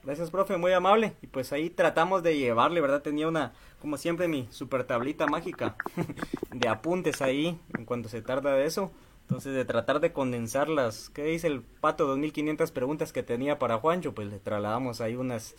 Gracias, 0.02 0.30
profe, 0.30 0.56
muy 0.56 0.72
amable. 0.72 1.12
Y 1.22 1.26
pues 1.26 1.52
ahí 1.52 1.70
tratamos 1.70 2.22
de 2.22 2.36
llevarle, 2.36 2.80
¿verdad? 2.80 3.02
Tenía 3.02 3.28
una, 3.28 3.52
como 3.80 3.96
siempre, 3.96 4.28
mi 4.28 4.48
super 4.50 4.84
tablita 4.84 5.26
mágica 5.26 5.76
de 6.50 6.68
apuntes 6.68 7.20
ahí 7.22 7.60
en 7.78 7.84
cuanto 7.84 8.08
se 8.08 8.22
tarda 8.22 8.54
de 8.54 8.64
eso. 8.64 8.90
Entonces, 9.30 9.54
de 9.54 9.64
tratar 9.64 10.00
de 10.00 10.12
condensar 10.12 10.68
las, 10.68 11.08
¿qué 11.08 11.22
dice 11.22 11.46
el 11.46 11.62
pato? 11.62 12.04
2500 12.08 12.72
preguntas 12.72 13.12
que 13.12 13.22
tenía 13.22 13.60
para 13.60 13.78
Juancho, 13.78 14.12
pues 14.12 14.26
le 14.26 14.40
trasladamos 14.40 15.00
ahí 15.00 15.14
unas 15.14 15.54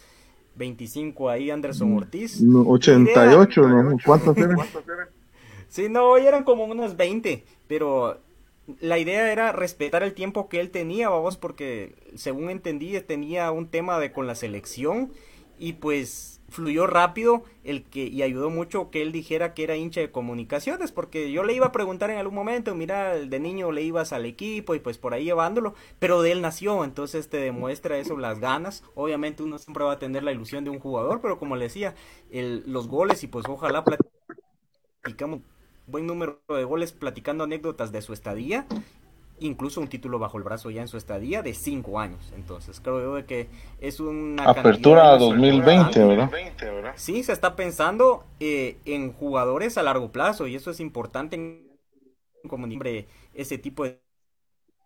25 0.55 1.29
ahí 1.29 1.49
Anderson 1.49 1.95
Ortiz. 1.95 2.41
No, 2.41 2.63
88, 2.67 3.61
¿no? 3.61 3.97
¿Cuántos 4.05 4.35
eran? 4.37 4.57
Sí, 5.69 5.87
no, 5.87 6.09
hoy 6.09 6.25
eran 6.25 6.43
como 6.43 6.65
unos 6.65 6.97
20, 6.97 7.45
pero 7.69 8.17
la 8.81 8.99
idea 8.99 9.31
era 9.31 9.53
respetar 9.53 10.03
el 10.03 10.13
tiempo 10.13 10.49
que 10.49 10.59
él 10.59 10.69
tenía, 10.69 11.07
vamos, 11.07 11.37
porque 11.37 11.95
según 12.15 12.49
entendí 12.49 12.99
tenía 12.99 13.51
un 13.51 13.69
tema 13.69 13.99
de 13.99 14.11
con 14.11 14.27
la 14.27 14.35
selección 14.35 15.13
y 15.61 15.73
pues 15.73 16.41
fluyó 16.49 16.87
rápido 16.87 17.43
el 17.63 17.83
que 17.83 18.07
y 18.07 18.23
ayudó 18.23 18.49
mucho 18.49 18.89
que 18.89 19.03
él 19.03 19.11
dijera 19.11 19.53
que 19.53 19.63
era 19.63 19.77
hincha 19.77 20.01
de 20.01 20.11
comunicaciones 20.11 20.91
porque 20.91 21.31
yo 21.31 21.43
le 21.43 21.53
iba 21.53 21.67
a 21.67 21.71
preguntar 21.71 22.09
en 22.09 22.17
algún 22.17 22.33
momento 22.33 22.73
mira 22.73 23.15
de 23.15 23.39
niño 23.39 23.71
le 23.71 23.83
ibas 23.83 24.11
al 24.11 24.25
equipo 24.25 24.73
y 24.73 24.79
pues 24.79 24.97
por 24.97 25.13
ahí 25.13 25.23
llevándolo 25.23 25.75
pero 25.99 26.23
de 26.23 26.31
él 26.31 26.41
nació 26.41 26.83
entonces 26.83 27.29
te 27.29 27.37
demuestra 27.37 27.99
eso 27.99 28.17
las 28.17 28.39
ganas. 28.39 28.83
Obviamente 28.95 29.43
uno 29.43 29.59
siempre 29.59 29.85
va 29.85 29.93
a 29.93 29.99
tener 29.99 30.23
la 30.23 30.31
ilusión 30.31 30.63
de 30.63 30.71
un 30.71 30.79
jugador 30.79 31.21
pero 31.21 31.37
como 31.37 31.55
le 31.55 31.65
decía 31.65 31.93
el, 32.31 32.63
los 32.65 32.87
goles 32.87 33.23
y 33.23 33.27
pues 33.27 33.45
ojalá 33.47 33.85
platicamos 35.03 35.41
buen 35.85 36.07
número 36.07 36.41
de 36.49 36.63
goles 36.63 36.91
platicando 36.91 37.43
anécdotas 37.43 37.91
de 37.91 38.01
su 38.01 38.13
estadía 38.13 38.65
incluso 39.41 39.81
un 39.81 39.87
título 39.87 40.19
bajo 40.19 40.37
el 40.37 40.43
brazo 40.43 40.69
ya 40.69 40.81
en 40.81 40.87
su 40.87 40.97
estadía 40.97 41.41
de 41.41 41.53
cinco 41.53 41.99
años. 41.99 42.31
Entonces 42.35 42.79
creo 42.79 43.25
que 43.25 43.47
es 43.79 43.99
una 43.99 44.45
Apertura 44.45 45.01
cantidad 45.01 45.19
2020, 45.19 46.05
¿verdad? 46.05 46.93
Sí, 46.95 47.23
se 47.23 47.33
está 47.33 47.55
pensando 47.55 48.23
eh, 48.39 48.77
en 48.85 49.11
jugadores 49.11 49.77
a 49.77 49.83
largo 49.83 50.11
plazo 50.11 50.47
y 50.47 50.55
eso 50.55 50.71
es 50.71 50.79
importante 50.79 51.35
en 51.35 51.71
como 52.47 52.67
ese 53.33 53.57
tipo 53.57 53.83
de 53.83 54.00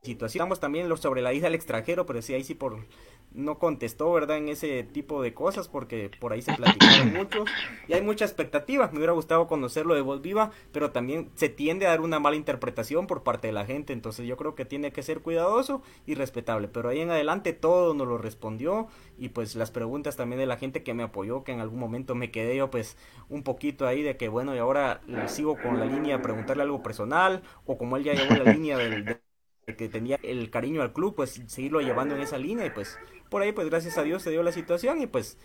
situación. 0.05 0.41
Estamos 0.43 0.59
también 0.59 0.89
lo- 0.89 0.97
sobre 0.97 1.21
la 1.21 1.33
ida 1.33 1.47
al 1.47 1.55
extranjero, 1.55 2.05
pero 2.05 2.21
sí, 2.21 2.33
ahí 2.33 2.43
sí 2.43 2.55
por 2.55 2.85
no 3.33 3.59
contestó, 3.59 4.11
¿verdad? 4.13 4.37
En 4.37 4.47
ese 4.49 4.83
tipo 4.83 5.21
de 5.21 5.33
cosas, 5.33 5.67
porque 5.67 6.09
por 6.09 6.31
ahí 6.31 6.41
se 6.41 6.53
platicaron 6.53 7.11
mucho 7.11 7.49
y 7.87 7.93
hay 7.93 8.01
mucha 8.01 8.23
expectativa. 8.25 8.89
Me 8.91 8.97
hubiera 8.99 9.11
gustado 9.13 9.47
conocerlo 9.47 9.93
de 9.93 10.01
voz 10.01 10.21
viva, 10.21 10.51
pero 10.71 10.91
también 10.91 11.29
se 11.35 11.49
tiende 11.49 11.85
a 11.85 11.89
dar 11.89 12.01
una 12.01 12.19
mala 12.19 12.37
interpretación 12.37 13.07
por 13.07 13.23
parte 13.23 13.47
de 13.47 13.53
la 13.53 13.65
gente, 13.65 13.91
entonces 13.93 14.25
yo 14.25 14.37
creo 14.37 14.55
que 14.55 14.63
tiene 14.65 14.91
que 14.93 15.03
ser 15.03 15.21
cuidadoso 15.21 15.81
y 16.05 16.15
respetable. 16.15 16.69
Pero 16.69 16.89
ahí 16.89 17.01
en 17.01 17.11
adelante 17.11 17.51
todo 17.53 17.93
nos 17.93 18.07
lo 18.07 18.17
respondió 18.17 18.87
y 19.17 19.29
pues 19.29 19.55
las 19.55 19.71
preguntas 19.71 20.15
también 20.15 20.39
de 20.39 20.45
la 20.45 20.57
gente 20.57 20.83
que 20.83 20.93
me 20.93 21.03
apoyó, 21.03 21.43
que 21.43 21.51
en 21.51 21.59
algún 21.59 21.79
momento 21.79 22.15
me 22.15 22.31
quedé 22.31 22.55
yo 22.55 22.69
pues 22.69 22.97
un 23.29 23.43
poquito 23.43 23.85
ahí 23.87 24.01
de 24.01 24.17
que 24.17 24.29
bueno, 24.29 24.55
y 24.55 24.59
ahora 24.59 25.01
le 25.07 25.27
sigo 25.27 25.61
con 25.61 25.79
la 25.79 25.85
línea 25.85 26.15
de 26.17 26.23
preguntarle 26.23 26.63
algo 26.63 26.81
personal 26.83 27.43
o 27.65 27.77
como 27.77 27.97
él 27.97 28.03
ya 28.03 28.13
llevó 28.13 28.35
la 28.35 28.45
línea 28.45 28.77
del... 28.77 29.05
de- 29.05 29.21
de 29.67 29.75
que 29.75 29.89
tenía 29.89 30.19
el 30.23 30.49
cariño 30.51 30.81
al 30.81 30.93
club, 30.93 31.15
pues 31.15 31.41
seguirlo 31.47 31.81
llevando 31.81 32.15
en 32.15 32.21
esa 32.21 32.37
línea 32.37 32.65
y 32.65 32.69
pues 32.69 32.99
por 33.29 33.41
ahí 33.41 33.51
pues 33.51 33.69
gracias 33.69 33.97
a 33.97 34.03
Dios 34.03 34.21
se 34.21 34.29
dio 34.31 34.43
la 34.43 34.51
situación 34.51 35.01
y 35.01 35.07
pues 35.07 35.37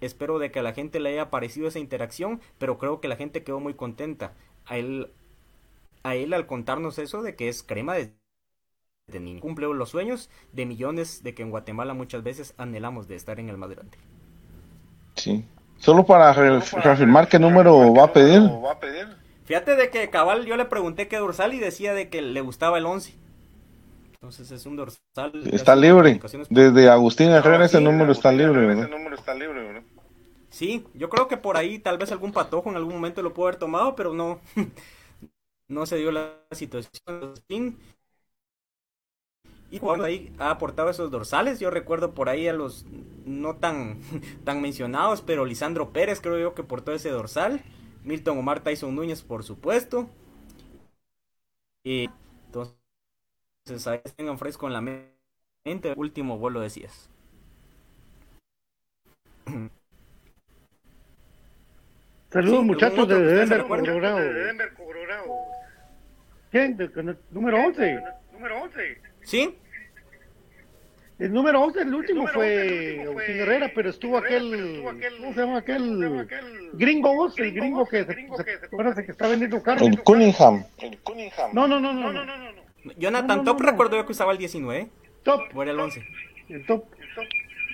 espero 0.00 0.38
de 0.38 0.50
que 0.50 0.60
a 0.60 0.62
la 0.62 0.72
gente 0.74 1.00
le 1.00 1.10
haya 1.10 1.30
parecido 1.30 1.68
esa 1.68 1.78
interacción, 1.78 2.40
pero 2.58 2.78
creo 2.78 3.00
que 3.00 3.08
la 3.08 3.16
gente 3.16 3.44
quedó 3.44 3.60
muy 3.60 3.74
contenta. 3.74 4.34
A 4.66 4.78
él, 4.78 5.12
a 6.04 6.16
él 6.16 6.34
al 6.34 6.46
contarnos 6.46 6.98
eso 6.98 7.22
de 7.22 7.36
que 7.36 7.48
es 7.48 7.62
crema 7.62 7.94
de, 7.94 8.14
de 9.08 9.20
niño. 9.20 9.40
Cumple 9.40 9.66
los 9.74 9.90
sueños 9.90 10.30
de 10.52 10.66
millones 10.66 11.22
de 11.22 11.34
que 11.34 11.42
en 11.42 11.50
Guatemala 11.50 11.94
muchas 11.94 12.22
veces 12.24 12.54
anhelamos 12.58 13.08
de 13.08 13.16
estar 13.16 13.40
en 13.40 13.48
el 13.50 13.58
más 13.58 13.70
grande. 13.70 13.98
Sí. 15.16 15.44
Solo 15.78 16.04
para 16.04 16.32
re- 16.32 16.60
reafirmar 16.82 17.28
qué 17.28 17.38
número 17.38 17.92
va 17.94 18.04
a 18.04 18.12
pedir. 18.12 18.40
Fíjate 19.44 19.74
de 19.76 19.90
que 19.90 20.10
cabal 20.10 20.44
yo 20.46 20.56
le 20.56 20.66
pregunté 20.66 21.08
qué 21.08 21.16
dorsal 21.16 21.54
y 21.54 21.58
decía 21.58 21.94
de 21.94 22.08
que 22.10 22.22
le 22.22 22.40
gustaba 22.40 22.78
el 22.78 22.86
11. 22.86 23.18
Entonces 24.20 24.50
es 24.50 24.66
un 24.66 24.74
dorsal. 24.76 25.32
Está 25.52 25.76
libre. 25.76 26.20
Desde 26.50 26.90
Agustín 26.90 27.30
Herrera 27.30 27.66
ese 27.66 27.80
número 27.80 28.12
está 28.12 28.32
libre, 28.32 28.66
¿verdad? 28.66 28.90
Sí, 30.50 30.84
yo 30.94 31.08
creo 31.08 31.28
que 31.28 31.36
por 31.36 31.56
ahí 31.56 31.78
tal 31.78 31.98
vez 31.98 32.10
algún 32.10 32.32
patojo 32.32 32.70
en 32.70 32.76
algún 32.76 32.94
momento 32.94 33.22
lo 33.22 33.32
pudo 33.32 33.46
haber 33.46 33.58
tomado, 33.58 33.94
pero 33.94 34.14
no, 34.14 34.40
no 35.68 35.86
se 35.86 35.96
dio 35.96 36.10
la 36.10 36.32
situación. 36.52 37.78
Y 39.70 39.80
cuando 39.80 40.04
ahí 40.04 40.32
ha 40.38 40.50
aportado 40.50 40.88
esos 40.88 41.10
dorsales, 41.10 41.60
yo 41.60 41.70
recuerdo 41.70 42.14
por 42.14 42.28
ahí 42.30 42.48
a 42.48 42.54
los 42.54 42.86
no 43.26 43.56
tan, 43.56 44.00
tan 44.44 44.62
mencionados, 44.62 45.20
pero 45.22 45.44
Lisandro 45.44 45.92
Pérez 45.92 46.20
creo 46.20 46.38
yo 46.38 46.54
que 46.54 46.62
portó 46.62 46.92
ese 46.92 47.10
dorsal. 47.10 47.62
Milton 48.04 48.38
Omar 48.38 48.60
Tyson 48.62 48.94
Núñez, 48.94 49.22
por 49.22 49.44
supuesto. 49.44 50.08
Y 51.84 52.08
entonces 52.46 52.77
ahí 53.86 54.00
tengan 54.16 54.38
fresco 54.38 54.66
en 54.66 54.72
la 54.72 54.80
mente. 54.80 55.94
Último 55.96 56.38
vuelo 56.38 56.60
decías. 56.60 57.10
Saludos 62.30 62.58
Sí, 62.60 62.64
muchachos 62.64 62.98
¿algún 62.98 63.12
otro 63.14 63.18
de 63.26 63.34
Denver? 63.34 63.66
Colorado. 63.66 64.20
¿Quién? 66.50 66.76
De- 66.76 66.90
con 66.90 67.08
el 67.08 67.18
número 67.30 67.58
11. 67.64 68.02
¿Sí? 69.22 69.56
El 71.18 71.32
número 71.32 71.60
11, 71.62 71.80
el 71.82 71.94
último 71.94 72.28
fue 72.28 73.02
Agustín 73.02 73.38
Herrera, 73.38 73.72
pero 73.74 73.90
estuvo 73.90 74.18
aquel, 74.18 74.82
¿cómo 75.18 75.34
se 75.34 75.40
llama 75.40 75.58
aquel? 75.58 76.28
Gringo 76.74 77.12
vos, 77.12 77.36
el 77.40 77.52
gringo 77.54 77.84
que 77.86 78.04
se, 78.04 78.14
que 79.04 79.10
está 79.10 79.26
vendiendo 79.26 79.60
carne. 79.60 79.86
El 79.88 80.00
Cunningham. 80.02 80.64
No, 81.52 81.66
no, 81.66 81.80
no, 81.80 81.92
no, 81.92 82.12
no. 82.12 82.12
Jonathan 82.12 82.38
No, 82.38 82.52
no, 82.52 82.57
Top 82.88 83.26
no, 83.26 83.42
no. 83.42 83.58
recuerdo 83.58 83.96
yo 83.96 84.06
que 84.06 84.12
usaba 84.12 84.32
el 84.32 84.38
19, 84.38 84.90
Top, 85.22 85.40
o 85.54 85.62
era 85.62 85.72
el 85.72 85.80
11. 85.80 86.04
el 86.48 86.66
top. 86.66 86.84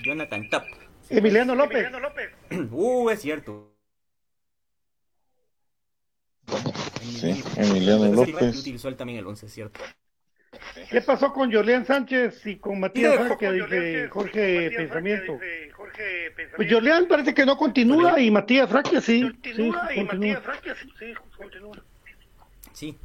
Jonathan 0.04 0.48
Top. 0.50 0.64
Emiliano 1.10 1.54
López. 1.54 1.88
Uh, 2.70 3.10
es 3.10 3.20
cierto. 3.20 3.74
Sí, 7.02 7.42
Emiliano 7.56 8.12
López. 8.12 8.60
Utilizó 8.60 8.88
él 8.88 8.96
también 8.96 9.18
el 9.18 9.26
11, 9.26 9.46
es 9.46 9.52
cierto. 9.52 9.80
¿Qué 10.90 11.00
pasó 11.02 11.32
con 11.32 11.52
Jorleán 11.52 11.84
Sánchez 11.84 12.46
y 12.46 12.56
con 12.56 12.80
Matías 12.80 13.16
Francia? 13.16 13.52
Dice 13.52 14.08
Jorge 14.08 14.70
Pensamiento. 14.70 15.38
Pues 16.56 16.72
Jorleán 16.72 17.06
parece 17.06 17.34
que 17.34 17.46
no 17.46 17.56
continúa 17.56 18.20
y 18.20 18.30
Matías 18.30 18.68
Francia 18.68 19.00
sí. 19.00 19.30
Sí, 19.42 19.72
continúa. 19.94 20.40
Sí, 20.98 21.14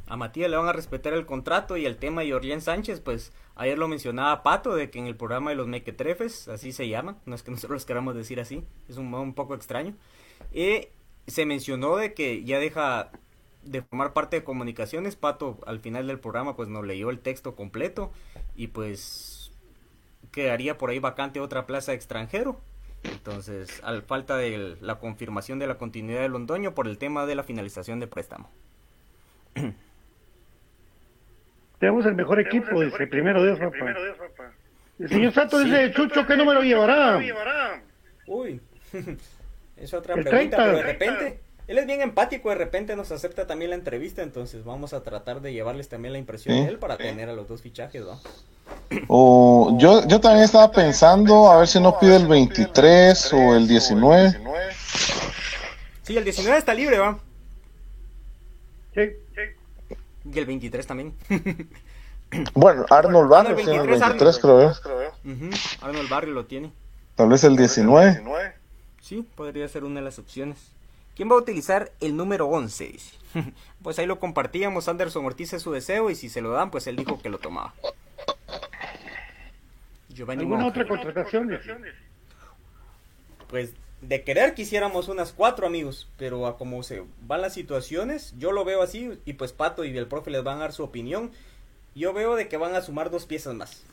a 0.08 0.18
Matías 0.18 0.50
le 0.50 0.58
van 0.58 0.68
a 0.68 0.74
respetar 0.74 1.14
el 1.14 1.26
contrato 1.26 1.78
y 1.78 1.86
el 1.86 1.98
tema 1.98 2.22
de 2.22 2.62
Sánchez, 2.62 3.02
pues 3.02 3.32
ayer 3.56 3.78
lo 3.78 3.88
mencionaba 3.88 4.44
Pato, 4.44 4.76
de 4.76 4.90
que 4.90 5.00
en 5.00 5.08
el 5.08 5.16
programa 5.16 5.52
de 5.52 5.56
los 5.56 5.68
mequetrefes, 5.68 6.48
así 6.48 6.72
se 6.72 6.88
llama, 6.88 7.18
no 7.26 7.36
es 7.36 7.44
que 7.44 7.52
nosotros 7.52 7.86
queramos 7.86 8.16
decir 8.16 8.40
así, 8.40 8.64
es 8.88 8.98
un, 8.98 9.14
un 9.14 9.34
poco 9.34 9.56
extraño, 9.56 9.96
y 10.54 10.88
se 11.28 11.46
mencionó 11.46 11.98
de 11.98 12.14
que 12.14 12.44
ya 12.44 12.60
deja 12.60 13.12
de 13.64 13.82
formar 13.82 14.14
parte 14.14 14.38
de 14.38 14.44
comunicaciones, 14.44 15.16
Pato 15.16 15.60
al 15.66 15.80
final 15.80 16.08
del 16.08 16.20
programa 16.20 16.56
pues 16.56 16.70
nos 16.70 16.86
leyó 16.86 17.10
el 17.10 17.20
texto 17.20 17.56
completo 17.56 18.12
y 18.56 18.68
pues 18.68 19.52
quedaría 20.32 20.78
por 20.78 20.90
ahí 20.90 21.00
vacante 21.00 21.40
otra 21.40 21.66
plaza 21.66 21.94
extranjero. 21.94 22.60
Entonces, 23.04 23.82
al 23.84 24.02
falta 24.02 24.36
de 24.36 24.78
la 24.82 25.00
confirmación 25.00 25.58
de 25.58 25.68
la 25.68 25.78
continuidad 25.78 26.22
de 26.22 26.30
Londoño 26.30 26.74
por 26.74 26.88
el 26.88 26.98
tema 26.98 27.26
de 27.26 27.36
la 27.36 27.44
finalización 27.44 28.00
de 28.00 28.08
préstamo. 28.08 28.50
Tenemos 31.80 32.06
el 32.06 32.16
mejor 32.16 32.40
equipo, 32.40 32.82
dice 32.82 33.08
primero 33.08 33.44
Dios, 33.44 33.58
papá. 33.60 33.96
El 35.00 35.08
señor 35.08 35.34
Santos 35.34 35.64
dice, 35.64 35.92
Chucho, 35.94 36.26
¿qué 36.28 36.36
número 36.36 36.62
llevará? 36.62 37.18
Uy, 38.28 38.60
es 39.78 39.94
otra 39.94 40.16
El 40.16 40.24
pregunta, 40.24 40.58
30. 40.58 40.58
pero 40.58 40.78
de 40.78 40.84
repente, 40.84 41.40
él 41.68 41.78
es 41.78 41.86
bien 41.86 42.02
empático, 42.02 42.50
de 42.50 42.56
repente 42.56 42.96
nos 42.98 43.12
acepta 43.14 43.48
también 43.48 43.70
la 43.70 43.76
entrevista, 43.78 44.22
entonces 44.24 44.66
vamos 44.66 44.94
a 44.94 45.04
tratar 45.04 45.40
de 45.42 45.54
llevarles 45.54 45.88
también 45.88 46.12
la 46.12 46.20
impresión 46.20 46.56
de 46.66 46.70
él 46.70 46.80
para 46.80 46.98
tener 46.98 47.30
a 47.30 47.34
los 47.34 47.48
dos 47.48 47.62
fichajes, 47.62 48.04
¿no? 48.04 48.20
O 49.08 49.78
yo, 49.80 50.06
yo 50.08 50.20
también 50.20 50.44
estaba 50.44 50.70
pensando 50.72 51.50
a 51.50 51.60
ver 51.60 51.68
si 51.68 51.80
no 51.80 51.98
pide 51.98 52.18
el 52.18 52.28
23 52.28 53.34
o 53.34 53.56
el 53.56 53.68
19. 53.68 54.38
Sí, 56.04 56.18
el 56.18 56.24
19 56.24 56.58
está 56.58 56.74
libre, 56.74 57.00
¿va? 57.00 57.18
Sí. 58.94 59.02
Y 60.34 60.40
el 60.40 60.46
23 60.46 60.88
también. 60.88 61.14
Bueno, 62.54 62.86
Arnold 62.92 63.28
Barrios 63.28 63.58
tiene 63.58 63.82
el 63.82 63.88
23 63.88 64.38
23, 64.38 64.80
creo 64.80 65.02
yo. 65.02 65.32
Ujú, 65.32 65.50
Arnold 65.82 66.10
Barrio 66.10 66.34
lo 66.34 66.46
tiene. 66.46 66.72
Tal 67.16 67.28
vez 67.28 67.44
el 67.44 67.58
19. 67.58 68.24
Sí, 69.02 69.28
podría 69.36 69.68
ser 69.68 69.84
una 69.84 70.00
de 70.00 70.06
las 70.06 70.20
opciones. 70.20 70.72
¿Quién 71.16 71.30
va 71.30 71.34
a 71.34 71.40
utilizar 71.40 71.92
el 72.00 72.16
número 72.16 72.48
11? 72.48 72.86
Dice. 72.86 73.18
pues 73.82 73.98
ahí 74.00 74.06
lo 74.06 74.20
compartíamos, 74.20 74.88
Anderson 74.88 75.26
Ortiz 75.26 75.54
es 75.54 75.64
su 75.64 75.72
deseo 75.72 76.12
y 76.12 76.16
si 76.16 76.30
se 76.30 76.42
lo 76.42 76.52
dan, 76.52 76.70
pues 76.70 76.86
él 76.88 76.96
dijo 76.96 77.20
que 77.20 77.30
lo 77.30 77.40
tomaba. 77.40 77.74
Giovanni 80.10 80.44
¿Alguna 80.44 80.66
Monge. 80.66 80.82
otra 80.82 80.88
contratación? 80.88 81.50
Pues 83.48 83.74
de 84.02 84.24
querer 84.24 84.54
quisiéramos 84.54 85.08
unas 85.10 85.34
cuatro 85.34 85.68
amigos, 85.68 86.10
pero 86.18 86.48
a 86.48 86.58
como 86.58 86.84
se 86.84 87.04
van 87.22 87.42
las 87.42 87.54
situaciones, 87.54 88.34
yo 88.38 88.52
lo 88.52 88.64
veo 88.64 88.82
así 88.82 89.20
y 89.26 89.34
pues 89.34 89.52
Pato 89.52 89.84
y 89.84 89.98
el 89.98 90.08
profe 90.08 90.32
les 90.32 90.44
van 90.44 90.58
a 90.58 90.62
dar 90.62 90.74
su 90.74 90.84
opinión. 90.84 91.32
Yo 91.96 92.14
veo 92.14 92.36
de 92.36 92.48
que 92.48 92.58
van 92.58 92.76
a 92.76 92.82
sumar 92.82 93.10
dos 93.10 93.26
piezas 93.26 93.56
más. 93.56 93.84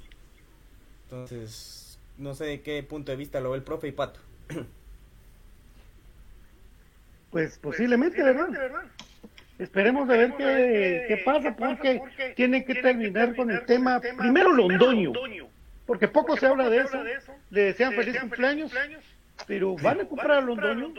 Entonces, 1.04 1.98
no 2.18 2.34
sé 2.34 2.44
de 2.44 2.60
qué 2.60 2.82
punto 2.82 3.10
de 3.10 3.16
vista 3.16 3.40
lo 3.40 3.50
ve 3.50 3.56
el 3.56 3.62
profe 3.62 3.88
y 3.88 3.92
Pato. 3.92 4.20
Pues 7.28 7.58
posiblemente, 7.58 8.22
¿verdad? 8.22 8.48
Esperemos 9.58 10.08
de 10.08 10.16
ver 10.16 10.34
qué, 10.36 11.04
qué 11.08 11.16
pasa, 11.18 11.54
porque 11.54 12.00
tienen 12.34 12.64
que 12.64 12.76
terminar 12.76 13.36
con 13.36 13.50
el 13.50 13.66
tema, 13.66 14.00
primero 14.00 14.52
Londoño, 14.52 15.12
porque 15.86 16.08
poco 16.08 16.36
se 16.36 16.46
habla 16.46 16.70
de 16.70 16.78
eso, 16.78 17.02
le 17.50 17.60
desean 17.60 17.92
feliz 17.92 18.18
cumpleaños, 18.20 18.72
pero 19.46 19.76
¿van 19.76 20.00
a 20.00 20.04
comprar 20.04 20.38
a 20.38 20.40
Londoño? 20.40 20.92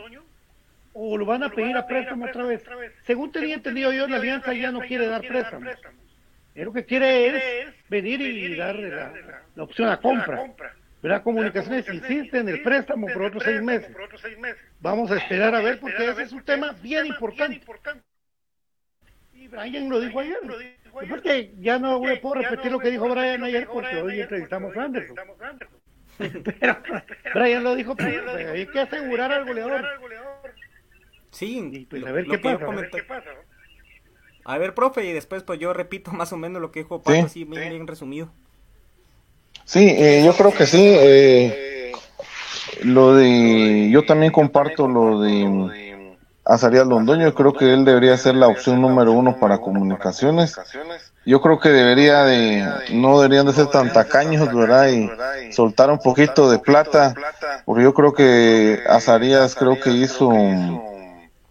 ¿O 0.94 1.16
lo 1.16 1.24
van 1.26 1.42
a 1.44 1.48
pedir 1.50 1.76
a 1.76 1.86
préstamo 1.86 2.24
otra 2.26 2.44
vez? 2.44 2.64
Según 3.04 3.30
tenía 3.32 3.54
entendido 3.54 3.92
yo, 3.92 4.06
la 4.08 4.16
alianza 4.16 4.52
ya 4.52 4.72
no 4.72 4.80
quiere 4.80 5.06
dar 5.06 5.20
préstamos. 5.26 5.68
Él 6.54 6.64
lo 6.64 6.72
que 6.72 6.84
quiere 6.84 7.26
es 7.28 7.74
venir 7.88 8.20
y 8.20 8.56
darle 8.56 8.88
la, 8.90 9.12
la 9.54 9.62
opción 9.62 9.88
a 9.88 9.98
compra. 10.00 10.36
¿Verdad? 11.00 11.22
Comunicaciones 11.22 11.88
insiste 11.88 12.38
en 12.38 12.48
el 12.48 12.62
préstamo 12.62 13.06
por 13.06 13.22
otros 13.22 13.44
seis 13.44 13.62
meses. 13.62 13.94
Vamos 14.80 15.10
a 15.12 15.16
esperar 15.16 15.54
a 15.54 15.60
ver 15.60 15.78
porque 15.78 16.10
ese 16.10 16.22
es 16.22 16.32
un 16.32 16.42
tema 16.42 16.72
bien 16.82 17.06
importante. 17.06 17.60
Y 19.32 19.46
Brian 19.46 19.88
lo 19.88 20.00
dijo 20.00 20.18
ayer. 20.18 20.38
Porque 21.08 21.54
ya 21.60 21.78
no 21.78 22.00
voy- 22.00 22.18
puedo 22.18 22.34
repetir 22.42 22.72
lo 22.72 22.80
que 22.80 22.90
dijo 22.90 23.08
Brian 23.08 23.44
ayer 23.44 23.68
porque 23.68 24.02
hoy 24.02 24.20
entrevistamos 24.20 24.76
a 24.76 24.82
Anderson. 24.82 25.16
Pero 26.60 26.76
Brian 27.34 27.62
lo 27.64 27.74
dijo, 27.74 27.94
pues, 27.96 28.08
hay 28.52 28.66
que 28.66 28.80
asegurar 28.80 29.32
al 29.32 29.44
goleador. 29.46 29.84
Sí, 31.30 31.86
pues, 31.88 32.02
lo- 32.02 32.08
a 32.08 32.12
ver 32.12 32.26
lo 32.26 32.32
qué 32.32 32.38
pasa, 32.38 32.54
a 32.54 32.58
ver 32.58 32.66
comenté- 32.90 33.04
A 34.44 34.58
ver, 34.58 34.74
profe, 34.74 35.04
y 35.04 35.12
después 35.12 35.42
pues 35.42 35.58
yo 35.58 35.72
repito 35.74 36.10
más 36.10 36.32
o 36.32 36.36
menos 36.38 36.60
lo 36.62 36.72
que 36.72 36.80
dijo 36.80 37.00
Pato, 37.02 37.12
Sí. 37.12 37.18
así 37.20 37.44
bien, 37.44 37.68
bien 37.70 37.86
resumido. 37.86 38.30
Sí, 39.64 39.86
eh, 39.90 40.22
yo 40.24 40.32
creo 40.34 40.52
que 40.54 40.66
sí. 40.66 40.80
eh, 40.82 41.92
lo 42.82 43.14
de, 43.14 43.90
yo 43.90 44.04
también 44.06 44.32
comparto 44.32 44.88
lo 44.88 45.20
de 45.20 45.87
Azarías 46.48 46.86
Londoño. 46.86 47.32
Creo 47.34 47.52
que 47.52 47.72
él 47.72 47.84
debería 47.84 48.16
ser 48.16 48.34
la 48.34 48.48
opción 48.48 48.80
número 48.80 49.12
uno 49.12 49.38
para 49.38 49.58
comunicaciones. 49.58 50.56
Yo 51.26 51.42
creo 51.42 51.60
que 51.60 51.68
debería 51.68 52.24
de, 52.24 52.66
no 52.92 53.20
deberían 53.20 53.46
de 53.46 53.52
ser 53.52 53.66
tan 53.66 53.92
tacaños, 53.92 54.52
¿verdad? 54.52 54.88
Y 54.88 55.52
soltar 55.52 55.90
un 55.90 55.98
poquito 55.98 56.50
de 56.50 56.58
plata, 56.58 57.14
porque 57.66 57.82
yo 57.82 57.92
creo 57.92 58.14
que 58.14 58.82
Azarías 58.88 59.54
creo 59.54 59.78
que 59.78 59.90
hizo 59.90 60.30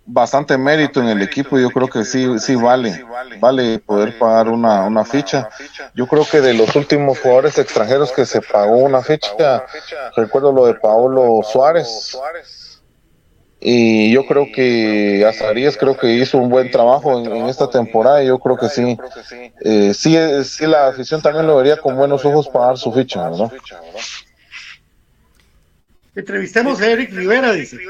bastante 0.07 0.57
mérito 0.57 0.99
en 0.99 1.09
el 1.09 1.21
equipo. 1.21 1.59
Yo 1.59 1.69
creo 1.69 1.87
que 1.87 2.03
sí, 2.03 2.39
sí 2.39 2.55
vale, 2.55 3.05
vale 3.39 3.77
poder 3.77 4.17
pagar 4.17 4.49
una, 4.49 4.85
una 4.85 5.05
ficha. 5.05 5.47
Yo 5.93 6.07
creo 6.07 6.25
que 6.25 6.41
de 6.41 6.55
los 6.55 6.75
últimos 6.75 7.19
jugadores 7.19 7.59
extranjeros 7.59 8.11
que 8.11 8.25
se 8.25 8.41
pagó 8.41 8.77
una 8.77 9.03
ficha, 9.03 9.63
recuerdo 10.15 10.51
lo 10.51 10.65
de 10.65 10.73
Paolo 10.73 11.41
Suárez. 11.43 12.17
Y 13.59 14.11
yo 14.13 14.25
creo 14.25 14.51
que 14.51 15.25
Azarías 15.27 15.77
creo 15.77 15.97
que 15.97 16.13
hizo 16.13 16.37
un 16.37 16.49
buen 16.49 16.69
trabajo 16.69 17.17
en, 17.19 17.31
en 17.31 17.47
esta 17.47 17.69
temporada 17.69 18.23
y 18.23 18.27
yo 18.27 18.39
creo 18.39 18.57
que 18.57 18.69
sí, 18.69 19.01
eh, 19.61 19.93
sí, 19.93 20.15
sí 20.43 20.67
la 20.67 20.87
afición 20.89 21.21
también 21.21 21.47
lo 21.47 21.57
vería 21.57 21.77
con 21.77 21.95
buenos 21.97 22.25
ojos 22.25 22.49
pagar 22.49 22.77
su 22.77 22.93
ficha, 22.93 23.29
¿verdad? 23.29 23.53
Entrevistemos 26.15 26.81
a 26.81 26.87
Eric 26.91 27.13
Rivera, 27.13 27.53
dice. 27.53 27.81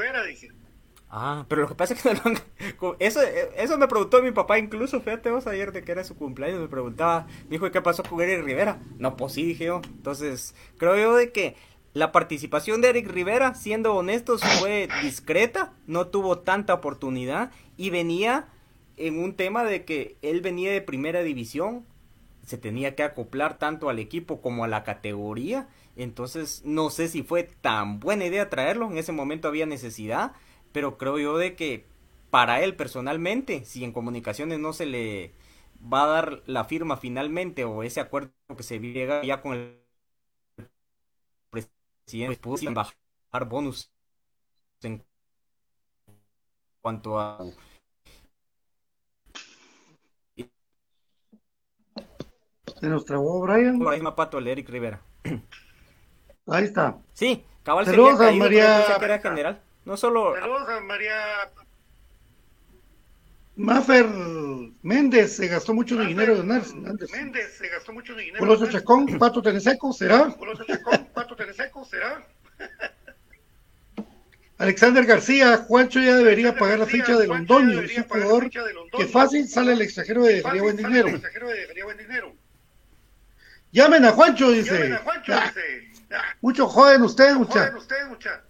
Ah, 1.10 1.46
pero 1.48 1.62
lo 1.62 1.68
que 1.68 1.74
pasa 1.74 1.94
es 1.94 2.02
que 2.02 2.08
no 2.14 2.20
lo 2.22 2.30
han- 2.30 2.76
co- 2.76 2.96
eso, 2.98 3.20
eso 3.22 3.78
me 3.78 3.88
preguntó 3.88 4.22
mi 4.22 4.30
papá 4.30 4.58
incluso, 4.58 5.00
fíjate 5.00 5.30
vos 5.30 5.46
ayer 5.46 5.72
de 5.72 5.82
que 5.82 5.92
era 5.92 6.04
su 6.04 6.16
cumpleaños, 6.16 6.60
me 6.60 6.68
preguntaba, 6.68 7.26
dijo, 7.48 7.70
¿qué 7.70 7.80
pasó 7.80 8.02
con 8.02 8.20
Eric 8.20 8.44
Rivera? 8.44 8.78
No, 8.98 9.16
pues 9.16 9.32
sí, 9.32 9.42
dije 9.44 9.66
yo. 9.66 9.80
Entonces, 9.84 10.54
creo 10.76 10.96
yo 10.96 11.16
de 11.16 11.32
que 11.32 11.56
la 11.98 12.12
participación 12.12 12.80
de 12.80 12.90
Eric 12.90 13.08
Rivera, 13.08 13.54
siendo 13.54 13.94
honestos, 13.94 14.40
fue 14.60 14.88
discreta, 15.02 15.72
no 15.88 16.06
tuvo 16.06 16.38
tanta 16.38 16.74
oportunidad 16.74 17.50
y 17.76 17.90
venía 17.90 18.46
en 18.96 19.18
un 19.18 19.34
tema 19.34 19.64
de 19.64 19.84
que 19.84 20.16
él 20.22 20.40
venía 20.40 20.70
de 20.70 20.80
primera 20.80 21.22
división, 21.22 21.84
se 22.46 22.56
tenía 22.56 22.94
que 22.94 23.02
acoplar 23.02 23.58
tanto 23.58 23.88
al 23.88 23.98
equipo 23.98 24.40
como 24.40 24.62
a 24.62 24.68
la 24.68 24.84
categoría. 24.84 25.68
Entonces, 25.96 26.62
no 26.64 26.88
sé 26.90 27.08
si 27.08 27.24
fue 27.24 27.42
tan 27.42 27.98
buena 27.98 28.26
idea 28.26 28.48
traerlo. 28.48 28.88
En 28.88 28.96
ese 28.96 29.12
momento 29.12 29.48
había 29.48 29.66
necesidad. 29.66 30.32
Pero 30.72 30.96
creo 30.98 31.18
yo 31.18 31.36
de 31.36 31.56
que 31.56 31.84
para 32.30 32.62
él 32.62 32.74
personalmente, 32.76 33.64
si 33.64 33.84
en 33.84 33.92
comunicaciones 33.92 34.60
no 34.60 34.72
se 34.72 34.86
le 34.86 35.32
va 35.82 36.04
a 36.04 36.06
dar 36.06 36.42
la 36.46 36.64
firma 36.64 36.96
finalmente 36.96 37.64
o 37.64 37.82
ese 37.82 38.00
acuerdo 38.00 38.30
que 38.56 38.62
se 38.62 38.78
llega 38.78 39.22
ya 39.24 39.42
con 39.42 39.54
el 39.54 39.87
presidente, 42.08 42.38
pues 42.42 42.60
pudo 42.62 42.72
bajar 42.72 43.48
bonus 43.48 43.92
en 44.82 45.04
cuanto 46.80 47.18
a 47.18 47.38
Se 52.80 52.88
nos 52.88 53.04
trabó 53.04 53.40
Brian. 53.40 53.80
Ahí 53.88 54.00
me 54.00 54.12
pato 54.12 54.38
el 54.38 54.46
Eric 54.46 54.68
Rivera. 54.68 55.00
Ahí 56.46 56.64
está. 56.64 56.98
Sí, 57.12 57.44
cabal 57.62 57.84
Saludos 57.84 58.18
sería 58.18 58.28
a 58.28 58.36
María- 58.36 58.98
que 58.98 59.04
era 59.04 59.18
general. 59.18 59.62
No 59.84 59.96
solo 59.96 60.34
Saludos 60.36 60.68
a 60.68 60.80
María. 60.80 61.14
Mafer 63.58 64.06
Méndez 64.82 65.34
se 65.34 65.48
gastó 65.48 65.74
mucho 65.74 65.96
dinero 65.96 66.34
de 66.34 66.40
Hernández. 66.40 67.10
Méndez 67.10 67.56
se 67.58 67.68
gastó 67.68 67.92
mucho 67.92 68.14
dinero. 68.14 68.38
Coloso 68.38 68.68
Chacón, 68.68 69.18
Pato 69.18 69.42
Teneseco, 69.42 69.92
¿será? 69.92 70.30
Coloso 70.30 70.64
Chacón, 70.64 71.08
Pato 71.12 71.34
Teleseco, 71.34 71.84
¿será? 71.84 72.24
Alexander 74.58 75.04
García, 75.04 75.56
Juancho 75.56 75.98
ya 76.00 76.16
debería 76.16 76.54
pagar 76.56 76.78
la 76.78 76.84
García, 76.84 77.04
ficha 77.04 77.18
de 77.18 77.26
Londoño, 77.26 77.80
es 77.80 77.96
un 77.96 78.04
pagar 78.04 78.26
la 78.26 78.28
jugador 78.28 78.50
que 78.96 79.06
fácil 79.06 79.48
sale 79.48 79.72
al 79.72 79.82
extranjero 79.82 80.24
de 80.24 80.34
dejaría 80.34 80.62
buen 80.62 80.76
dinero. 80.76 81.10
Llamen 83.72 84.04
a 84.04 84.12
Juancho, 84.12 84.50
dice. 84.52 84.74
Llamen 84.74 84.92
a 84.94 84.98
Juancho, 84.98 85.32
Ah, 85.34 85.52
dice. 85.54 86.04
Ah, 86.12 86.22
mucho 86.40 86.66
joden 86.68 87.02
ustedes, 87.02 87.34
joden 87.34 87.46
mucha. 87.46 87.76
ustedes, 87.76 88.08
mucha. 88.08 88.42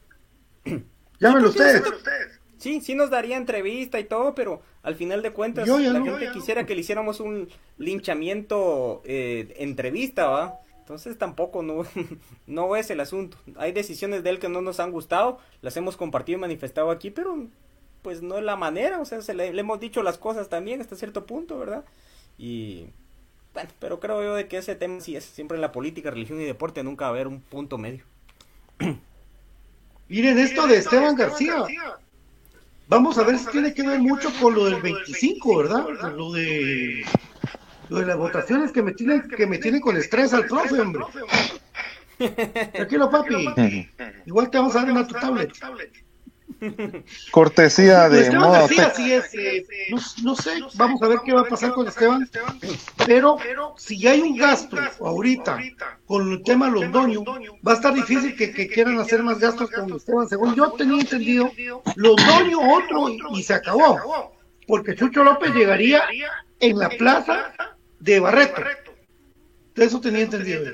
Llámenlo 1.18 1.48
ustedes. 1.48 1.74
Llámenlo 1.82 1.96
ustedes. 1.96 2.38
Sí, 2.59 2.80
sí 2.80 2.94
nos 2.94 3.11
daría 3.11 3.36
entrevista 3.36 4.00
y 4.00 4.04
todo, 4.04 4.34
pero 4.34 4.62
al 4.82 4.96
final 4.96 5.22
de 5.22 5.32
cuentas 5.32 5.66
Yo 5.66 5.78
ya 5.78 5.92
la 5.92 6.00
no. 6.00 6.04
gente 6.04 6.26
Yo 6.26 6.32
quisiera 6.32 6.66
que 6.66 6.74
le 6.74 6.80
hiciéramos 6.80 7.20
un 7.20 7.48
linchamiento 7.78 9.02
eh, 9.04 9.54
entrevista, 9.59 10.26
¿va? 10.26 10.61
Entonces 10.80 11.16
tampoco 11.18 11.62
no, 11.62 11.84
no 12.46 12.76
es 12.76 12.90
el 12.90 13.00
asunto. 13.00 13.36
Hay 13.56 13.72
decisiones 13.72 14.22
de 14.24 14.30
él 14.30 14.38
que 14.38 14.48
no 14.48 14.61
nos 14.61 14.80
han 14.80 14.90
gustado, 14.90 15.38
las 15.62 15.76
hemos 15.76 15.96
compartido 15.96 16.38
y 16.38 16.40
manifestado 16.40 16.90
aquí, 16.90 17.11
pero 17.11 17.46
pues 18.02 18.22
no 18.22 18.38
es 18.38 18.44
la 18.44 18.56
manera, 18.56 19.00
o 19.00 19.04
sea, 19.04 19.20
se 19.22 19.34
le, 19.34 19.52
le 19.52 19.61
hemos 19.61 19.80
dicho 19.80 20.02
las 20.02 20.18
cosas 20.18 20.48
también 20.48 20.80
hasta 20.80 20.96
cierto 20.96 21.26
punto, 21.26 21.59
¿verdad? 21.59 21.84
Y 22.38 22.86
bueno, 23.54 23.70
pero 23.80 24.00
creo 24.00 24.22
yo 24.22 24.34
de 24.34 24.48
que 24.48 24.59
ese 24.59 24.74
tema 24.76 25.00
sí 25.00 25.16
es, 25.16 25.24
siempre 25.24 25.56
en 25.56 25.62
la 25.62 25.72
política, 25.72 26.11
religión 26.11 26.40
y 26.40 26.44
deporte 26.44 26.82
nunca 26.82 27.04
va 27.04 27.09
a 27.09 27.14
haber 27.14 27.26
un 27.26 27.40
punto 27.40 27.76
medio. 27.76 28.04
Miren 30.09 30.38
esto 30.38 30.66
de 30.66 30.78
Esteban 30.78 31.16
García. 31.16 31.64
Vamos 32.89 33.18
a 33.18 33.22
ver 33.22 33.39
si 33.39 33.47
tiene 33.47 33.74
que 33.74 33.86
ver 33.86 34.01
mucho 34.01 34.30
con 34.41 34.55
lo 34.55 34.64
del 34.64 34.80
25, 34.80 35.59
¿verdad? 35.59 35.86
Lo 36.16 36.32
de 36.32 37.05
lo 37.91 38.01
de 38.01 38.07
las 38.07 38.16
votaciones 38.16 38.72
que 38.72 38.82
me 38.82 38.93
tienen 38.93 39.28
que 39.28 39.47
me 39.47 39.59
tienen 39.59 39.80
con 39.80 39.97
estrés 39.97 40.32
al 40.32 40.47
profe, 40.47 40.80
hombre. 40.80 41.05
Tranquilo, 42.72 43.11
papi. 43.11 43.89
Igual 44.26 44.51
te 44.51 44.59
vamos 44.59 44.74
a 44.74 44.80
dar 44.80 44.91
una 44.91 45.07
tu 45.07 45.14
tablet. 45.14 45.53
Cortesía 47.30 48.09
Lo 48.09 48.14
de 48.14 48.20
Esteban 48.22 48.42
modo 48.42 48.52
García 48.52 48.92
sí 48.94 49.12
es, 49.12 49.34
eh, 49.34 49.66
no, 49.90 49.98
no 50.22 50.34
sé, 50.34 50.52
vamos 50.74 51.00
a 51.02 51.09
ver 51.09 51.18
qué 51.24 51.32
va 51.32 51.42
a 51.42 51.44
pasar 51.44 51.72
con 51.72 51.86
Esteban, 51.86 52.28
pero 53.06 53.38
si 53.76 53.98
ya 54.00 54.12
hay 54.12 54.20
un 54.20 54.36
gasto 54.36 54.76
ahorita 55.00 55.59
con 56.06 56.32
el 56.32 56.42
tema 56.42 56.68
Londoño, 56.68 57.24
va 57.66 57.72
a 57.72 57.74
estar 57.74 57.94
difícil 57.94 58.36
que, 58.36 58.52
que 58.52 58.66
quieran 58.68 58.98
hacer 58.98 59.22
más 59.22 59.38
gastos 59.38 59.70
con 59.70 59.92
Esteban. 59.94 60.28
Según 60.28 60.54
yo 60.54 60.72
tenía 60.72 61.00
entendido, 61.00 61.50
Londoño 61.96 62.59
otro 62.61 63.09
y, 63.09 63.20
y 63.34 63.42
se 63.42 63.54
acabó, 63.54 64.32
porque 64.66 64.94
Chucho 64.94 65.22
López 65.22 65.54
llegaría 65.54 66.02
en 66.61 66.78
la 66.78 66.88
plaza 66.88 67.54
de 68.00 68.20
Barreto. 68.20 68.62
De 69.74 69.84
eso 69.84 70.00
tenía 70.00 70.22
entendido. 70.22 70.64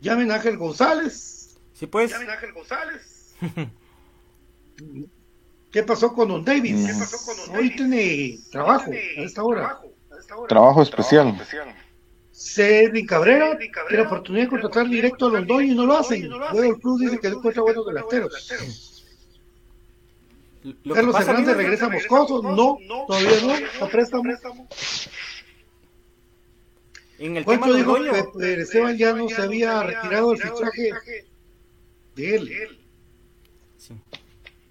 Llamen 0.00 0.30
a 0.30 0.36
Ángel 0.36 0.56
González. 0.56 1.39
Sí, 1.80 1.86
pues, 1.86 2.12
Ángel 2.12 2.52
González. 2.52 3.34
¿Qué 5.72 5.82
pasó 5.82 6.12
con 6.12 6.28
Don 6.28 6.44
Davis? 6.44 6.86
¿Qué 6.86 6.92
pasó 6.92 7.16
con 7.24 7.34
Don 7.38 7.56
Hoy 7.56 7.70
Davis? 7.70 7.76
tiene 7.76 8.38
trabajo 8.50 8.90
a 8.90 9.22
esta 9.22 9.42
hora. 9.42 9.60
trabajo 9.60 9.94
a 10.10 10.18
esta 10.18 10.36
hora. 10.36 10.48
Trabajo 10.48 10.82
especial. 10.82 11.46
Cedric 12.32 13.08
Cabrera 13.08 13.56
tiene 13.56 13.72
la 13.92 14.02
oportunidad 14.02 14.44
de 14.44 14.50
contratar 14.50 14.90
directo 14.90 15.28
a 15.28 15.30
Londoño 15.30 15.72
y 15.72 15.74
no 15.74 15.86
lo 15.86 15.96
hacen. 15.96 16.28
Luego 16.28 16.62
el 16.62 16.78
club 16.78 17.00
dice 17.00 17.18
que 17.18 17.30
no 17.30 17.38
encuentra 17.38 17.62
buenos 17.62 17.86
delanteros. 17.86 19.06
lo 20.62 20.74
que 20.74 20.90
Carlos 20.92 21.14
pasa, 21.14 21.30
Hernández 21.30 21.56
regresa 21.56 21.86
a 21.86 21.88
Moscoso. 21.88 22.42
No, 22.42 22.76
todavía 23.06 23.40
no. 23.40 23.86
A 23.86 23.88
préstamo. 23.88 24.30
en 27.18 27.36
el 27.38 27.44
tema 27.46 27.68
Londoño, 27.68 28.12
que 28.12 28.52
eh, 28.52 28.60
Esteban 28.60 28.98
ya 28.98 29.14
no 29.14 29.30
se 29.30 29.40
había 29.40 29.82
retirado 29.82 30.32
el 30.32 30.38
fichaje 30.38 31.29
de 32.14 32.34
él. 32.36 32.78
Sí. 33.76 33.94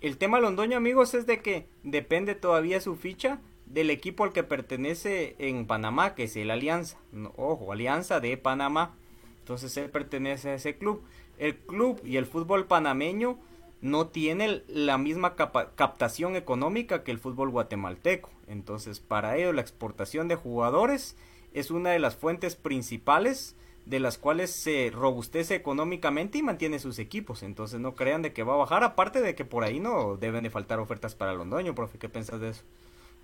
El 0.01 0.17
tema 0.17 0.39
Londoño, 0.39 0.77
amigos, 0.77 1.13
es 1.13 1.25
de 1.25 1.41
que 1.41 1.67
depende 1.83 2.35
todavía 2.35 2.79
su 2.79 2.95
ficha 2.95 3.41
del 3.65 3.89
equipo 3.89 4.23
al 4.23 4.33
que 4.33 4.43
pertenece 4.43 5.35
en 5.39 5.67
Panamá, 5.67 6.15
que 6.15 6.23
es 6.23 6.35
el 6.35 6.51
Alianza. 6.51 6.97
Ojo, 7.35 7.71
Alianza 7.71 8.19
de 8.19 8.37
Panamá. 8.37 8.95
Entonces 9.39 9.75
él 9.77 9.89
pertenece 9.89 10.49
a 10.49 10.53
ese 10.55 10.77
club. 10.77 11.03
El 11.37 11.57
club 11.57 12.01
y 12.03 12.17
el 12.17 12.25
fútbol 12.25 12.65
panameño 12.65 13.39
no 13.81 14.07
tienen 14.07 14.63
la 14.67 14.97
misma 14.97 15.35
captación 15.35 16.35
económica 16.35 17.03
que 17.03 17.11
el 17.11 17.19
fútbol 17.19 17.49
guatemalteco. 17.49 18.29
Entonces, 18.47 18.99
para 18.99 19.37
ello 19.37 19.53
la 19.53 19.61
exportación 19.61 20.27
de 20.27 20.35
jugadores 20.35 21.15
es 21.53 21.71
una 21.71 21.91
de 21.91 21.99
las 21.99 22.15
fuentes 22.15 22.55
principales 22.55 23.55
de 23.85 23.99
las 23.99 24.17
cuales 24.17 24.51
se 24.51 24.91
robustece 24.93 25.55
económicamente 25.55 26.37
y 26.37 26.43
mantiene 26.43 26.79
sus 26.79 26.99
equipos. 26.99 27.43
Entonces 27.43 27.79
no 27.79 27.95
crean 27.95 28.21
de 28.21 28.33
que 28.33 28.43
va 28.43 28.53
a 28.53 28.57
bajar, 28.57 28.83
aparte 28.83 29.21
de 29.21 29.35
que 29.35 29.45
por 29.45 29.63
ahí 29.63 29.79
no 29.79 30.17
deben 30.17 30.43
de 30.43 30.49
faltar 30.49 30.79
ofertas 30.79 31.15
para 31.15 31.33
Londoño, 31.33 31.75
profe. 31.75 31.97
¿Qué 31.97 32.09
piensas 32.09 32.39
de 32.39 32.49
eso? 32.49 32.63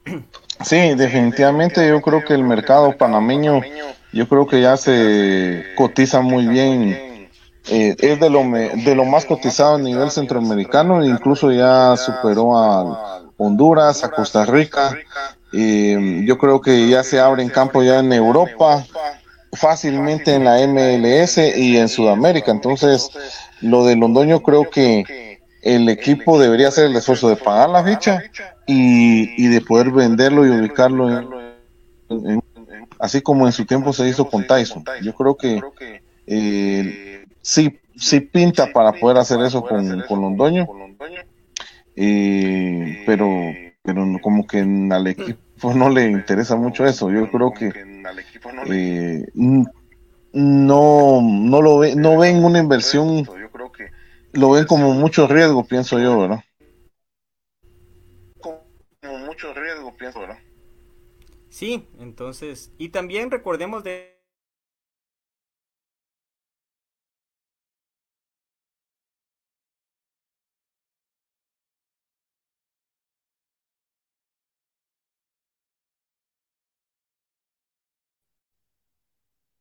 Sí, 0.63 0.95
definitivamente 0.95 1.85
yo 1.87 2.01
creo 2.01 2.23
que 2.23 2.33
el 2.33 2.43
mercado 2.43 2.95
panameño, 2.97 3.61
yo 4.13 4.27
creo 4.27 4.47
que 4.47 4.61
ya 4.61 4.77
se 4.77 5.65
cotiza 5.75 6.21
muy 6.21 6.47
bien. 6.47 7.29
Eh, 7.67 7.95
es 7.99 8.19
de 8.19 8.29
lo, 8.29 8.43
de 8.43 8.95
lo 8.95 9.05
más 9.05 9.25
cotizado 9.25 9.75
a 9.75 9.79
nivel 9.79 10.11
centroamericano, 10.11 11.03
incluso 11.03 11.51
ya 11.51 11.97
superó 11.97 12.57
a 12.57 13.21
Honduras, 13.37 14.03
a 14.03 14.11
Costa 14.11 14.45
Rica. 14.45 14.95
Eh, 15.51 16.23
yo 16.25 16.37
creo 16.37 16.61
que 16.61 16.87
ya 16.87 17.03
se 17.03 17.19
abre 17.19 17.43
en 17.43 17.49
campo 17.49 17.83
ya 17.83 17.99
en 17.99 18.13
Europa, 18.13 18.85
fácilmente 19.55 20.33
en 20.33 20.43
la 20.43 20.65
MLS 20.67 21.37
y 21.37 21.77
en 21.77 21.87
Sudamérica. 21.87 22.51
Entonces, 22.51 23.09
lo 23.61 23.85
de 23.85 23.95
Londoño 23.95 24.41
creo 24.41 24.69
que 24.69 25.39
el 25.61 25.89
equipo 25.89 26.39
debería 26.39 26.67
hacer 26.67 26.85
el 26.85 26.95
esfuerzo 26.95 27.29
de 27.29 27.37
pagar 27.37 27.69
la 27.69 27.83
ficha 27.83 28.21
y, 28.67 29.43
y 29.43 29.47
de 29.47 29.61
poder 29.61 29.91
venderlo 29.91 30.45
y 30.45 30.49
ubicarlo 30.49 31.09
en, 31.09 32.41
así 32.99 33.21
como 33.21 33.45
en 33.45 33.51
su 33.51 33.65
tiempo 33.65 33.93
se 33.93 34.07
hizo 34.07 34.27
con 34.27 34.45
Tyson. 34.45 34.83
Yo 35.01 35.13
creo 35.13 35.35
que 35.35 35.61
eh, 36.27 37.25
sí, 37.41 37.79
sí 37.95 38.19
pinta 38.19 38.71
para 38.71 38.93
poder 38.93 39.17
hacer 39.17 39.39
eso 39.41 39.61
con, 39.61 40.01
con 40.01 40.21
Londoño, 40.21 40.67
eh, 41.95 43.03
pero, 43.05 43.29
pero 43.81 44.05
como 44.21 44.45
que 44.45 44.59
al 44.59 45.07
equipo 45.07 45.73
no 45.73 45.89
le 45.89 46.09
interesa 46.09 46.55
mucho 46.55 46.85
eso. 46.85 47.11
Yo 47.11 47.29
creo 47.31 47.51
que 47.51 47.71
eh, 48.67 49.25
no, 50.33 51.21
no 51.21 51.61
lo 51.61 51.79
ve, 51.79 51.95
no 51.95 52.17
ven 52.17 52.43
una 52.43 52.59
inversión, 52.59 53.27
lo 54.33 54.51
ven 54.51 54.65
como 54.65 54.93
mucho 54.93 55.27
riesgo, 55.27 55.63
pienso 55.65 55.99
yo, 55.99 56.19
¿verdad? 56.19 56.43
Como 58.39 59.17
mucho 59.25 59.53
riesgo, 59.53 59.95
pienso, 59.95 60.19
¿verdad? 60.19 60.39
Sí, 61.49 61.87
entonces, 61.99 62.73
y 62.77 62.89
también 62.89 63.31
recordemos 63.31 63.83
de 63.83 64.14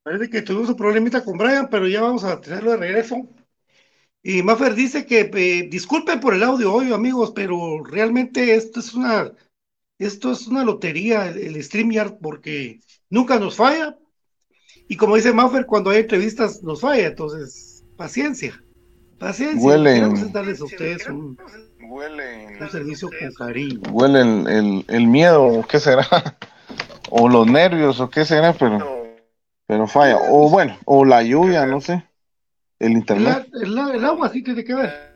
Parece 0.04 0.28
que 0.28 0.42
tuvimos 0.42 0.68
un 0.68 0.76
problemita 0.76 1.24
con 1.24 1.38
Brian, 1.38 1.68
pero 1.70 1.88
ya 1.88 2.02
vamos 2.02 2.24
a 2.24 2.38
tenerlo 2.38 2.72
de 2.72 2.76
regreso. 2.76 3.26
Y 4.22 4.42
Maffer 4.42 4.74
dice 4.74 5.06
que 5.06 5.30
eh, 5.32 5.68
disculpen 5.70 6.20
por 6.20 6.34
el 6.34 6.42
audio 6.42 6.74
hoy, 6.74 6.92
amigos, 6.92 7.32
pero 7.34 7.82
realmente 7.82 8.54
esto 8.54 8.80
es 8.80 8.92
una 8.92 9.32
esto 9.98 10.32
es 10.32 10.46
una 10.46 10.62
lotería, 10.62 11.28
el, 11.28 11.38
el 11.38 11.64
StreamYard, 11.64 12.18
porque 12.20 12.80
nunca 13.08 13.38
nos 13.38 13.56
falla. 13.56 13.96
Y 14.88 14.96
como 14.96 15.16
dice 15.16 15.32
Maffer, 15.32 15.64
cuando 15.64 15.88
hay 15.88 16.00
entrevistas 16.00 16.62
nos 16.62 16.82
falla, 16.82 17.06
entonces 17.06 17.82
paciencia, 17.96 18.62
paciencia. 19.18 19.66
Huelen. 19.66 19.94
Queremos 19.94 20.32
darles 20.32 20.60
a 20.60 20.64
ustedes 20.64 21.08
un, 21.08 21.38
Huele. 21.88 22.58
un 22.60 22.70
servicio 22.70 23.08
con 23.08 23.32
cariño. 23.32 23.80
Huele 23.90 24.20
el, 24.20 24.48
el, 24.48 24.84
el 24.86 25.06
miedo, 25.06 25.44
o 25.44 25.66
qué 25.66 25.80
será, 25.80 26.06
o 27.10 27.26
los 27.26 27.46
nervios, 27.46 28.00
o 28.00 28.10
qué 28.10 28.26
será, 28.26 28.52
pero, 28.52 29.03
pero 29.66 29.86
falla, 29.86 30.18
o 30.30 30.48
bueno, 30.50 30.76
o 30.84 31.04
la 31.04 31.22
lluvia, 31.22 31.66
no 31.66 31.80
sé, 31.80 31.94
el 32.78 32.92
El, 32.92 32.98
internet. 32.98 33.48
el- 33.54 33.78
el 33.78 34.04
agua 34.04 34.28
sí 34.28 34.42
tiene 34.42 34.64
que 34.64 34.74
ver. 34.74 35.14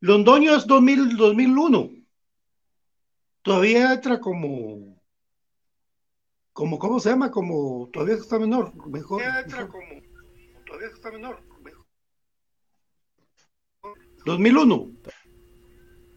Londoño 0.00 0.54
es 0.56 0.66
2000, 0.66 1.16
2001. 1.16 1.90
todavía 3.42 3.94
entra 3.94 4.20
como, 4.20 5.00
como, 6.52 6.78
¿cómo 6.78 7.00
se 7.00 7.10
llama? 7.10 7.30
Como, 7.30 7.88
todavía 7.92 8.14
está 8.16 8.38
menor, 8.38 8.74
mejor. 8.88 9.20
Todavía 9.22 9.40
entra 9.40 9.64
mejor. 9.64 9.70
como, 9.80 10.02
todavía 10.66 10.88
está 10.88 11.10
menor. 11.10 11.42
mejor. 11.62 11.86
2001, 14.26 14.92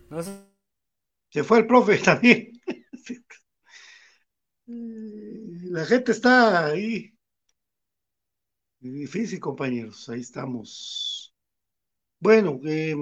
No 0.09 0.22
sé. 0.22 0.32
se 1.30 1.43
fue 1.43 1.59
el 1.59 1.68
profe 1.68 1.97
también. 2.03 2.51
La 5.72 5.86
gente 5.86 6.11
está 6.11 6.65
ahí. 6.65 7.13
Difícil, 8.80 9.39
compañeros, 9.39 10.09
ahí 10.09 10.22
estamos. 10.22 11.34
Bueno, 12.19 12.59
eh, 12.65 12.95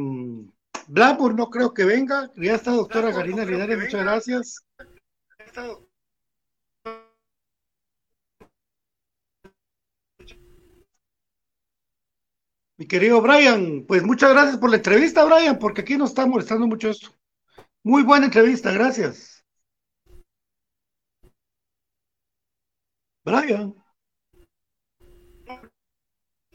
Blackburn 0.87 1.35
no 1.35 1.49
creo 1.49 1.73
que 1.73 1.85
venga. 1.85 2.31
Ya 2.35 2.55
está 2.55 2.71
doctora 2.71 3.09
Blackburn 3.09 3.37
Karina 3.37 3.45
Linares, 3.45 3.77
muchas 3.77 3.93
venga. 3.93 4.11
gracias. 4.11 4.65
Mi 12.77 12.87
querido 12.87 13.21
Brian, 13.21 13.83
pues 13.87 14.03
muchas 14.03 14.31
gracias 14.31 14.57
por 14.57 14.69
la 14.69 14.77
entrevista, 14.77 15.25
Brian, 15.25 15.59
porque 15.59 15.81
aquí 15.81 15.97
nos 15.97 16.11
está 16.11 16.25
molestando 16.25 16.65
mucho 16.65 16.89
esto. 16.89 17.09
Muy 17.83 18.03
buena 18.03 18.27
entrevista, 18.27 18.71
gracias. 18.71 19.38
Brian. 23.23 23.75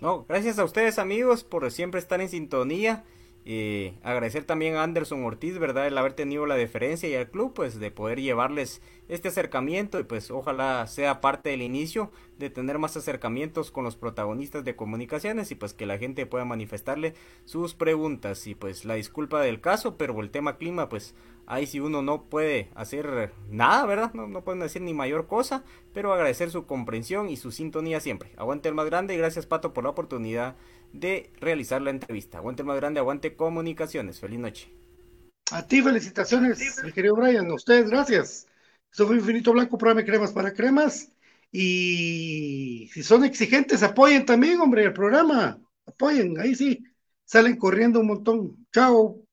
No, 0.00 0.24
gracias 0.26 0.58
a 0.58 0.64
ustedes 0.64 0.98
amigos 0.98 1.44
por 1.44 1.70
siempre 1.70 2.00
estar 2.00 2.20
en 2.20 2.28
sintonía. 2.28 3.04
Eh, 3.46 3.98
agradecer 4.02 4.44
también 4.44 4.76
a 4.76 4.82
Anderson 4.82 5.22
Ortiz, 5.22 5.58
¿verdad? 5.58 5.86
El 5.86 5.98
haber 5.98 6.14
tenido 6.14 6.46
la 6.46 6.54
deferencia 6.54 7.08
y 7.10 7.14
al 7.14 7.28
club, 7.28 7.52
pues 7.52 7.78
de 7.78 7.90
poder 7.90 8.20
llevarles 8.20 8.80
este 9.08 9.28
acercamiento 9.28 10.00
y 10.00 10.04
pues 10.04 10.30
ojalá 10.30 10.86
sea 10.86 11.20
parte 11.20 11.50
del 11.50 11.60
inicio 11.60 12.10
de 12.38 12.48
tener 12.48 12.78
más 12.78 12.96
acercamientos 12.96 13.70
con 13.70 13.84
los 13.84 13.96
protagonistas 13.96 14.64
de 14.64 14.76
comunicaciones 14.76 15.50
y 15.50 15.56
pues 15.56 15.74
que 15.74 15.84
la 15.84 15.98
gente 15.98 16.24
pueda 16.24 16.46
manifestarle 16.46 17.12
sus 17.44 17.74
preguntas 17.74 18.46
y 18.46 18.54
pues 18.54 18.86
la 18.86 18.94
disculpa 18.94 19.42
del 19.42 19.60
caso, 19.60 19.98
pero 19.98 20.18
el 20.20 20.30
tema 20.30 20.56
clima 20.56 20.88
pues 20.88 21.14
ahí 21.46 21.66
si 21.66 21.80
uno 21.80 22.00
no 22.00 22.24
puede 22.24 22.70
hacer 22.74 23.32
nada, 23.50 23.84
¿verdad? 23.84 24.14
No, 24.14 24.26
no 24.26 24.42
pueden 24.42 24.60
decir 24.60 24.80
ni 24.80 24.94
mayor 24.94 25.26
cosa, 25.26 25.64
pero 25.92 26.14
agradecer 26.14 26.50
su 26.50 26.64
comprensión 26.64 27.28
y 27.28 27.36
su 27.36 27.52
sintonía 27.52 28.00
siempre. 28.00 28.32
Aguante 28.38 28.70
el 28.70 28.74
más 28.74 28.86
grande 28.86 29.14
y 29.14 29.18
gracias 29.18 29.44
Pato 29.44 29.74
por 29.74 29.84
la 29.84 29.90
oportunidad 29.90 30.56
de 30.94 31.32
realizar 31.40 31.82
la 31.82 31.90
entrevista. 31.90 32.38
Aguante 32.38 32.62
el 32.62 32.66
más 32.66 32.76
grande, 32.76 33.00
aguante 33.00 33.36
comunicaciones. 33.36 34.20
Feliz 34.20 34.38
noche. 34.38 34.70
A 35.50 35.66
ti 35.66 35.82
felicitaciones, 35.82 36.80
mi 36.84 36.92
querido 36.92 37.16
Brian. 37.16 37.50
A 37.50 37.54
ustedes, 37.54 37.90
gracias. 37.90 38.46
Eso 38.92 39.06
fue 39.06 39.16
Infinito 39.16 39.52
Blanco, 39.52 39.76
programa 39.76 40.00
de 40.00 40.06
cremas 40.06 40.32
para 40.32 40.54
cremas. 40.54 41.10
Y 41.50 42.88
si 42.92 43.02
son 43.02 43.24
exigentes, 43.24 43.82
apoyen 43.82 44.24
también, 44.24 44.60
hombre, 44.60 44.84
el 44.84 44.92
programa. 44.92 45.60
Apoyen, 45.84 46.40
ahí 46.40 46.54
sí. 46.54 46.82
Salen 47.24 47.56
corriendo 47.56 48.00
un 48.00 48.06
montón. 48.06 48.66
Chao. 48.72 49.23